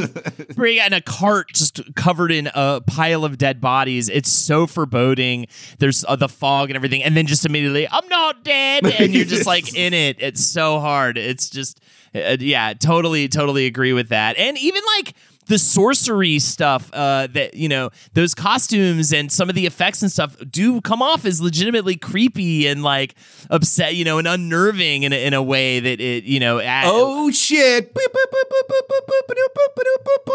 bring 0.54 0.78
out 0.78 0.88
in 0.88 0.92
a 0.92 1.00
cart 1.00 1.48
just 1.54 1.94
covered 1.94 2.30
in 2.30 2.50
a 2.54 2.82
pile 2.82 3.24
of 3.24 3.38
dead 3.38 3.62
bodies. 3.62 4.10
It's 4.10 4.30
so 4.30 4.66
foreboding. 4.66 5.46
There's 5.78 6.04
uh, 6.06 6.14
the 6.14 6.28
fog 6.28 6.68
and 6.68 6.76
everything, 6.76 7.02
and 7.02 7.16
then 7.16 7.26
just 7.26 7.46
immediately, 7.46 7.88
"I'm 7.88 8.06
not 8.08 8.44
dead," 8.44 8.84
and 8.84 9.14
you're 9.14 9.24
just 9.24 9.46
like 9.46 9.74
in 9.78 9.94
it. 9.94 10.18
It's 10.20 10.44
so 10.44 10.78
hard. 10.78 11.16
It's 11.16 11.48
just, 11.48 11.80
uh, 12.14 12.36
yeah, 12.40 12.74
totally, 12.74 13.28
totally 13.28 13.64
agree 13.64 13.94
with 13.94 14.10
that. 14.10 14.36
And 14.36 14.58
even 14.58 14.82
like 14.98 15.14
the 15.46 15.58
sorcery 15.58 16.38
stuff 16.38 16.90
uh, 16.92 17.26
that 17.28 17.54
you 17.54 17.68
know 17.68 17.90
those 18.14 18.34
costumes 18.34 19.12
and 19.12 19.30
some 19.30 19.48
of 19.48 19.54
the 19.54 19.66
effects 19.66 20.02
and 20.02 20.10
stuff 20.10 20.36
do 20.50 20.80
come 20.80 21.02
off 21.02 21.24
as 21.24 21.40
legitimately 21.40 21.96
creepy 21.96 22.66
and 22.66 22.82
like 22.82 23.14
upset, 23.50 23.94
you 23.94 24.04
know, 24.04 24.18
and 24.18 24.28
unnerving 24.28 25.02
in 25.02 25.12
a, 25.12 25.26
in 25.26 25.34
a 25.34 25.42
way 25.42 25.80
that 25.80 26.00
it 26.00 26.24
you 26.24 26.40
know. 26.40 26.60
Oh 26.62 27.30
shit! 27.30 27.92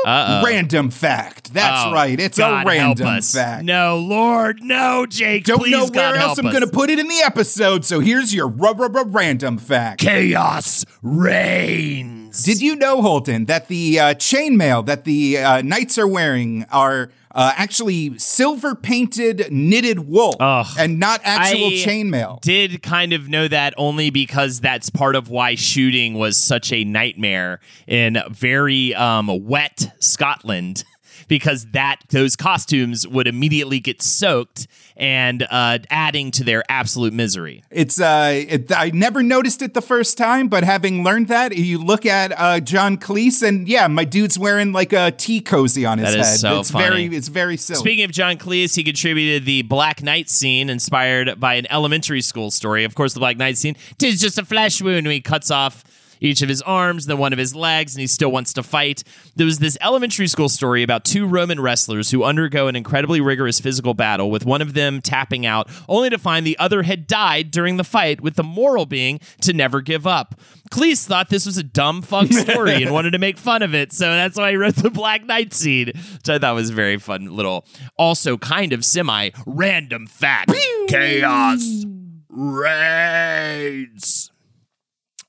Uh-oh. 0.05 0.43
Random 0.45 0.89
fact. 0.89 1.53
That's 1.53 1.87
oh, 1.87 1.93
right. 1.93 2.19
It's 2.19 2.37
God 2.37 2.65
a 2.65 2.69
random 2.69 3.21
fact. 3.21 3.63
No, 3.63 3.97
Lord, 3.97 4.61
no, 4.61 5.05
Jake. 5.05 5.45
Don't 5.45 5.59
please, 5.59 5.71
know 5.71 5.83
where 5.85 6.13
God 6.13 6.15
else 6.17 6.37
I'm 6.37 6.45
going 6.45 6.61
to 6.61 6.67
put 6.67 6.89
it 6.89 6.99
in 6.99 7.07
the 7.07 7.21
episode. 7.25 7.85
So 7.85 7.99
here's 7.99 8.33
your 8.33 8.47
random 8.47 9.57
fact. 9.57 10.01
Chaos 10.01 10.85
reigns. 11.01 12.28
Did 12.43 12.61
you 12.61 12.75
know, 12.75 13.01
Holden, 13.01 13.45
that 13.45 13.67
the 13.67 13.99
uh, 13.99 14.13
chainmail 14.15 14.85
that 14.85 15.05
the 15.05 15.37
uh, 15.37 15.61
knights 15.61 15.97
are 15.97 16.07
wearing 16.07 16.65
are 16.71 17.11
uh, 17.31 17.53
actually 17.55 18.17
silver 18.17 18.75
painted 18.75 19.51
knitted 19.51 19.99
wool 19.99 20.35
and 20.79 20.99
not 20.99 21.21
actual 21.23 21.69
chainmail. 21.69 22.41
Did 22.41 22.81
kind 22.81 23.13
of 23.13 23.29
know 23.29 23.47
that 23.47 23.73
only 23.77 24.09
because 24.09 24.59
that's 24.59 24.89
part 24.89 25.15
of 25.15 25.29
why 25.29 25.55
shooting 25.55 26.15
was 26.15 26.37
such 26.37 26.73
a 26.73 26.83
nightmare 26.83 27.59
in 27.87 28.17
very 28.29 28.95
um, 28.95 29.45
wet 29.45 29.91
Scotland. 29.99 30.83
Because 31.29 31.67
that 31.67 32.01
those 32.09 32.35
costumes 32.35 33.07
would 33.07 33.27
immediately 33.27 33.79
get 33.79 34.01
soaked 34.01 34.67
and 34.97 35.47
uh, 35.49 35.79
adding 35.89 36.31
to 36.31 36.43
their 36.43 36.63
absolute 36.69 37.13
misery. 37.13 37.63
It's 37.71 38.01
uh, 38.01 38.31
it, 38.47 38.71
I 38.75 38.89
never 38.93 39.23
noticed 39.23 39.61
it 39.61 39.73
the 39.73 39.81
first 39.81 40.17
time, 40.17 40.49
but 40.49 40.65
having 40.65 41.05
learned 41.05 41.29
that, 41.29 41.55
you 41.55 41.77
look 41.81 42.05
at 42.05 42.33
uh, 42.37 42.59
John 42.59 42.97
Cleese, 42.97 43.41
and 43.47 43.67
yeah, 43.67 43.87
my 43.87 44.03
dude's 44.03 44.37
wearing 44.37 44.73
like 44.73 44.91
a 44.91 45.11
tea 45.11 45.39
cozy 45.39 45.85
on 45.85 45.99
his 45.99 46.11
That 46.13 46.19
is 46.19 46.27
head. 46.27 46.39
so 46.39 46.59
it's 46.59 46.71
funny. 46.71 46.85
very, 47.07 47.15
it's 47.15 47.29
very 47.29 47.55
silly. 47.55 47.79
Speaking 47.79 48.03
of 48.03 48.11
John 48.11 48.35
Cleese, 48.37 48.75
he 48.75 48.83
contributed 48.83 49.45
the 49.45 49.61
Black 49.61 50.03
Knight 50.03 50.29
scene 50.29 50.69
inspired 50.69 51.39
by 51.39 51.53
an 51.53 51.67
elementary 51.71 52.21
school 52.21 52.51
story. 52.51 52.83
Of 52.83 52.95
course, 52.95 53.13
the 53.13 53.19
Black 53.21 53.37
Knight 53.37 53.57
scene, 53.57 53.75
tis 53.99 54.19
just 54.19 54.37
a 54.37 54.43
flesh 54.43 54.81
wound 54.81 55.05
when 55.05 55.13
he 55.13 55.21
cuts 55.21 55.51
off 55.51 55.83
each 56.19 56.41
of 56.41 56.49
his 56.49 56.61
arms, 56.61 57.05
then 57.05 57.17
one 57.17 57.33
of 57.33 57.39
his 57.39 57.55
legs, 57.55 57.95
and 57.95 58.01
he 58.01 58.07
still 58.07 58.31
wants 58.31 58.53
to 58.53 58.63
fight. 58.63 59.03
There 59.35 59.45
was 59.45 59.59
this 59.59 59.77
elementary 59.81 60.27
school 60.27 60.49
story 60.49 60.83
about 60.83 61.05
two 61.05 61.25
Roman 61.25 61.59
wrestlers 61.59 62.11
who 62.11 62.23
undergo 62.23 62.67
an 62.67 62.75
incredibly 62.75 63.21
rigorous 63.21 63.59
physical 63.59 63.93
battle, 63.93 64.31
with 64.31 64.45
one 64.45 64.61
of 64.61 64.73
them 64.73 65.01
tapping 65.01 65.45
out, 65.45 65.69
only 65.87 66.09
to 66.09 66.17
find 66.17 66.45
the 66.45 66.57
other 66.59 66.83
had 66.83 67.07
died 67.07 67.51
during 67.51 67.77
the 67.77 67.83
fight, 67.83 68.21
with 68.21 68.35
the 68.35 68.43
moral 68.43 68.85
being 68.85 69.19
to 69.41 69.53
never 69.53 69.81
give 69.81 70.05
up. 70.05 70.39
Cleese 70.71 71.05
thought 71.05 71.29
this 71.29 71.45
was 71.45 71.57
a 71.57 71.63
dumb 71.63 72.01
fuck 72.01 72.31
story 72.31 72.83
and 72.83 72.91
wanted 72.91 73.11
to 73.11 73.19
make 73.19 73.37
fun 73.37 73.61
of 73.61 73.73
it, 73.73 73.91
so 73.91 74.05
that's 74.05 74.37
why 74.37 74.51
he 74.51 74.57
wrote 74.57 74.75
the 74.75 74.89
Black 74.89 75.25
Knight 75.25 75.53
scene, 75.53 75.87
which 75.87 76.29
I 76.29 76.37
thought 76.37 76.55
was 76.55 76.69
a 76.69 76.73
very 76.73 76.97
fun 76.97 77.25
little, 77.25 77.65
also 77.97 78.37
kind 78.37 78.73
of 78.73 78.85
semi 78.85 79.29
random 79.45 80.07
fact. 80.07 80.53
Chaos 80.87 81.85
reigns. 82.29 84.31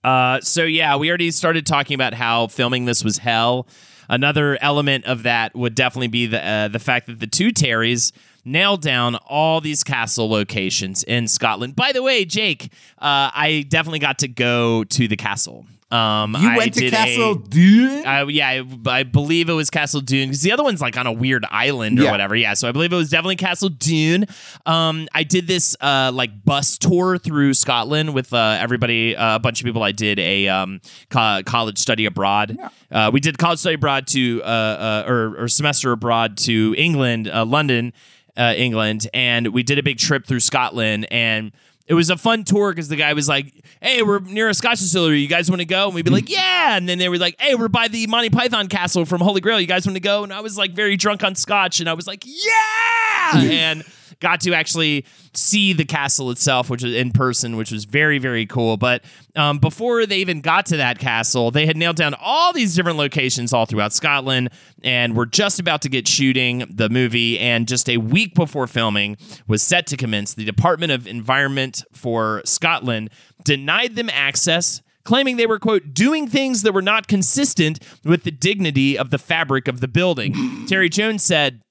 Uh, 0.03 0.41
so 0.41 0.65
yeah, 0.65 0.97
we 0.97 1.09
already 1.09 1.31
started 1.31 1.67
talking 1.67 1.95
about 1.95 2.15
how 2.15 2.47
filming 2.47 2.85
this 2.85 3.05
was 3.05 3.19
hell. 3.19 3.67
Another 4.09 4.59
element 4.61 5.05
of 5.05 5.23
that 5.23 5.55
would 5.55 5.75
definitely 5.75 6.09
be 6.09 6.27
the 6.27 6.45
uh, 6.45 6.69
the 6.69 6.79
fact 6.79 7.07
that 7.07 7.21
the 7.21 7.27
two 7.27 7.53
Terrys 7.53 8.13
nailed 8.45 8.83
down 8.83 9.17
all 9.27 9.61
these 9.61 9.83
castle 9.85 10.29
locations 10.31 11.03
in 11.05 11.29
Scotland. 11.29 11.77
By 11.77 11.93
the 11.93 12.03
way, 12.03 12.25
Jake, 12.25 12.73
uh, 12.99 13.31
I 13.35 13.65
definitely 13.69 13.99
got 14.01 14.19
to 14.21 14.29
go 14.29 14.85
to 14.85 15.09
the 15.09 15.17
castle. 15.17 15.67
Um, 15.93 16.37
you 16.39 16.49
I 16.49 16.57
went 16.57 16.75
to 16.75 16.89
Castle 16.89 17.33
a- 17.33 17.49
Doune? 17.49 18.07
uh, 18.07 18.27
yeah, 18.29 18.49
I, 18.49 18.65
I 18.87 19.03
believe 19.03 19.49
it 19.49 19.55
was 19.55 19.71
Castle 19.71 20.01
Doune 20.01 20.29
because 20.29 20.41
the 20.43 20.53
other 20.53 20.63
one's 20.63 20.81
like 20.81 20.97
on 20.97 21.09
a 21.09 21.13
weird 21.13 21.45
island 21.51 21.99
or 21.99 22.05
Yeah. 22.05 22.13
whatever. 22.13 22.37
Yeah, 22.37 22.55
so 22.55 22.69
I 22.69 22.73
believe 22.73 22.93
it 22.93 22.97
was 22.97 23.11
definitely 23.11 23.35
Castle 23.35 23.71
Doune. 23.71 24.27
Um, 24.67 25.09
I 25.17 25.25
did 25.25 25.49
this 25.49 25.75
uh, 25.81 26.13
like 26.15 26.45
bus 26.45 26.79
tour 26.79 27.19
through 27.19 27.55
Scotland 27.55 28.15
with 28.15 28.33
uh, 28.33 28.57
everybody, 28.61 29.17
uh, 29.17 29.35
a 29.35 29.39
bunch 29.41 29.61
of 29.61 29.65
people. 29.65 29.83
I 29.83 29.91
did 29.91 30.21
a 30.21 30.47
um, 30.47 30.81
co- 31.09 31.43
college 31.45 31.79
study 31.79 32.05
abroad. 32.07 32.57
Uh, 32.93 33.11
we 33.13 33.19
did 33.19 33.37
college 33.39 33.59
study 33.59 33.75
abroad 33.75 34.07
to 34.09 34.43
uh, 34.45 34.47
uh, 34.47 35.05
or, 35.09 35.43
or 35.43 35.49
semester 35.49 35.91
abroad 35.91 36.37
to 36.37 36.73
England, 36.79 37.27
uh, 37.29 37.45
London, 37.45 37.93
uh, 38.37 38.55
England, 38.57 39.09
and 39.15 39.49
we 39.49 39.63
did 39.63 39.79
a 39.79 39.83
big 39.83 39.99
trip 39.99 40.27
through 40.27 40.41
Scotland 40.41 41.07
and. 41.11 41.53
It 41.87 41.95
was 41.95 42.09
a 42.09 42.17
fun 42.17 42.45
tour 42.45 42.71
because 42.71 42.87
the 42.89 42.95
guy 42.95 43.15
was 43.15 43.29
like, 43.29 43.53
"Hey, 43.83 44.01
we're 44.03 44.21
near 44.21 44.49
a 44.49 44.55
Scotch 44.55 44.79
distillery. 44.79 45.19
You 45.19 45.27
guys 45.27 45.51
want 45.51 45.59
to 45.59 45.65
go?" 45.65 45.87
And 45.87 45.95
we'd 45.97 46.05
be 46.05 46.13
like, 46.13 46.31
"Yeah." 46.31 46.77
And 46.77 46.89
then 46.89 46.99
they 46.99 47.09
were 47.09 47.19
like, 47.19 47.35
"Hey, 47.41 47.57
we're 47.57 47.67
by 47.67 47.89
the 47.89 48.07
Monty 48.07 48.31
Python 48.31 48.69
castle 48.69 49.05
from 49.05 49.21
Holy 49.21 49.41
Grail. 49.41 49.61
You 49.61 49.67
guys 49.67 49.87
want 49.87 49.97
to 49.97 50.01
go?" 50.01 50.23
And 50.23 50.33
I 50.33 50.39
was 50.41 50.57
like, 50.57 50.71
very 50.71 50.97
drunk 50.97 51.25
on 51.25 51.35
Scotch, 51.35 51.81
and 51.81 51.89
I 51.89 51.95
was 51.95 52.07
like, 52.07 52.23
"Yeah!" 52.25 53.33
and 53.35 53.85
got 54.21 54.41
to 54.43 54.55
actually 54.55 55.05
see 55.35 55.73
the 55.73 55.85
castle 55.85 56.31
itself, 56.31 56.71
which 56.71 56.83
was 56.83 56.95
in 56.95 57.11
person, 57.11 57.57
which 57.57 57.71
was 57.71 57.85
very 57.85 58.19
very 58.19 58.47
cool. 58.47 58.77
But 58.77 59.03
um, 59.37 59.59
before 59.59 60.07
they 60.07 60.19
even 60.19 60.41
got 60.41 60.67
to 60.67 60.77
that 60.77 60.99
castle, 60.99 61.51
they 61.51 61.67
had 61.67 61.77
nailed 61.77 61.97
down 61.97 62.15
all 62.21 62.53
these 62.53 62.75
different 62.75 62.99
locations 62.99 63.53
all 63.53 63.67
throughout 63.67 63.93
Scotland, 63.93 64.51
and 64.83 65.17
were 65.17 65.27
just 65.27 65.59
about 65.59 65.83
to 65.83 65.89
get 65.89 66.07
shooting 66.07 66.65
the 66.71 66.89
movie. 66.89 67.39
And 67.39 67.67
just 67.67 67.89
a 67.89 67.97
week 67.99 68.35
before 68.35 68.67
filming 68.67 69.17
was 69.47 69.63
set 69.63 69.87
to 69.89 69.97
commence, 69.97 70.35
the 70.35 70.45
Department 70.45 70.93
of 70.93 71.07
Environment 71.07 71.83
for 71.93 72.43
Scotland 72.45 73.11
denied 73.45 73.97
them 73.97 74.11
access. 74.11 74.83
Claiming 75.03 75.39
they 75.39 75.47
were, 75.47 75.59
quote, 75.59 75.95
doing 75.95 76.29
things 76.29 76.61
that 76.63 76.73
were 76.73 76.83
not 76.83 77.09
consistent 77.09 77.81
with 78.05 78.25
the 78.25 78.31
dignity 78.31 78.99
of 78.99 79.09
the 79.11 79.19
fabric 79.19 79.67
of 79.67 79.81
the 79.81 79.89
building. 79.89 80.67
Terry 80.69 80.91
Jones 80.91 81.23
said, 81.25 81.63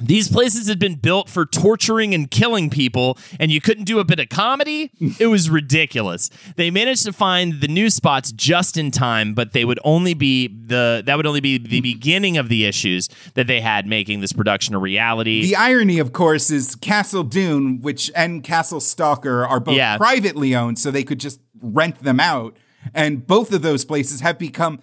these 0.00 0.28
places 0.28 0.68
had 0.68 0.78
been 0.78 0.94
built 0.94 1.28
for 1.28 1.44
torturing 1.44 2.14
and 2.14 2.30
killing 2.30 2.70
people, 2.70 3.18
and 3.40 3.50
you 3.50 3.60
couldn't 3.60 3.84
do 3.84 3.98
a 3.98 4.04
bit 4.04 4.18
of 4.20 4.28
comedy? 4.28 4.90
It 5.18 5.26
was 5.26 5.50
ridiculous. 5.50 6.30
They 6.56 6.70
managed 6.70 7.04
to 7.04 7.12
find 7.12 7.60
the 7.60 7.66
new 7.68 7.90
spots 7.90 8.30
just 8.30 8.76
in 8.76 8.90
time, 8.90 9.34
but 9.34 9.52
they 9.52 9.64
would 9.64 9.80
only 9.84 10.14
be 10.14 10.46
the 10.48 11.02
that 11.06 11.16
would 11.16 11.26
only 11.26 11.40
be 11.40 11.58
the 11.58 11.80
beginning 11.80 12.36
of 12.36 12.48
the 12.48 12.64
issues 12.66 13.08
that 13.34 13.46
they 13.46 13.60
had 13.60 13.86
making 13.86 14.20
this 14.20 14.32
production 14.32 14.74
a 14.74 14.78
reality. 14.78 15.42
The 15.42 15.56
irony, 15.56 15.98
of 15.98 16.12
course, 16.12 16.50
is 16.50 16.74
Castle 16.76 17.24
Doune, 17.24 17.80
which 17.80 18.10
and 18.14 18.44
Castle 18.44 18.80
Stalker 18.80 19.44
are 19.46 19.60
both 19.60 19.76
Yeah. 19.76 19.96
privately 19.96 20.54
owned, 20.54 20.78
so 20.78 20.90
they 20.90 21.02
could 21.04 21.18
just 21.20 21.40
rent 21.60 22.02
them 22.04 22.20
out. 22.20 22.56
And 22.94 23.26
both 23.26 23.52
of 23.52 23.62
those 23.62 23.84
places 23.84 24.20
have 24.20 24.38
become 24.38 24.78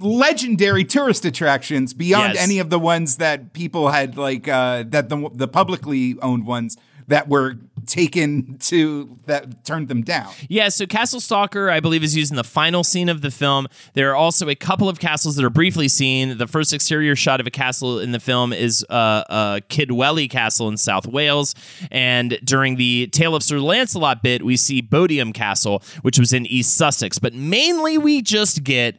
legendary 0.00 0.84
tourist 0.84 1.24
attractions 1.24 1.92
beyond 1.94 2.34
Yes. 2.34 2.42
any 2.42 2.58
of 2.58 2.70
the 2.70 2.78
ones 2.78 3.16
that 3.18 3.52
people 3.52 3.90
had 3.90 4.16
like 4.16 4.48
uh, 4.48 4.84
that 4.88 5.08
the 5.08 5.28
the 5.34 5.48
publicly 5.48 6.16
owned 6.22 6.46
ones 6.46 6.76
that 7.08 7.28
were 7.28 7.56
taken 7.86 8.58
to 8.58 9.16
that 9.26 9.64
turned 9.64 9.86
them 9.86 10.02
down. 10.02 10.28
Yeah, 10.48 10.70
so 10.70 10.86
Castle 10.86 11.20
Stalker, 11.20 11.70
I 11.70 11.78
believe, 11.78 12.02
is 12.02 12.16
used 12.16 12.32
in 12.32 12.36
the 12.36 12.42
final 12.42 12.82
scene 12.82 13.08
of 13.08 13.20
the 13.20 13.30
film. 13.30 13.68
There 13.94 14.10
are 14.10 14.16
also 14.16 14.48
a 14.48 14.56
couple 14.56 14.88
of 14.88 14.98
castles 14.98 15.36
that 15.36 15.44
are 15.44 15.50
briefly 15.50 15.86
seen. 15.86 16.36
The 16.36 16.48
first 16.48 16.72
exterior 16.72 17.14
shot 17.14 17.38
of 17.40 17.46
a 17.46 17.50
castle 17.52 18.00
in 18.00 18.10
the 18.10 18.18
film 18.18 18.52
is 18.52 18.84
uh, 18.90 18.92
uh, 18.92 19.60
Kidwelly 19.68 20.28
Castle 20.28 20.66
in 20.68 20.76
South 20.76 21.06
Wales. 21.06 21.54
And 21.92 22.40
during 22.42 22.74
the 22.74 23.06
Tale 23.06 23.36
of 23.36 23.44
Sir 23.44 23.60
Lancelot 23.60 24.20
bit, 24.20 24.44
we 24.44 24.56
see 24.56 24.82
Bodiam 24.82 25.32
Castle, 25.32 25.84
which 26.02 26.18
was 26.18 26.32
in 26.32 26.44
East 26.46 26.74
Sussex. 26.74 27.20
But 27.20 27.34
mainly 27.34 27.98
we 27.98 28.20
just 28.20 28.64
get 28.64 28.98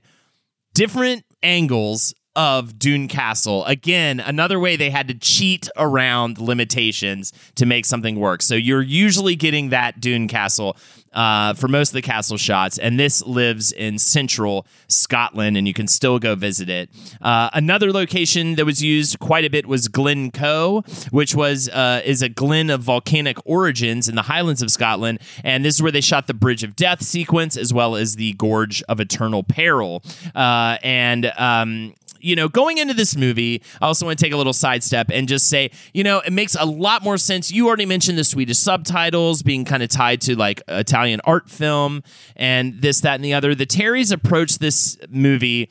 different 0.78 1.26
angles 1.42 2.14
of 2.38 2.78
Doune 2.78 3.08
Castle. 3.08 3.66
Again, 3.66 4.20
another 4.20 4.60
way 4.60 4.76
they 4.76 4.92
had 4.92 5.08
to 5.08 5.16
cheat 5.16 5.68
around 5.76 6.38
limitations 6.38 7.34
to 7.56 7.66
make 7.66 7.84
something 7.84 8.20
work. 8.20 8.44
So 8.44 8.54
you're 8.54 8.84
usually 8.84 9.36
getting 9.36 9.70
that 9.70 10.00
Doune 10.00 10.28
Castle 10.28 10.78
uh, 11.14 11.56
for 11.56 11.68
most 11.68 11.90
of 11.90 11.94
the 11.94 12.02
castle 12.04 12.38
shots, 12.38 12.78
and 12.78 13.00
this 13.00 13.26
lives 13.26 13.72
in 13.72 13.98
central 13.98 14.68
Scotland, 14.88 15.58
and 15.58 15.68
you 15.68 15.74
can 15.74 15.88
still 15.88 16.20
go 16.20 16.36
visit 16.36 16.70
it. 16.70 16.92
Uh, 17.20 17.50
another 17.54 17.92
location 17.92 18.54
that 18.56 18.66
was 18.66 18.84
used 18.84 19.18
quite 19.18 19.44
a 19.44 19.50
bit 19.50 19.66
was 19.66 19.88
Glencoe, 19.88 20.82
which 21.10 21.34
was 21.34 21.70
uh, 21.70 22.02
is 22.06 22.22
a 22.22 22.30
glen 22.30 22.70
of 22.70 22.82
volcanic 22.82 23.38
origins 23.46 24.08
in 24.08 24.14
the 24.14 24.22
Highlands 24.22 24.62
of 24.62 24.70
Scotland, 24.70 25.20
and 25.44 25.66
this 25.66 25.76
is 25.76 25.82
where 25.82 25.92
they 25.92 26.02
shot 26.02 26.28
the 26.28 26.36
Bridge 26.36 26.64
of 26.64 26.76
Death 26.76 27.02
sequence 27.02 27.58
as 27.58 27.74
well 27.74 27.96
as 27.96 28.16
the 28.16 28.34
Gorge 28.34 28.84
of 28.84 29.00
Eternal 29.00 29.42
Peril, 29.44 30.04
uh, 30.36 30.78
and. 30.84 31.32
Um, 31.38 31.96
you 32.20 32.36
know, 32.36 32.48
going 32.48 32.78
into 32.78 32.94
this 32.94 33.16
movie, 33.16 33.62
I 33.82 33.88
also 33.88 34.06
want 34.06 34.20
to 34.20 34.26
take 34.26 34.34
a 34.34 34.38
little 34.38 34.54
sidestep 34.54 35.10
and 35.12 35.28
just 35.28 35.50
say, 35.50 35.72
you 35.94 36.04
know, 36.04 36.20
it 36.20 36.34
makes 36.34 36.56
a 36.56 36.66
lot 36.66 37.04
more 37.04 37.18
sense. 37.18 37.52
You 37.52 37.68
already 37.68 37.86
mentioned 37.86 38.18
the 38.18 38.24
Swedish 38.24 38.58
subtitles 38.58 39.44
being 39.44 39.66
kind 39.66 39.84
of 39.84 39.90
tied 39.90 40.22
to 40.22 40.36
like 40.36 40.62
Italian 40.68 41.22
art 41.24 41.50
film 41.50 42.04
and 42.36 42.82
this, 42.82 43.02
that, 43.02 43.16
and 43.16 43.24
the 43.26 43.34
other. 43.34 43.56
The 43.56 43.66
Terrys 43.66 44.12
approached 44.12 44.60
this 44.60 44.98
movie 45.10 45.70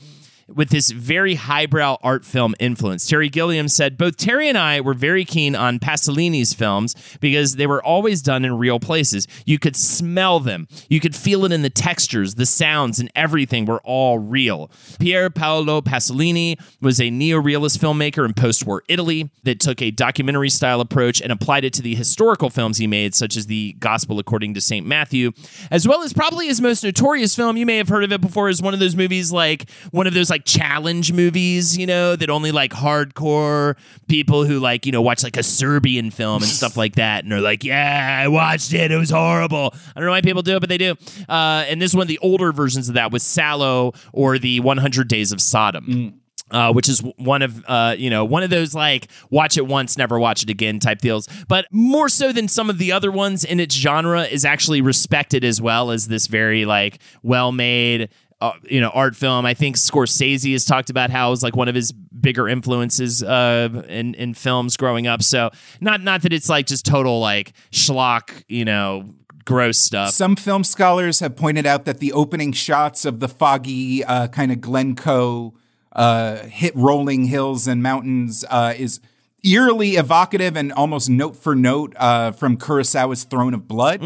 with 0.48 0.70
this 0.70 0.90
very 0.90 1.34
highbrow 1.34 1.96
art 2.02 2.24
film 2.24 2.54
influence. 2.60 3.06
Terry 3.06 3.28
Gilliam 3.28 3.68
said 3.68 3.98
both 3.98 4.16
Terry 4.16 4.48
and 4.48 4.56
I 4.56 4.80
were 4.80 4.94
very 4.94 5.24
keen 5.24 5.56
on 5.56 5.78
Pasolini's 5.78 6.54
films 6.54 6.94
because 7.20 7.56
they 7.56 7.66
were 7.66 7.82
always 7.82 8.22
done 8.22 8.44
in 8.44 8.58
real 8.58 8.78
places. 8.78 9.26
You 9.44 9.58
could 9.58 9.76
smell 9.76 10.40
them, 10.40 10.68
you 10.88 11.00
could 11.00 11.16
feel 11.16 11.44
it 11.44 11.52
in 11.52 11.62
the 11.62 11.70
textures, 11.70 12.36
the 12.36 12.46
sounds, 12.46 13.00
and 13.00 13.10
everything 13.16 13.64
were 13.64 13.80
all 13.82 14.18
real. 14.18 14.70
Pier 14.98 15.30
Paolo 15.30 15.80
Pasolini 15.80 16.58
was 16.80 17.00
a 17.00 17.10
neo-realist 17.10 17.80
filmmaker 17.80 18.24
in 18.24 18.34
post-war 18.34 18.82
Italy 18.88 19.30
that 19.44 19.60
took 19.60 19.82
a 19.82 19.90
documentary 19.90 20.50
style 20.50 20.80
approach 20.80 21.20
and 21.20 21.32
applied 21.32 21.64
it 21.64 21.72
to 21.74 21.82
the 21.82 21.94
historical 21.94 22.50
films 22.50 22.78
he 22.78 22.86
made, 22.86 23.14
such 23.14 23.36
as 23.36 23.46
the 23.46 23.74
Gospel 23.78 24.18
According 24.18 24.54
to 24.54 24.60
St. 24.60 24.86
Matthew, 24.86 25.32
as 25.70 25.86
well 25.86 26.02
as 26.02 26.12
probably 26.12 26.46
his 26.46 26.60
most 26.60 26.84
notorious 26.84 27.34
film. 27.34 27.56
You 27.56 27.66
may 27.66 27.76
have 27.76 27.88
heard 27.88 28.04
of 28.04 28.12
it 28.12 28.20
before, 28.20 28.48
is 28.48 28.62
one 28.62 28.74
of 28.74 28.80
those 28.80 28.96
movies 28.96 29.32
like 29.32 29.70
one 29.90 30.06
of 30.06 30.14
those 30.14 30.30
like 30.30 30.35
challenge 30.44 31.12
movies, 31.12 31.76
you 31.76 31.86
know, 31.86 32.16
that 32.16 32.30
only 32.30 32.52
like 32.52 32.72
hardcore 32.72 33.76
people 34.08 34.44
who 34.44 34.58
like, 34.58 34.86
you 34.86 34.92
know, 34.92 35.02
watch 35.02 35.22
like 35.24 35.36
a 35.36 35.42
Serbian 35.42 36.10
film 36.10 36.42
and 36.42 36.50
stuff 36.50 36.76
like 36.76 36.96
that 36.96 37.24
and 37.24 37.32
are 37.32 37.40
like, 37.40 37.64
yeah, 37.64 38.20
I 38.22 38.28
watched 38.28 38.72
it. 38.72 38.90
It 38.90 38.96
was 38.96 39.10
horrible. 39.10 39.74
I 39.94 40.00
don't 40.00 40.06
know 40.06 40.12
why 40.12 40.20
people 40.20 40.42
do 40.42 40.56
it, 40.56 40.60
but 40.60 40.68
they 40.68 40.78
do. 40.78 40.94
Uh, 41.28 41.64
and 41.68 41.80
this 41.80 41.94
one 41.94 42.06
the 42.06 42.18
older 42.18 42.52
versions 42.52 42.88
of 42.88 42.94
that 42.94 43.10
with 43.12 43.22
Salò 43.22 43.96
or 44.12 44.38
the 44.38 44.60
100 44.60 45.08
Days 45.08 45.32
of 45.32 45.40
Sodom. 45.40 46.20
uh, 46.50 46.72
which 46.72 46.88
is 46.88 47.00
one 47.16 47.42
of 47.42 47.64
uh, 47.66 47.94
you 47.98 48.08
know 48.08 48.24
one 48.24 48.42
of 48.42 48.50
those 48.50 48.74
like 48.74 49.08
watch 49.30 49.56
it 49.56 49.66
once, 49.66 49.98
never 49.98 50.18
watch 50.18 50.42
it 50.42 50.50
again 50.50 50.78
type 50.78 50.98
deals. 51.00 51.28
But 51.48 51.66
more 51.72 52.08
so 52.08 52.32
than 52.32 52.48
some 52.48 52.70
of 52.70 52.78
the 52.78 52.92
other 52.92 53.10
ones 53.10 53.44
in 53.44 53.58
its 53.58 53.74
genre, 53.74 54.22
is 54.22 54.44
actually 54.44 54.80
respected 54.80 55.44
as 55.44 55.60
well 55.60 55.90
as 55.90 56.08
this 56.08 56.26
very 56.26 56.64
like 56.64 57.00
well 57.22 57.52
made. 57.52 58.10
Uh, 58.38 58.52
you 58.68 58.82
know, 58.82 58.90
art 58.90 59.16
film. 59.16 59.46
I 59.46 59.54
think 59.54 59.76
Scorsese 59.76 60.52
has 60.52 60.66
talked 60.66 60.90
about 60.90 61.08
how 61.08 61.28
it 61.28 61.30
was 61.30 61.42
like 61.42 61.56
one 61.56 61.68
of 61.68 61.74
his 61.74 61.92
bigger 61.92 62.48
influences 62.48 63.22
uh, 63.22 63.82
in 63.88 64.12
in 64.14 64.34
films 64.34 64.76
growing 64.76 65.06
up. 65.06 65.22
So 65.22 65.50
not 65.80 66.02
not 66.02 66.20
that 66.22 66.34
it's 66.34 66.48
like 66.50 66.66
just 66.66 66.84
total 66.84 67.18
like 67.18 67.54
schlock, 67.72 68.44
you 68.46 68.66
know, 68.66 69.14
gross 69.46 69.78
stuff. 69.78 70.10
Some 70.10 70.36
film 70.36 70.64
scholars 70.64 71.20
have 71.20 71.34
pointed 71.34 71.64
out 71.64 71.86
that 71.86 71.98
the 71.98 72.12
opening 72.12 72.52
shots 72.52 73.06
of 73.06 73.20
the 73.20 73.28
foggy 73.28 74.04
uh, 74.04 74.28
kind 74.28 74.52
of 74.52 74.60
Glencoe 74.60 75.54
uh, 75.92 76.36
hit 76.42 76.76
rolling 76.76 77.24
hills 77.24 77.66
and 77.66 77.82
mountains 77.82 78.44
uh, 78.50 78.74
is 78.76 79.00
eerily 79.44 79.96
evocative 79.96 80.56
and 80.56 80.72
almost 80.72 81.08
note 81.08 81.36
for 81.36 81.54
note 81.54 81.94
uh, 81.96 82.32
from 82.32 82.56
Kurosawa's 82.56 83.24
Throne 83.24 83.54
of 83.54 83.68
Blood, 83.68 84.00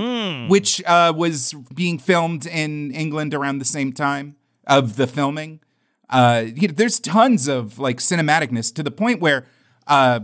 which 0.49 0.83
uh, 0.85 1.13
was 1.17 1.55
being 1.75 1.99
filmed 1.99 2.47
in 2.47 2.91
England 2.93 3.35
around 3.35 3.59
the 3.59 3.65
same 3.65 3.93
time 3.93 4.37
of 4.67 4.97
the 4.97 5.07
filming. 5.07 5.61
Uh, 6.09 6.45
you 6.55 6.69
know, 6.69 6.75
there's 6.77 6.99
tons 7.01 7.49
of 7.49 7.79
like 7.79 7.99
cinematicness 7.99 8.75
to 8.75 8.83
the 8.83 8.91
point 8.91 9.21
where 9.21 9.47
uh, 9.87 10.21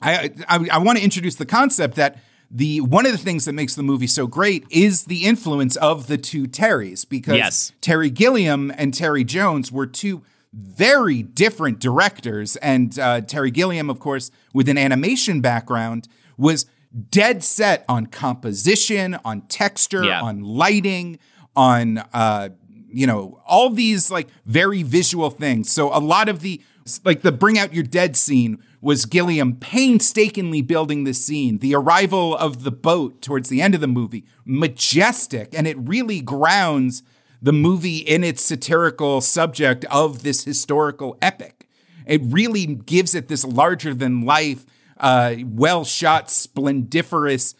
I 0.00 0.30
I, 0.48 0.68
I 0.72 0.78
want 0.78 0.98
to 0.98 1.04
introduce 1.04 1.36
the 1.36 1.46
concept 1.46 1.96
that 1.96 2.18
the 2.50 2.80
one 2.82 3.06
of 3.06 3.12
the 3.12 3.18
things 3.18 3.44
that 3.46 3.54
makes 3.54 3.74
the 3.74 3.82
movie 3.82 4.06
so 4.06 4.26
great 4.26 4.64
is 4.70 5.06
the 5.06 5.24
influence 5.24 5.74
of 5.76 6.06
the 6.06 6.16
two 6.18 6.46
Terrys 6.46 7.04
because 7.08 7.36
Yes. 7.36 7.72
Terry 7.80 8.10
Gilliam 8.10 8.70
and 8.76 8.94
Terry 8.94 9.24
Jones 9.24 9.72
were 9.72 9.86
two 9.86 10.22
very 10.58 11.22
different 11.22 11.78
directors. 11.78 12.56
And 12.56 12.98
uh, 12.98 13.20
Terry 13.20 13.50
Gilliam, 13.50 13.90
of 13.90 14.00
course, 14.00 14.30
with 14.54 14.68
an 14.68 14.78
animation 14.78 15.40
background, 15.40 16.08
was 16.38 16.64
dead 17.10 17.44
set 17.44 17.84
on 17.88 18.06
composition, 18.06 19.18
on 19.24 19.42
texture, 19.42 20.04
Yeah. 20.04 20.22
on 20.22 20.42
lighting, 20.42 21.18
on 21.54 21.98
uh, 22.12 22.48
you 22.88 23.06
know 23.06 23.40
all 23.46 23.68
these 23.70 24.10
like 24.10 24.28
very 24.46 24.82
visual 24.82 25.28
things. 25.30 25.70
So 25.70 25.94
a 25.94 26.00
lot 26.00 26.28
of 26.30 26.40
the 26.40 26.62
like 27.04 27.20
the 27.22 27.32
bring 27.32 27.58
out 27.58 27.74
your 27.74 27.82
dead 27.84 28.16
scene 28.16 28.62
was 28.80 29.04
Gilliam 29.04 29.56
painstakingly 29.56 30.62
building 30.62 31.04
this 31.04 31.22
scene. 31.24 31.58
The 31.58 31.74
arrival 31.74 32.36
of 32.36 32.62
the 32.62 32.70
boat 32.70 33.20
towards 33.20 33.48
the 33.48 33.60
end 33.60 33.74
of 33.74 33.80
the 33.80 33.88
movie, 33.88 34.24
majestic, 34.44 35.54
and 35.54 35.66
it 35.66 35.76
really 35.78 36.20
grounds 36.20 37.02
the 37.40 37.52
movie 37.52 37.98
in 37.98 38.24
its 38.24 38.42
satirical 38.42 39.20
subject 39.20 39.84
of 39.86 40.22
this 40.22 40.44
historical 40.44 41.16
epic. 41.20 41.68
It 42.06 42.22
really 42.24 42.66
gives 42.66 43.14
it 43.14 43.28
this 43.28 43.44
larger 43.44 43.92
than 43.92 44.22
life, 44.22 44.64
uh, 44.98 45.36
well 45.44 45.84
shot, 45.84 46.30
splendiferous 46.30 47.54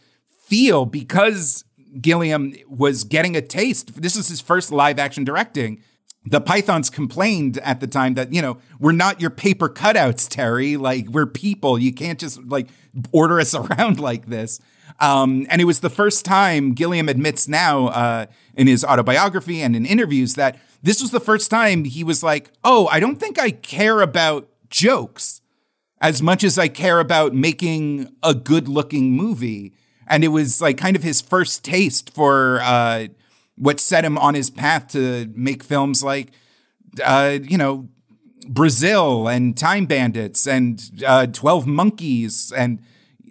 feel 0.46 0.86
because 0.86 1.64
Gilliam 2.00 2.54
was 2.68 3.04
getting 3.04 3.36
a 3.36 3.42
taste. 3.42 4.00
This 4.00 4.16
is 4.16 4.28
his 4.28 4.40
first 4.40 4.70
live 4.70 4.98
action 4.98 5.24
directing. 5.24 5.82
The 6.24 6.40
Pythons 6.40 6.90
complained 6.90 7.58
at 7.58 7.80
the 7.80 7.86
time 7.86 8.14
that, 8.14 8.32
you 8.32 8.42
know, 8.42 8.58
we're 8.80 8.92
not 8.92 9.20
your 9.20 9.30
paper 9.30 9.68
cutouts, 9.68 10.28
Terry. 10.28 10.76
Like, 10.76 11.08
we're 11.08 11.26
people. 11.26 11.78
You 11.78 11.92
can't 11.92 12.18
just 12.18 12.42
like 12.44 12.68
order 13.12 13.38
us 13.40 13.54
around 13.54 14.00
like 14.00 14.26
this. 14.26 14.60
Um, 14.98 15.46
and 15.50 15.60
it 15.60 15.64
was 15.64 15.80
the 15.80 15.90
first 15.90 16.24
time 16.24 16.72
Gilliam 16.72 17.08
admits 17.08 17.48
now 17.48 17.88
uh, 17.88 18.26
in 18.54 18.66
his 18.66 18.84
autobiography 18.84 19.60
and 19.60 19.76
in 19.76 19.84
interviews 19.84 20.34
that 20.34 20.58
this 20.82 21.02
was 21.02 21.10
the 21.10 21.20
first 21.20 21.50
time 21.50 21.84
he 21.84 22.04
was 22.04 22.22
like, 22.22 22.50
oh, 22.64 22.86
I 22.88 23.00
don't 23.00 23.16
think 23.16 23.38
I 23.38 23.50
care 23.50 24.00
about 24.00 24.48
jokes 24.70 25.40
as 26.00 26.22
much 26.22 26.44
as 26.44 26.58
I 26.58 26.68
care 26.68 27.00
about 27.00 27.34
making 27.34 28.12
a 28.22 28.34
good 28.34 28.68
looking 28.68 29.12
movie. 29.12 29.72
And 30.06 30.22
it 30.24 30.28
was 30.28 30.60
like 30.60 30.78
kind 30.78 30.96
of 30.96 31.02
his 31.02 31.20
first 31.20 31.64
taste 31.64 32.14
for 32.14 32.60
uh, 32.62 33.08
what 33.56 33.80
set 33.80 34.04
him 34.04 34.16
on 34.18 34.34
his 34.34 34.50
path 34.50 34.88
to 34.88 35.30
make 35.34 35.62
films 35.62 36.04
like, 36.04 36.30
uh, 37.02 37.38
you 37.42 37.58
know, 37.58 37.88
Brazil 38.48 39.28
and 39.28 39.56
Time 39.56 39.86
Bandits 39.86 40.46
and 40.46 41.02
uh, 41.04 41.26
12 41.26 41.66
Monkeys 41.66 42.52
and 42.56 42.80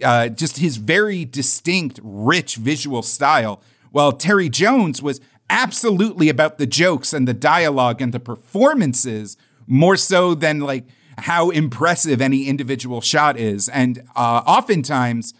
uh, 0.03 0.29
just 0.29 0.57
his 0.57 0.77
very 0.77 1.25
distinct, 1.25 1.99
rich 2.03 2.55
visual 2.55 3.01
style. 3.01 3.61
While 3.91 4.11
Terry 4.11 4.49
Jones 4.49 5.01
was 5.01 5.21
absolutely 5.49 6.29
about 6.29 6.57
the 6.57 6.65
jokes 6.65 7.13
and 7.13 7.27
the 7.27 7.33
dialogue 7.33 8.01
and 8.01 8.13
the 8.13 8.19
performances 8.19 9.37
more 9.67 9.97
so 9.97 10.35
than 10.35 10.59
like 10.59 10.85
how 11.17 11.49
impressive 11.49 12.21
any 12.21 12.47
individual 12.47 13.01
shot 13.01 13.37
is. 13.37 13.69
And 13.69 14.03
uh, 14.15 14.43
oftentimes, 14.45 15.33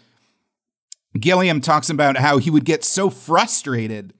Gilliam 1.18 1.60
talks 1.60 1.90
about 1.90 2.18
how 2.18 2.38
he 2.38 2.50
would 2.50 2.64
get 2.64 2.84
so 2.84 3.10
frustrated 3.10 4.12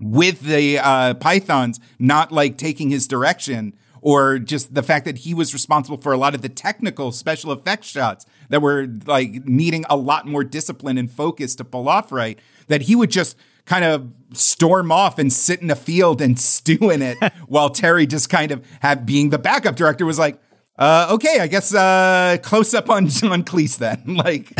with 0.00 0.40
the 0.40 0.78
uh, 0.78 1.14
pythons 1.14 1.78
not 1.98 2.32
like 2.32 2.56
taking 2.56 2.90
his 2.90 3.06
direction 3.06 3.74
or 4.02 4.38
just 4.38 4.74
the 4.74 4.82
fact 4.82 5.04
that 5.04 5.18
he 5.18 5.34
was 5.34 5.52
responsible 5.52 5.98
for 5.98 6.12
a 6.12 6.16
lot 6.16 6.34
of 6.34 6.42
the 6.42 6.48
technical 6.48 7.12
special 7.12 7.52
effects 7.52 7.88
shots 7.88 8.26
that 8.48 8.62
were 8.62 8.88
like 9.06 9.44
needing 9.46 9.84
a 9.90 9.96
lot 9.96 10.26
more 10.26 10.44
discipline 10.44 10.98
and 10.98 11.10
focus 11.10 11.54
to 11.54 11.64
pull 11.64 11.88
off 11.88 12.10
right 12.12 12.38
that 12.68 12.82
he 12.82 12.96
would 12.96 13.10
just 13.10 13.36
kind 13.66 13.84
of 13.84 14.10
storm 14.32 14.90
off 14.90 15.18
and 15.18 15.32
sit 15.32 15.60
in 15.60 15.70
a 15.70 15.76
field 15.76 16.20
and 16.20 16.38
stew 16.50 16.90
in 16.90 17.02
it 17.02 17.18
while 17.46 17.70
Terry 17.70 18.06
just 18.06 18.30
kind 18.30 18.52
of 18.52 18.64
had 18.80 19.06
being 19.06 19.30
the 19.30 19.38
backup 19.38 19.76
director 19.76 20.06
was 20.06 20.18
like 20.18 20.40
uh, 20.80 21.08
okay, 21.10 21.40
I 21.40 21.46
guess 21.46 21.74
uh, 21.74 22.38
close 22.42 22.72
up 22.72 22.88
on 22.88 23.04
on 23.22 23.44
Cleese 23.44 23.76
then. 23.76 24.16
like, 24.16 24.50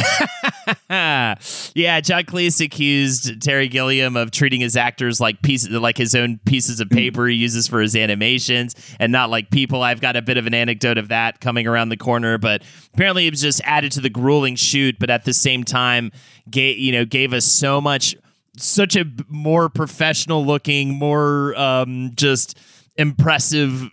yeah, 1.75 2.01
John 2.03 2.25
Cleese 2.25 2.63
accused 2.63 3.41
Terry 3.41 3.69
Gilliam 3.69 4.17
of 4.17 4.31
treating 4.31 4.61
his 4.61 4.77
actors 4.77 5.19
like 5.19 5.41
pieces, 5.41 5.71
like 5.71 5.97
his 5.97 6.15
own 6.15 6.39
pieces 6.45 6.79
of 6.79 6.91
paper 6.91 7.27
he 7.27 7.37
uses 7.37 7.67
for 7.67 7.81
his 7.81 7.97
animations, 7.97 8.75
and 9.01 9.11
not 9.11 9.31
like 9.31 9.51
people. 9.51 9.83
I've 9.83 10.03
got 10.03 10.15
a 10.15 10.21
bit 10.21 10.37
of 10.37 10.47
an 10.47 10.53
anecdote 10.53 10.99
of 10.99 11.09
that 11.09 11.41
coming 11.41 11.67
around 11.67 11.89
the 11.89 11.97
corner, 11.97 12.37
but 12.37 12.63
apparently 12.93 13.27
it 13.27 13.31
was 13.31 13.41
just 13.41 13.63
added 13.65 13.91
to 13.93 14.03
the 14.03 14.11
grueling 14.11 14.57
shoot. 14.57 14.97
But 15.01 15.09
at 15.09 15.25
the 15.25 15.33
same 15.33 15.65
time, 15.65 16.13
gave 16.51 16.77
you 16.77 16.93
know 16.93 17.07
gave 17.07 17.33
us 17.33 17.47
so 17.47 17.81
much, 17.81 18.15
such 18.59 18.95
a 18.95 19.07
more 19.29 19.71
professional 19.71 20.45
looking, 20.45 20.99
more 20.99 21.59
um, 21.59 22.13
just 22.15 22.59
impressive 22.99 23.89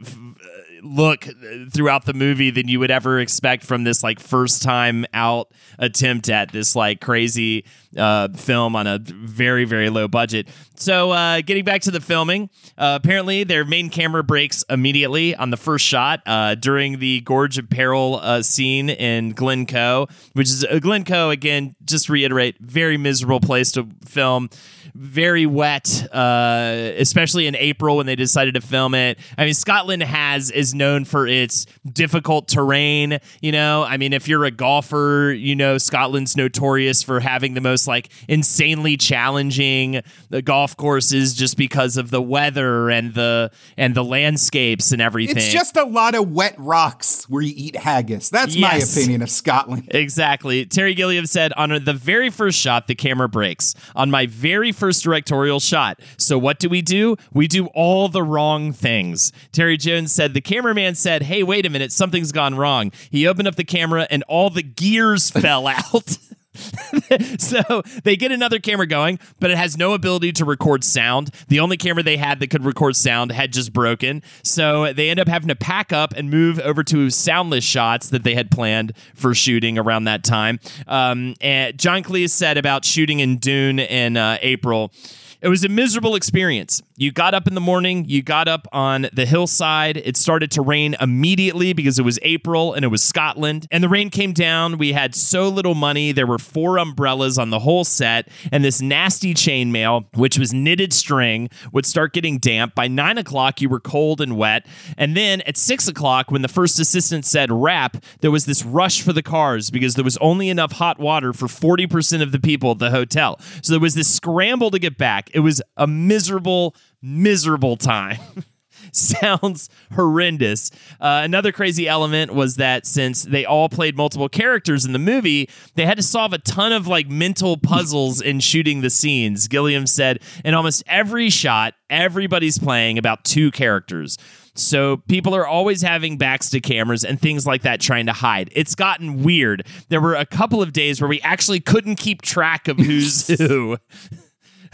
look 0.81 1.27
throughout 1.71 2.05
the 2.05 2.13
movie 2.13 2.51
than 2.51 2.67
you 2.67 2.79
would 2.79 2.91
ever 2.91 3.19
expect 3.19 3.63
from 3.63 3.83
this 3.83 4.03
like 4.03 4.19
first 4.19 4.61
time 4.61 5.05
out 5.13 5.51
attempt 5.79 6.29
at 6.29 6.51
this 6.51 6.75
like 6.75 7.01
crazy 7.01 7.65
uh, 7.97 8.27
film 8.29 8.75
on 8.75 8.87
a 8.87 8.99
very 8.99 9.65
very 9.65 9.89
low 9.89 10.07
budget. 10.07 10.47
So 10.75 11.11
uh, 11.11 11.41
getting 11.41 11.65
back 11.65 11.81
to 11.81 11.91
the 11.91 12.01
filming, 12.01 12.49
uh, 12.77 12.99
apparently 13.01 13.43
their 13.43 13.65
main 13.65 13.89
camera 13.89 14.23
breaks 14.23 14.63
immediately 14.69 15.35
on 15.35 15.49
the 15.49 15.57
first 15.57 15.85
shot 15.85 16.21
uh, 16.25 16.55
during 16.55 16.99
the 16.99 17.21
Gorge 17.21 17.57
of 17.57 17.69
Peril 17.69 18.19
uh, 18.21 18.41
scene 18.41 18.89
in 18.89 19.31
Glencoe, 19.31 20.07
which 20.33 20.47
is 20.47 20.63
uh, 20.65 20.79
Glencoe 20.79 21.29
again. 21.29 21.75
Just 21.83 22.09
reiterate, 22.09 22.57
very 22.59 22.97
miserable 22.97 23.39
place 23.39 23.71
to 23.71 23.87
film 24.05 24.49
very 24.97 25.45
wet, 25.45 26.07
uh, 26.11 26.91
especially 26.97 27.45
in 27.45 27.55
April 27.55 27.97
when 27.97 28.07
they 28.07 28.15
decided 28.15 28.55
to 28.55 28.61
film 28.61 28.95
it. 28.95 29.19
I 29.37 29.45
mean, 29.45 29.53
Scotland 29.53 30.01
has 30.03 30.49
is 30.49 30.73
known 30.73 31.05
for 31.05 31.27
its 31.27 31.67
difficult 31.91 32.47
terrain. 32.47 33.19
You 33.41 33.51
know, 33.51 33.83
I 33.83 33.97
mean, 33.97 34.11
if 34.13 34.27
you're 34.27 34.45
a 34.45 34.51
golfer, 34.51 35.33
you 35.37 35.55
know 35.55 35.77
Scotland's 35.77 36.35
notorious 36.35 37.03
for 37.03 37.19
having 37.19 37.53
the 37.53 37.61
most 37.61 37.87
like 37.87 38.09
insanely 38.27 38.97
challenging 38.97 39.97
uh, 39.97 40.41
golf 40.43 40.75
courses 40.77 41.35
just 41.35 41.57
because 41.57 41.97
of 41.97 42.09
the 42.09 42.21
weather 42.21 42.89
and 42.89 43.13
the 43.13 43.51
and 43.77 43.93
the 43.93 44.03
landscapes 44.03 44.91
and 44.91 45.01
everything. 45.01 45.37
it's 45.37 45.53
just 45.53 45.77
a 45.77 45.83
lot 45.83 46.15
of 46.15 46.31
wet 46.31 46.55
rocks 46.57 47.29
where 47.29 47.43
you 47.43 47.53
eat 47.55 47.75
haggis. 47.75 48.29
That's 48.29 48.55
Yes. 48.55 48.95
my 48.95 49.01
opinion 49.01 49.21
of 49.21 49.29
Scotland. 49.29 49.91
Exactly. 49.91 50.65
Terry 50.65 50.95
Gilliam 50.95 51.25
said 51.27 51.53
on 51.53 51.69
the 51.83 51.93
very 51.93 52.29
first 52.31 52.57
shot, 52.57 52.87
the 52.87 52.95
camera 52.95 53.29
breaks. 53.29 53.75
On 53.95 54.09
my 54.09 54.25
very 54.25 54.71
first 54.71 54.86
directorial 54.93 55.59
shot. 55.59 55.99
So 56.17 56.37
what 56.37 56.59
do 56.59 56.69
we 56.69 56.81
do? 56.81 57.15
We 57.33 57.47
do 57.47 57.67
all 57.67 58.09
the 58.09 58.23
wrong 58.23 58.73
things. 58.73 59.31
Terry 59.51 59.77
Jones 59.77 60.11
said 60.11 60.33
the 60.33 60.41
cameraman 60.41 60.95
said, 60.95 61.23
Hey, 61.23 61.43
wait 61.43 61.65
a 61.65 61.69
minute, 61.69 61.91
something's 61.91 62.31
gone 62.31 62.55
wrong. 62.55 62.91
He 63.09 63.27
opened 63.27 63.47
up 63.47 63.55
the 63.55 63.63
camera 63.63 64.07
and 64.09 64.23
all 64.27 64.49
the 64.49 64.63
gears 64.63 65.29
fell 65.31 65.67
out. 65.67 66.17
so 67.37 67.81
they 68.03 68.15
get 68.15 68.31
another 68.31 68.59
camera 68.59 68.87
going, 68.87 69.19
but 69.39 69.51
it 69.51 69.57
has 69.57 69.77
no 69.77 69.93
ability 69.93 70.31
to 70.33 70.45
record 70.45 70.83
sound. 70.83 71.31
The 71.47 71.59
only 71.59 71.77
camera 71.77 72.03
they 72.03 72.17
had 72.17 72.39
that 72.39 72.49
could 72.49 72.65
record 72.65 72.95
sound 72.95 73.31
had 73.31 73.53
just 73.53 73.73
broken. 73.73 74.23
So 74.43 74.93
they 74.93 75.09
end 75.09 75.19
up 75.19 75.27
having 75.27 75.49
to 75.49 75.55
pack 75.55 75.93
up 75.93 76.13
and 76.15 76.29
move 76.29 76.59
over 76.59 76.83
to 76.85 77.09
soundless 77.09 77.63
shots 77.63 78.09
that 78.09 78.23
they 78.23 78.35
had 78.35 78.51
planned 78.51 78.93
for 79.15 79.33
shooting 79.33 79.77
around 79.77 80.05
that 80.05 80.23
time. 80.23 80.59
Um, 80.87 81.35
and 81.41 81.77
John 81.77 82.03
Cleese 82.03 82.31
said 82.31 82.57
about 82.57 82.85
shooting 82.85 83.19
in 83.19 83.37
Doune 83.37 83.79
in 83.79 84.17
uh, 84.17 84.37
April. 84.41 84.91
It 85.39 85.49
was 85.49 85.63
a 85.63 85.69
miserable 85.69 86.15
experience. 86.15 86.81
You 86.95 87.11
got 87.11 87.35
up 87.35 87.47
in 87.47 87.53
the 87.53 87.61
morning, 87.61 88.05
you 88.07 88.23
got 88.23 88.47
up 88.47 88.67
on 88.71 89.07
the 89.13 89.27
hillside. 89.27 89.97
It 89.97 90.17
started 90.17 90.49
to 90.51 90.63
rain 90.63 90.95
immediately 90.99 91.73
because 91.73 91.99
it 91.99 92.01
was 92.03 92.17
April 92.23 92.73
and 92.73 92.83
it 92.83 92.87
was 92.87 93.03
Scotland. 93.03 93.67
And 93.69 93.83
the 93.83 93.89
rain 93.89 94.09
came 94.09 94.33
down. 94.33 94.79
We 94.79 94.93
had 94.93 95.13
so 95.13 95.47
little 95.47 95.75
money. 95.75 96.11
There 96.11 96.25
were 96.25 96.39
four 96.39 96.79
umbrellas 96.79 97.37
on 97.37 97.51
the 97.51 97.59
whole 97.59 97.83
set, 97.83 98.29
and 98.51 98.65
this 98.65 98.81
nasty 98.81 99.35
chainmail, 99.35 100.05
which 100.15 100.39
was 100.39 100.53
knitted 100.53 100.91
string, 100.91 101.49
would 101.71 101.85
start 101.85 102.13
getting 102.13 102.39
damp. 102.39 102.73
By 102.73 102.87
nine 102.87 103.19
o'clock, 103.19 103.61
you 103.61 103.69
were 103.69 103.79
cold 103.79 104.21
and 104.21 104.37
wet. 104.37 104.65
And 104.97 105.15
then 105.15 105.41
at 105.41 105.55
six 105.55 105.87
o'clock, 105.87 106.31
when 106.31 106.41
the 106.41 106.47
first 106.47 106.79
assistant 106.79 107.25
said 107.25 107.51
wrap, 107.51 107.97
there 108.21 108.31
was 108.31 108.45
this 108.45 108.65
rush 108.65 109.03
for 109.03 109.13
the 109.13 109.21
cars 109.21 109.69
because 109.69 109.93
there 109.93 110.03
was 110.03 110.17
only 110.17 110.49
enough 110.49 110.71
hot 110.71 110.97
water 110.99 111.31
for 111.31 111.45
40% 111.45 112.23
of 112.23 112.31
the 112.31 112.39
people 112.39 112.71
at 112.71 112.79
the 112.79 112.89
hotel. 112.89 113.39
So 113.61 113.73
there 113.73 113.79
was 113.79 113.93
this 113.93 114.11
scramble 114.11 114.71
to 114.71 114.79
get 114.79 114.97
back. 114.97 115.29
It 115.37 115.41
was 115.41 115.61
a 115.77 115.85
miserable, 115.85 116.75
miserable 116.99 117.77
time. 117.77 118.17
Sounds 118.91 119.69
horrendous. 119.93 120.71
Uh, 120.99 121.21
another 121.23 121.51
crazy 121.51 121.87
element 121.87 122.33
was 122.33 122.55
that 122.55 122.87
since 122.87 123.21
they 123.21 123.45
all 123.45 123.69
played 123.69 123.95
multiple 123.95 124.29
characters 124.29 124.83
in 124.83 124.93
the 124.93 124.99
movie, 124.99 125.47
they 125.75 125.85
had 125.85 125.97
to 125.97 126.01
solve 126.01 126.33
a 126.33 126.39
ton 126.39 126.73
of 126.73 126.87
like 126.87 127.07
mental 127.07 127.55
puzzles 127.55 128.19
in 128.19 128.39
shooting 128.39 128.81
the 128.81 128.89
scenes. 128.89 129.47
Gilliam 129.47 129.85
said 129.85 130.23
in 130.43 130.55
almost 130.55 130.83
every 130.87 131.29
shot, 131.29 131.75
everybody's 131.87 132.57
playing 132.57 132.97
about 132.97 133.23
two 133.23 133.51
characters. 133.51 134.17
So 134.55 134.97
people 135.07 135.35
are 135.35 135.45
always 135.45 135.83
having 135.83 136.17
backs 136.17 136.49
to 136.49 136.59
cameras 136.61 137.05
and 137.05 137.21
things 137.21 137.45
like 137.45 137.61
that 137.61 137.79
trying 137.79 138.07
to 138.07 138.13
hide. 138.13 138.49
It's 138.53 138.73
gotten 138.73 139.21
weird. 139.21 139.67
There 139.89 140.01
were 140.01 140.15
a 140.15 140.25
couple 140.25 140.63
of 140.63 140.73
days 140.73 140.99
where 140.99 141.07
we 141.07 141.21
actually 141.21 141.59
couldn't 141.59 141.97
keep 141.97 142.23
track 142.23 142.67
of 142.67 142.79
who's 142.79 143.27
who. 143.39 143.77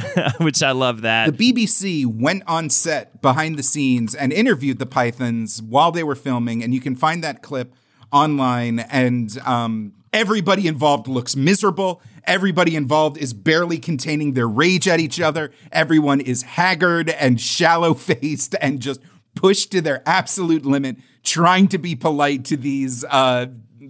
Which 0.39 0.63
I 0.63 0.71
love 0.71 1.01
that. 1.01 1.37
The 1.37 1.53
BBC 1.53 2.05
went 2.05 2.43
on 2.47 2.69
set 2.69 3.21
behind 3.21 3.57
the 3.57 3.63
scenes 3.63 4.15
and 4.15 4.31
interviewed 4.33 4.79
the 4.79 4.85
Pythons 4.85 5.61
while 5.61 5.91
they 5.91 6.03
were 6.03 6.15
filming, 6.15 6.63
and 6.63 6.73
you 6.73 6.79
can 6.79 6.95
find 6.95 7.23
that 7.23 7.41
clip 7.41 7.73
online. 8.11 8.79
And 8.79 9.37
um, 9.45 9.93
everybody 10.11 10.67
involved 10.67 11.07
looks 11.07 11.35
miserable. 11.35 12.01
Everybody 12.25 12.75
involved 12.75 13.17
is 13.17 13.33
barely 13.33 13.79
containing 13.79 14.33
their 14.33 14.47
rage 14.47 14.87
at 14.87 14.99
each 14.99 15.19
other. 15.19 15.51
Everyone 15.71 16.21
is 16.21 16.43
haggard 16.43 17.09
and 17.09 17.39
shallow 17.39 17.93
faced 17.93 18.55
and 18.61 18.79
just 18.79 19.01
pushed 19.35 19.71
to 19.71 19.81
their 19.81 20.01
absolute 20.05 20.65
limit, 20.65 20.97
trying 21.23 21.67
to 21.69 21.77
be 21.77 21.95
polite 21.95 22.45
to 22.45 22.57
these 22.57 23.03
uh, 23.05 23.47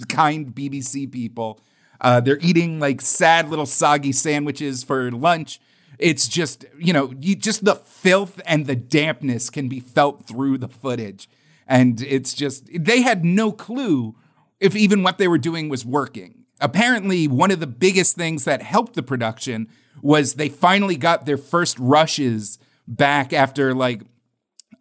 kind 0.09 0.55
BBC 0.55 1.11
people. 1.11 1.59
Uh, 2.01 2.19
they're 2.19 2.39
eating 2.41 2.79
like 2.79 3.01
sad 3.01 3.49
little 3.49 3.65
soggy 3.65 4.11
sandwiches 4.11 4.83
for 4.83 5.11
lunch. 5.11 5.59
It's 6.03 6.27
just, 6.27 6.65
you 6.77 6.91
know, 6.91 7.13
you, 7.21 7.33
just 7.33 7.63
the 7.63 7.75
filth 7.75 8.41
and 8.45 8.65
the 8.65 8.75
dampness 8.75 9.49
can 9.49 9.69
be 9.69 9.79
felt 9.79 10.27
through 10.27 10.57
the 10.57 10.67
footage. 10.67 11.29
And 11.65 12.01
it's 12.01 12.33
just, 12.33 12.67
they 12.73 13.01
had 13.01 13.23
no 13.23 13.53
clue 13.53 14.15
if 14.59 14.75
even 14.75 15.01
what 15.01 15.17
they 15.17 15.29
were 15.29 15.37
doing 15.37 15.69
was 15.69 15.85
working. 15.85 16.43
Apparently, 16.59 17.27
one 17.27 17.51
of 17.51 17.61
the 17.61 17.67
biggest 17.67 18.17
things 18.17 18.43
that 18.43 18.61
helped 18.61 18.95
the 18.95 19.01
production 19.03 19.69
was 20.01 20.33
they 20.33 20.49
finally 20.49 20.97
got 20.97 21.25
their 21.25 21.37
first 21.37 21.79
rushes 21.79 22.59
back 22.85 23.31
after 23.31 23.73
like 23.73 24.01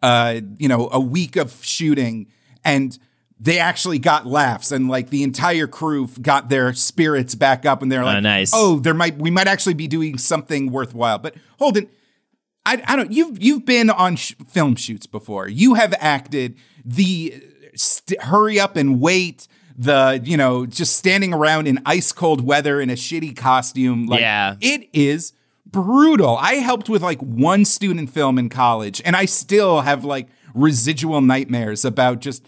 uh, 0.01 0.41
you 0.57 0.67
know, 0.67 0.89
a 0.91 0.99
week 0.99 1.37
of 1.37 1.63
shooting 1.63 2.27
and 2.65 2.99
they 3.39 3.59
actually 3.59 3.99
got 3.99 4.25
laughs 4.25 4.71
and 4.71 4.87
like 4.87 5.09
the 5.09 5.23
entire 5.23 5.67
crew 5.67 6.07
got 6.21 6.49
their 6.49 6.73
spirits 6.73 7.35
back 7.35 7.65
up 7.65 7.81
and 7.81 7.91
they're 7.91 8.01
oh, 8.01 8.05
like, 8.05 8.17
Oh, 8.17 8.21
nice. 8.21 8.51
oh, 8.53 8.79
there 8.79 8.93
might, 8.93 9.17
we 9.17 9.31
might 9.31 9.47
actually 9.47 9.73
be 9.73 9.87
doing 9.87 10.17
something 10.17 10.71
worthwhile. 10.71 11.17
But 11.19 11.35
Holden, 11.59 11.89
I, 12.65 12.81
I 12.87 12.95
don't, 12.95 13.11
you've, 13.11 13.41
you've 13.43 13.65
been 13.65 13.89
on 13.89 14.15
sh- 14.15 14.35
film 14.47 14.75
shoots 14.75 15.07
before. 15.07 15.47
You 15.49 15.73
have 15.73 15.93
acted 15.99 16.57
the 16.85 17.43
st- 17.75 18.21
hurry 18.21 18.59
up 18.59 18.77
and 18.77 19.01
wait, 19.01 19.47
the, 19.77 20.21
you 20.23 20.37
know, 20.37 20.65
just 20.65 20.95
standing 20.95 21.33
around 21.33 21.67
in 21.67 21.79
ice 21.85 22.11
cold 22.13 22.45
weather 22.45 22.79
in 22.79 22.89
a 22.89 22.93
shitty 22.93 23.35
costume. 23.35 24.05
Like, 24.05 24.21
Yeah. 24.21 24.55
It 24.61 24.87
is 24.93 25.33
brutal. 25.65 26.37
I 26.37 26.55
helped 26.55 26.87
with 26.87 27.01
like 27.01 27.19
one 27.19 27.65
student 27.65 28.09
film 28.11 28.37
in 28.37 28.47
college, 28.47 29.01
and 29.03 29.15
I 29.15 29.25
still 29.25 29.81
have 29.81 30.05
like 30.05 30.27
residual 30.53 31.19
nightmares 31.19 31.83
about 31.83 32.19
just 32.21 32.45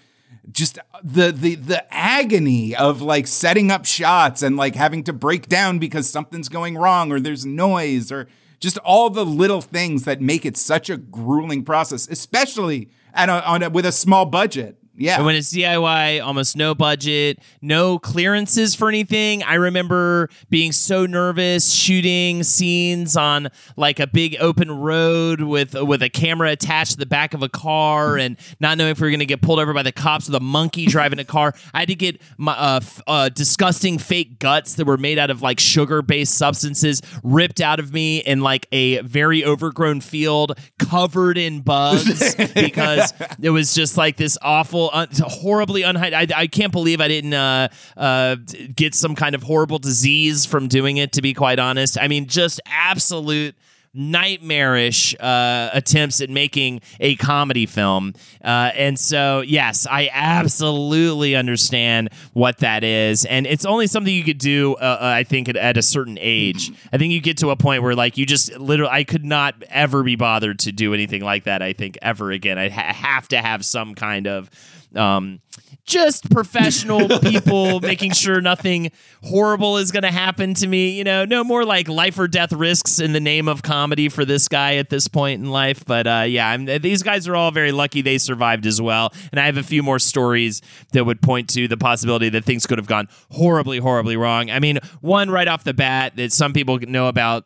just 0.52 0.78
uh, 0.78 0.82
the 1.04 1.32
the 1.32 1.56
the 1.56 1.94
agony 1.94 2.76
of 2.76 3.02
like 3.02 3.28
setting 3.28 3.72
up 3.72 3.86
shots 3.86 4.42
and 4.42 4.58
like 4.58 4.76
having 4.76 5.04
to 5.04 5.14
break 5.14 5.48
down 5.48 5.80
because 5.80 6.10
something's 6.10 6.50
going 6.50 6.78
wrong 6.78 7.12
or 7.12 7.20
there's 7.20 7.46
noise 7.46 8.12
or 8.12 8.28
just 8.60 8.78
all 8.80 9.10
the 9.10 9.26
little 9.26 9.62
things 9.62 10.06
that 10.06 10.22
make 10.22 10.46
it 10.46 10.58
such 10.58 10.90
a 10.90 10.98
grueling 10.98 11.64
process, 11.64 12.08
especially 12.08 12.90
at 13.14 13.30
a, 13.30 13.46
on 13.48 13.64
a, 13.64 13.70
with 13.70 13.86
a 13.86 13.92
small 13.92 14.26
budget. 14.26 14.78
Yeah. 14.98 15.18
And 15.18 15.26
when 15.26 15.36
it's 15.36 15.54
DIY, 15.54 16.24
almost 16.26 16.56
no 16.56 16.74
budget, 16.74 17.40
no 17.62 18.00
clearances 18.00 18.76
for 18.76 18.88
anything. 18.88 19.44
I 19.44 19.56
remember 19.56 20.30
being 20.50 20.72
so 20.72 21.06
nervous 21.06 21.72
shooting 21.72 22.44
scenes 22.44 23.18
on 23.18 23.50
like 23.76 24.00
a 24.00 24.08
big 24.08 24.38
open 24.40 24.72
road 24.72 25.42
with 25.42 25.74
with 25.74 26.02
a 26.02 26.10
camera 26.10 26.52
attached 26.52 26.94
to 26.94 26.98
the 26.98 27.06
back 27.06 27.34
of 27.34 27.44
a 27.44 27.50
car 27.50 28.18
and 28.18 28.38
not 28.60 28.78
knowing 28.78 28.92
if 28.92 29.00
we 29.00 29.08
were 29.08 29.12
going 29.12 29.20
to 29.20 29.26
get 29.26 29.42
pulled 29.42 29.60
over 29.60 29.74
by 29.74 29.84
the 29.84 29.92
cops 29.92 30.28
with 30.28 30.36
a 30.36 30.40
monkey 30.40 30.86
driving 30.86 31.20
a 31.20 31.26
car. 31.26 31.54
I 31.74 31.80
had 31.80 31.90
to 31.90 31.96
get 31.96 32.22
my 32.38 32.54
uh, 32.54 32.80
f- 32.82 33.02
uh, 33.08 33.30
disgusting 33.30 33.98
fake 33.98 34.40
guts 34.40 34.76
that 34.76 34.86
were 34.86 34.98
made 34.98 35.20
out 35.20 35.30
of 35.30 35.42
like 35.42 35.60
sugar 35.60 36.02
based 36.02 36.36
substances 36.36 37.02
ripped 37.24 37.62
out 37.62 37.80
of 37.80 37.94
me 37.94 38.20
in 38.20 38.42
like 38.42 38.68
a 38.72 39.02
very 39.02 39.44
overgrown 39.44 40.02
field 40.02 40.58
covered 40.80 41.38
in 41.38 41.62
bugs 41.62 42.36
because 42.54 43.14
it 43.42 43.50
was 43.50 43.74
just 43.74 43.98
like 43.98 44.18
this 44.18 44.38
awful, 44.42 44.85
un- 44.94 45.10
horribly 45.20 45.84
unhygienic. 45.84 46.32
I, 46.32 46.42
I 46.42 46.48
can't 46.48 46.72
believe 46.72 47.02
I 47.02 47.08
didn't 47.08 47.34
uh, 47.34 47.68
uh, 47.98 48.36
get 48.76 48.96
some 48.96 49.16
kind 49.16 49.36
of 49.36 49.44
horrible 49.44 49.80
disease 49.80 50.46
from 50.46 50.68
doing 50.68 50.98
it. 50.98 51.12
To 51.14 51.22
be 51.22 51.34
quite 51.34 51.60
honest, 51.60 51.98
I 52.00 52.08
mean, 52.08 52.28
just 52.28 52.60
absolute 52.66 53.56
nightmarish 53.98 55.16
uh, 55.22 55.70
attempts 55.72 56.20
at 56.20 56.30
making 56.30 56.82
a 57.00 57.16
comedy 57.16 57.66
film. 57.66 58.14
Uh, 58.44 58.70
and 58.76 59.00
so, 59.00 59.40
yes, 59.40 59.88
I 59.90 60.10
absolutely 60.12 61.34
understand 61.34 62.10
what 62.34 62.58
that 62.58 62.84
is. 62.84 63.24
And 63.24 63.48
it's 63.48 63.64
only 63.64 63.88
something 63.88 64.14
you 64.14 64.26
could 64.26 64.38
do, 64.38 64.74
uh, 64.74 64.98
I 65.02 65.24
think, 65.24 65.48
at, 65.48 65.56
at 65.56 65.78
a 65.78 65.82
certain 65.82 66.18
age. 66.20 66.74
I 66.92 66.98
think 66.98 67.14
you 67.14 67.22
get 67.22 67.38
to 67.38 67.52
a 67.52 67.56
point 67.56 67.84
where, 67.84 67.96
like, 67.96 68.18
you 68.18 68.26
just 68.26 68.58
literally, 68.58 68.92
I 68.92 69.06
could 69.06 69.24
not 69.24 69.56
ever 69.70 70.04
be 70.04 70.18
bothered 70.18 70.60
to 70.60 70.74
do 70.74 70.94
anything 70.94 71.22
like 71.22 71.46
that, 71.46 71.62
I 71.62 71.72
think, 71.72 71.98
ever 72.02 72.32
again. 72.32 72.58
I 72.58 72.68
ha- 72.68 72.92
have 72.92 73.30
to 73.30 73.42
have 73.42 73.64
some 73.64 73.96
kind 73.96 74.28
of. 74.28 74.50
Um, 74.96 75.42
just 75.86 76.30
professional 76.32 77.20
people 77.20 77.80
making 77.80 78.12
sure 78.12 78.42
nothing 78.42 78.92
horrible 79.24 79.78
is 79.78 79.92
going 79.92 80.04
to 80.04 80.12
happen 80.12 80.54
to 80.56 80.68
me. 80.68 80.98
You 80.98 81.04
know, 81.04 81.26
no 81.26 81.44
more 81.44 81.64
like 81.64 81.88
life 81.88 82.18
or 82.18 82.28
death 82.28 82.52
risks 82.52 83.00
in 83.00 83.14
the 83.14 83.20
name 83.20 83.48
of 83.48 83.62
comedy 83.62 84.10
for 84.10 84.26
this 84.26 84.48
guy 84.48 84.76
at 84.76 84.90
this 84.90 85.08
point 85.08 85.42
in 85.42 85.50
life. 85.50 85.86
But 85.86 86.08
uh, 86.08 86.26
yeah, 86.28 86.50
I'm, 86.50 86.66
these 86.66 87.04
guys 87.04 87.28
are 87.28 87.36
all 87.36 87.52
very 87.52 87.72
lucky 87.72 88.02
they 88.02 88.18
survived 88.18 88.66
as 88.66 88.82
well. 88.82 89.14
And 89.32 89.40
I 89.40 89.46
have 89.46 89.58
a 89.58 89.64
few 89.64 89.84
more 89.84 90.00
stories 90.00 90.62
that 90.94 91.06
would 91.06 91.22
point 91.22 91.50
to 91.50 91.68
the 91.68 91.78
possibility 91.78 92.30
that 92.30 92.46
things 92.46 92.66
could 92.66 92.78
have 92.78 92.88
gone 92.88 93.08
horribly, 93.32 93.78
horribly 93.78 94.18
wrong. 94.18 94.50
I 94.50 94.60
mean, 94.60 94.80
one 95.02 95.30
right 95.30 95.48
off 95.48 95.64
the 95.64 95.74
bat 95.74 96.16
that 96.16 96.34
some 96.34 96.54
people 96.54 96.80
know 96.80 97.08
about 97.08 97.46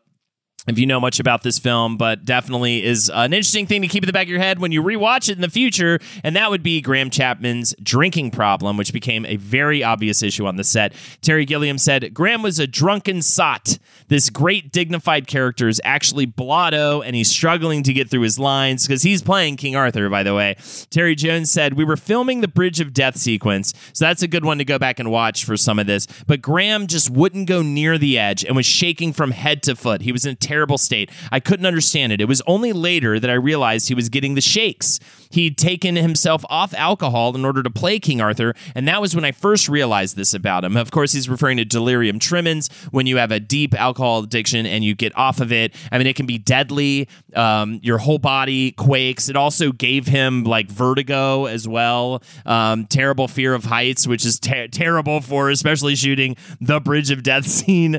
if 0.68 0.78
you 0.78 0.86
know 0.86 1.00
much 1.00 1.20
about 1.20 1.44
this 1.44 1.58
film, 1.58 1.98
but 1.98 2.26
definitely 2.26 2.84
is 2.84 3.10
an 3.14 3.34
interesting 3.34 3.66
thing 3.66 3.82
to 3.82 3.88
keep 3.88 4.04
in 4.04 4.08
the 4.08 4.14
back 4.14 4.28
of 4.28 4.30
your 4.30 4.40
head 4.40 4.60
when 4.60 4.72
you 4.72 4.84
rewatch 4.84 5.30
it 5.30 5.34
in 5.34 5.42
the 5.42 5.50
future. 5.50 6.00
And 6.24 6.36
that 6.36 6.50
would 6.50 6.62
be 6.64 6.82
Graham 6.82 7.10
Chapman's 7.10 7.74
drinking 7.82 8.32
problem, 8.32 8.78
which 8.78 8.94
became 8.94 9.26
a 9.26 9.38
very 9.38 9.84
obvious 9.84 10.22
issue 10.22 10.46
on 10.46 10.58
the 10.58 10.64
set. 10.64 10.94
Terry 11.22 11.46
Gilliam 11.46 11.78
said 11.78 12.14
Graham 12.14 12.42
was 12.42 12.60
a 12.60 12.68
drunken 12.68 13.22
sot. 13.22 13.78
This 14.10 14.30
great 14.30 14.72
dignified 14.72 15.28
character 15.28 15.68
is 15.68 15.80
actually 15.84 16.26
blotto, 16.26 17.02
and 17.02 17.16
he's 17.16 17.30
struggling 17.30 17.84
to 17.84 17.94
get 17.94 18.10
through 18.10 18.22
his 18.22 18.40
lines 18.40 18.86
because 18.86 19.02
he's 19.02 19.22
playing 19.22 19.58
King 19.58 19.76
Arthur, 19.76 20.10
by 20.10 20.24
the 20.24 20.34
way. 20.34 20.56
Terry 20.90 21.16
Jones 21.16 21.52
said 21.52 21.74
we 21.76 21.86
were 21.86 21.98
filming 21.98 22.42
the 22.42 22.48
Bridge 22.48 22.80
of 22.80 22.94
Death 22.94 23.18
sequence, 23.18 23.74
so 23.94 24.06
that's 24.06 24.24
a 24.24 24.28
good 24.28 24.44
one 24.44 24.58
to 24.58 24.66
go 24.66 24.80
back 24.80 25.00
and 25.00 25.12
watch 25.12 25.46
for 25.46 25.56
some 25.56 25.80
of 25.80 25.88
this. 25.88 26.08
But 26.28 26.42
Graham 26.42 26.88
just 26.88 27.10
wouldn't 27.10 27.48
go 27.48 27.62
near 27.62 27.98
the 27.98 28.18
edge 28.18 28.44
and 28.44 28.56
was 28.56 28.66
shaking 28.66 29.14
from 29.14 29.32
head 29.32 29.64
to 29.64 29.76
foot. 29.76 30.02
He 30.02 30.12
was 30.12 30.26
in 30.26 30.36
terrible 30.50 30.80
state. 30.80 31.12
I 31.32 31.40
couldn't 31.40 31.68
understand 31.68 32.12
it. 32.12 32.20
It 32.20 32.26
was 32.26 32.42
only 32.48 32.74
later 32.74 33.20
that 33.20 33.30
I 33.30 33.36
realized 33.36 33.88
he 33.88 33.94
was 33.94 34.10
getting 34.10 34.34
the 34.34 34.42
shakes. 34.42 35.00
He'd 35.30 35.60
taken 35.60 35.96
himself 35.96 36.44
off 36.50 36.74
alcohol 36.74 37.36
in 37.36 37.46
order 37.46 37.62
to 37.62 37.70
play 37.70 38.00
King 38.00 38.20
Arthur, 38.20 38.56
and 38.74 38.88
that 38.88 39.00
was 39.00 39.14
when 39.14 39.24
I 39.24 39.32
first 39.32 39.70
realized 39.70 40.16
this 40.16 40.34
about 40.34 40.64
him. 40.66 40.76
Of 40.76 40.90
course, 40.90 41.12
he's 41.12 41.30
referring 41.30 41.58
to 41.58 41.66
delirium 41.66 42.18
tremens 42.18 42.68
when 42.90 43.06
you 43.06 43.18
have 43.18 43.32
a 43.32 43.40
deep 43.40 43.80
alcohol 43.80 44.24
addiction 44.24 44.66
and 44.66 44.84
you 44.84 44.96
get 44.96 45.16
off 45.16 45.40
of 45.40 45.52
it. 45.52 45.76
I 45.92 46.00
mean, 46.00 46.08
it 46.08 46.16
can 46.16 46.26
be 46.26 46.40
deadly. 46.40 47.08
Um, 47.36 47.80
your 47.84 48.00
whole 48.00 48.18
body 48.18 48.72
quakes. 48.72 49.30
It 49.30 49.36
also 49.36 49.72
gave 49.72 50.08
him 50.08 50.46
like 50.46 50.72
vertigo 50.72 51.46
as 51.46 51.68
well. 51.68 52.24
Um, 52.48 52.88
terrible 52.88 53.28
fear 53.28 53.54
of 53.54 53.66
heights, 53.66 54.08
which 54.08 54.26
is 54.26 54.40
ter- 54.40 54.68
terrible 54.68 55.22
for 55.22 55.52
especially 55.52 55.96
shooting 55.96 56.36
the 56.60 56.80
Bridge 56.80 57.12
of 57.12 57.22
Death 57.22 57.46
scene. 57.60 57.99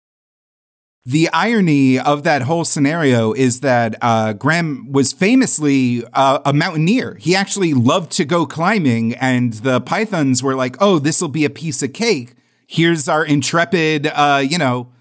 The 1.05 1.29
irony 1.29 1.97
of 1.97 2.21
that 2.23 2.43
whole 2.43 2.63
scenario 2.63 3.33
is 3.33 3.61
that 3.61 3.95
uh, 4.01 4.33
Graham 4.33 4.91
was 4.91 5.13
famously 5.13 6.03
uh, 6.13 6.39
a 6.45 6.53
mountaineer. 6.53 7.15
He 7.15 7.35
actually 7.35 7.73
loved 7.73 8.11
to 8.13 8.25
go 8.25 8.45
climbing, 8.45 9.15
and 9.15 9.53
the 9.53 9.81
Pythons 9.81 10.43
were 10.43 10.53
like, 10.53 10.75
"Oh, 10.79 10.99
this 10.99 11.19
will 11.19 11.29
be 11.29 11.43
a 11.43 11.49
piece 11.49 11.81
of 11.81 11.93
cake. 11.93 12.35
Here's 12.67 13.07
our 13.07 13.25
intrepid, 13.25 14.11
uh, 14.13 14.43
you 14.47 14.59
know, 14.59 14.91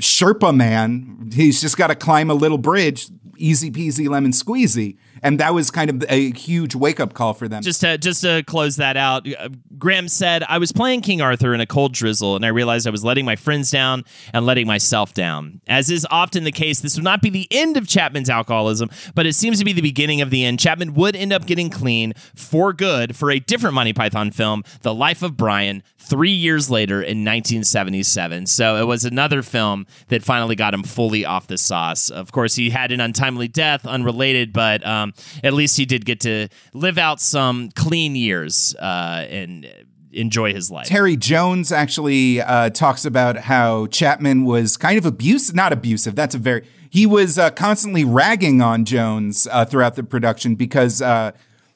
Sherpa 0.00 0.54
man. 0.54 1.30
He's 1.32 1.60
just 1.60 1.76
got 1.76 1.86
to 1.86 1.94
climb 1.94 2.30
a 2.30 2.34
little 2.34 2.58
bridge, 2.58 3.06
easy 3.38 3.70
peasy 3.70 4.08
lemon 4.08 4.32
squeezy." 4.32 4.96
And 5.24 5.40
that 5.40 5.54
was 5.54 5.70
kind 5.70 5.88
of 5.88 6.04
a 6.10 6.32
huge 6.32 6.74
wake 6.74 7.00
up 7.00 7.14
call 7.14 7.32
for 7.32 7.48
them. 7.48 7.62
Just 7.62 7.80
to 7.80 7.96
just 7.96 8.20
to 8.20 8.42
close 8.46 8.76
that 8.76 8.98
out, 8.98 9.26
uh, 9.26 9.48
Graham 9.78 10.06
said, 10.06 10.44
"I 10.46 10.58
was 10.58 10.70
playing 10.70 11.00
King 11.00 11.22
Arthur 11.22 11.54
in 11.54 11.60
a 11.60 11.66
cold 11.66 11.94
drizzle, 11.94 12.36
and 12.36 12.44
I 12.44 12.48
realized 12.48 12.86
I 12.86 12.90
was 12.90 13.04
letting 13.04 13.24
my 13.24 13.34
friends 13.34 13.70
down 13.70 14.04
and 14.34 14.44
letting 14.44 14.66
myself 14.66 15.14
down. 15.14 15.62
As 15.66 15.90
is 15.90 16.06
often 16.10 16.44
the 16.44 16.52
case, 16.52 16.80
this 16.80 16.96
would 16.96 17.04
not 17.04 17.22
be 17.22 17.30
the 17.30 17.48
end 17.50 17.78
of 17.78 17.88
Chapman's 17.88 18.28
alcoholism, 18.28 18.90
but 19.14 19.24
it 19.24 19.34
seems 19.34 19.58
to 19.60 19.64
be 19.64 19.72
the 19.72 19.80
beginning 19.80 20.20
of 20.20 20.28
the 20.28 20.44
end. 20.44 20.60
Chapman 20.60 20.92
would 20.92 21.16
end 21.16 21.32
up 21.32 21.46
getting 21.46 21.70
clean 21.70 22.12
for 22.34 22.74
good 22.74 23.16
for 23.16 23.30
a 23.30 23.40
different 23.40 23.74
Monty 23.74 23.94
Python 23.94 24.30
film, 24.30 24.62
The 24.82 24.94
Life 24.94 25.22
of 25.22 25.36
Brian." 25.38 25.82
Three 26.04 26.32
years 26.32 26.70
later 26.70 26.96
in 26.96 27.24
1977. 27.24 28.46
So 28.46 28.76
it 28.76 28.86
was 28.86 29.04
another 29.04 29.42
film 29.42 29.86
that 30.08 30.22
finally 30.22 30.54
got 30.54 30.74
him 30.74 30.82
fully 30.82 31.24
off 31.24 31.46
the 31.46 31.58
sauce. 31.58 32.10
Of 32.10 32.32
course, 32.32 32.54
he 32.54 32.70
had 32.70 32.92
an 32.92 33.00
untimely 33.00 33.48
death, 33.48 33.86
unrelated, 33.86 34.52
but 34.52 34.86
um, 34.86 35.14
at 35.42 35.54
least 35.54 35.76
he 35.76 35.86
did 35.86 36.04
get 36.04 36.20
to 36.20 36.48
live 36.72 36.98
out 36.98 37.20
some 37.20 37.70
clean 37.70 38.16
years 38.16 38.74
uh, 38.76 39.26
and 39.28 39.66
enjoy 40.14 40.52
his 40.52 40.70
life. 40.70 40.86
Terry 40.86 41.16
Jones 41.16 41.72
actually 41.72 42.40
uh, 42.40 42.70
talks 42.70 43.04
about 43.04 43.36
how 43.36 43.86
Chapman 43.86 44.44
was 44.44 44.76
kind 44.76 44.98
of 44.98 45.06
abusive, 45.06 45.54
not 45.54 45.72
abusive. 45.72 46.14
That's 46.14 46.34
a 46.34 46.38
very, 46.38 46.66
he 46.88 47.06
was 47.06 47.38
uh, 47.38 47.50
constantly 47.50 48.04
ragging 48.04 48.62
on 48.62 48.84
Jones 48.84 49.48
uh, 49.50 49.64
throughout 49.64 49.96
the 49.96 50.04
production 50.04 50.54
because 50.54 51.02
uh, 51.02 51.32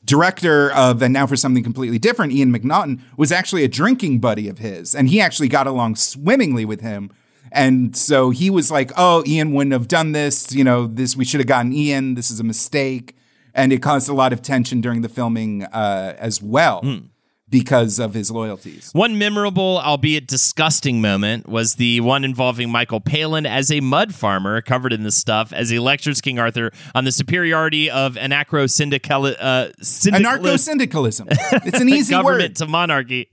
director 0.08 0.72
of 0.72 1.02
And 1.02 1.12
Now 1.12 1.26
for 1.26 1.36
Something 1.36 1.62
Completely 1.62 1.98
Different, 1.98 2.32
Ian 2.32 2.52
MacNaughton, 2.52 3.00
was 3.16 3.30
actually 3.30 3.62
a 3.62 3.68
drinking 3.68 4.18
buddy 4.18 4.48
of 4.48 4.58
his. 4.58 4.94
And 4.94 5.08
he 5.08 5.20
actually 5.20 5.48
got 5.48 5.66
along 5.66 5.96
swimmingly 5.96 6.64
with 6.64 6.80
him. 6.80 7.10
And 7.52 7.96
so 7.96 8.30
he 8.30 8.50
was 8.50 8.70
like, 8.70 8.90
oh, 8.96 9.22
Ian 9.26 9.52
wouldn't 9.52 9.72
have 9.72 9.86
done 9.86 10.12
this. 10.12 10.52
You 10.52 10.64
know, 10.64 10.86
this, 10.86 11.16
we 11.16 11.24
should 11.24 11.40
have 11.40 11.46
gotten 11.46 11.72
Ian. 11.72 12.14
This 12.14 12.30
is 12.30 12.40
a 12.40 12.44
mistake. 12.44 13.14
And 13.54 13.72
it 13.72 13.82
caused 13.82 14.08
a 14.08 14.14
lot 14.14 14.32
of 14.32 14.42
tension 14.42 14.80
during 14.80 15.02
the 15.02 15.08
filming 15.08 15.64
uh, 15.64 16.16
as 16.18 16.42
well. 16.42 16.80
Because 17.50 17.98
of 17.98 18.14
his 18.14 18.30
loyalties. 18.30 18.90
One 18.92 19.16
memorable, 19.16 19.78
albeit 19.78 20.26
disgusting 20.26 21.00
moment 21.00 21.48
was 21.48 21.76
the 21.76 22.00
one 22.00 22.24
involving 22.24 22.70
Michael 22.70 23.00
Palin 23.00 23.46
as 23.46 23.70
a 23.72 23.80
mud 23.80 24.14
farmer 24.14 24.60
covered 24.60 24.92
in 24.92 25.02
the 25.02 25.10
stuff 25.10 25.52
as 25.52 25.70
he 25.70 25.78
lectures 25.78 26.20
King 26.20 26.38
Arthur 26.38 26.72
on 26.94 27.04
the 27.04 27.12
superiority 27.12 27.90
of 27.90 28.16
anarcho 28.16 28.68
syndical 28.68 29.26
uh, 29.26 29.68
Anarcho 29.80 30.58
syndicalism. 30.58 31.28
It's 31.30 31.80
an 31.80 31.88
easy 31.98 32.10
government 32.10 32.50
word. 32.50 32.56
to 32.56 32.66
monarchy. 32.66 33.28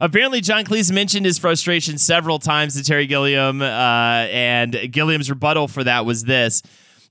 Apparently, 0.00 0.40
John 0.40 0.64
Cleese 0.64 0.92
mentioned 0.92 1.26
his 1.26 1.38
frustration 1.38 1.98
several 1.98 2.38
times 2.38 2.76
to 2.76 2.84
Terry 2.84 3.06
Gilliam, 3.06 3.62
uh, 3.62 3.66
and 3.66 4.76
Gilliam's 4.90 5.30
rebuttal 5.30 5.68
for 5.68 5.84
that 5.84 6.04
was 6.04 6.24
this. 6.24 6.62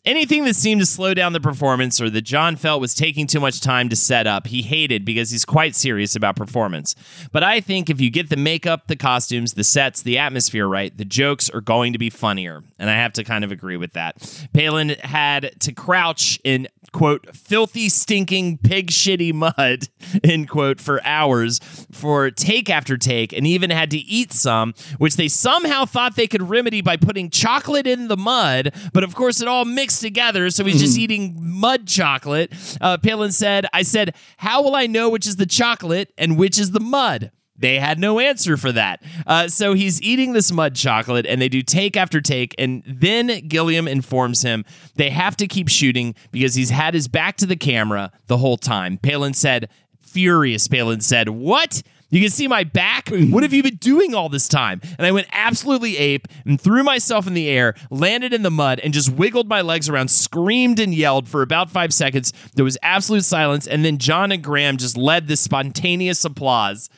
Anything 0.03 0.45
that 0.45 0.55
seemed 0.55 0.81
to 0.81 0.87
slow 0.87 1.13
down 1.13 1.33
the 1.33 1.39
performance 1.39 2.01
or 2.01 2.09
that 2.09 2.23
John 2.23 2.55
felt 2.55 2.81
was 2.81 2.95
taking 2.95 3.27
too 3.27 3.39
much 3.39 3.61
time 3.61 3.87
to 3.89 3.95
set 3.95 4.25
up, 4.25 4.47
he 4.47 4.63
hated 4.63 5.05
because 5.05 5.29
he's 5.29 5.45
quite 5.45 5.75
serious 5.75 6.15
about 6.15 6.35
performance. 6.35 6.95
But 7.31 7.43
I 7.43 7.61
think 7.61 7.87
if 7.87 8.01
you 8.01 8.09
get 8.09 8.29
the 8.29 8.35
makeup, 8.35 8.87
the 8.87 8.95
costumes, 8.95 9.53
the 9.53 9.63
sets, 9.63 10.01
the 10.01 10.17
atmosphere 10.17 10.67
right, 10.67 10.97
the 10.97 11.05
jokes 11.05 11.51
are 11.51 11.61
going 11.61 11.93
to 11.93 11.99
be 11.99 12.09
funnier. 12.09 12.63
And 12.79 12.89
I 12.89 12.95
have 12.95 13.13
to 13.13 13.23
kind 13.23 13.43
of 13.43 13.51
agree 13.51 13.77
with 13.77 13.93
that. 13.93 14.47
Palin 14.53 14.89
had 15.03 15.51
to 15.59 15.71
crouch 15.71 16.39
in 16.43 16.67
quote 16.91 17.35
filthy 17.35 17.87
stinking 17.89 18.57
pig 18.57 18.87
shitty 18.87 19.33
mud 19.33 19.87
end 20.23 20.49
quote 20.49 20.79
for 20.79 21.01
hours 21.05 21.59
for 21.91 22.29
take 22.29 22.69
after 22.69 22.97
take 22.97 23.31
and 23.33 23.47
even 23.47 23.69
had 23.69 23.89
to 23.89 23.97
eat 23.97 24.33
some 24.33 24.73
which 24.97 25.15
they 25.15 25.27
somehow 25.27 25.85
thought 25.85 26.15
they 26.15 26.27
could 26.27 26.49
remedy 26.49 26.81
by 26.81 26.97
putting 26.97 27.29
chocolate 27.29 27.87
in 27.87 28.07
the 28.07 28.17
mud 28.17 28.73
but 28.93 29.03
of 29.03 29.15
course 29.15 29.41
it 29.41 29.47
all 29.47 29.65
mixed 29.65 30.01
together 30.01 30.49
so 30.49 30.63
he's 30.63 30.81
just 30.81 30.97
eating 30.97 31.37
mud 31.39 31.87
chocolate. 31.87 32.51
Uh, 32.81 32.97
palin 32.97 33.31
said 33.31 33.65
i 33.73 33.81
said 33.81 34.13
how 34.37 34.61
will 34.61 34.75
i 34.75 34.85
know 34.85 35.09
which 35.09 35.27
is 35.27 35.37
the 35.37 35.45
chocolate 35.45 36.11
and 36.17 36.37
which 36.37 36.59
is 36.59 36.71
the 36.71 36.79
mud 36.79 37.31
they 37.61 37.79
had 37.79 37.99
no 37.99 38.19
answer 38.19 38.57
for 38.57 38.71
that. 38.71 39.01
Uh, 39.25 39.47
so 39.47 39.73
he's 39.73 40.01
eating 40.01 40.33
this 40.33 40.51
mud 40.51 40.75
chocolate, 40.75 41.25
and 41.25 41.41
they 41.41 41.49
do 41.49 41.61
take 41.61 41.95
after 41.95 42.21
take. 42.21 42.53
And 42.57 42.83
then 42.85 43.47
Gilliam 43.47 43.87
informs 43.87 44.41
him 44.41 44.65
they 44.95 45.09
have 45.09 45.37
to 45.37 45.47
keep 45.47 45.69
shooting 45.69 46.15
because 46.31 46.55
he's 46.55 46.69
had 46.69 46.93
his 46.93 47.07
back 47.07 47.37
to 47.37 47.45
the 47.45 47.55
camera 47.55 48.11
the 48.27 48.37
whole 48.37 48.57
time. 48.57 48.97
Palin 48.97 49.33
said, 49.33 49.69
furious, 50.01 50.67
Palin 50.67 51.01
said, 51.01 51.29
What? 51.29 51.81
You 52.13 52.19
can 52.19 52.29
see 52.29 52.49
my 52.49 52.65
back? 52.65 53.07
What 53.09 53.43
have 53.43 53.53
you 53.53 53.63
been 53.63 53.77
doing 53.77 54.13
all 54.13 54.27
this 54.27 54.49
time? 54.49 54.81
And 54.97 55.07
I 55.07 55.11
went 55.11 55.27
absolutely 55.31 55.97
ape 55.97 56.27
and 56.45 56.59
threw 56.59 56.83
myself 56.83 57.25
in 57.25 57.33
the 57.33 57.47
air, 57.47 57.73
landed 57.89 58.33
in 58.33 58.43
the 58.43 58.51
mud, 58.51 58.81
and 58.81 58.93
just 58.93 59.09
wiggled 59.09 59.47
my 59.47 59.61
legs 59.61 59.87
around, 59.87 60.09
screamed 60.11 60.77
and 60.81 60.93
yelled 60.93 61.29
for 61.29 61.41
about 61.41 61.71
five 61.71 61.93
seconds. 61.93 62.33
There 62.53 62.65
was 62.65 62.77
absolute 62.83 63.23
silence. 63.23 63.65
And 63.65 63.85
then 63.85 63.97
John 63.97 64.33
and 64.33 64.43
Graham 64.43 64.75
just 64.75 64.97
led 64.97 65.29
this 65.29 65.39
spontaneous 65.39 66.25
applause. 66.25 66.89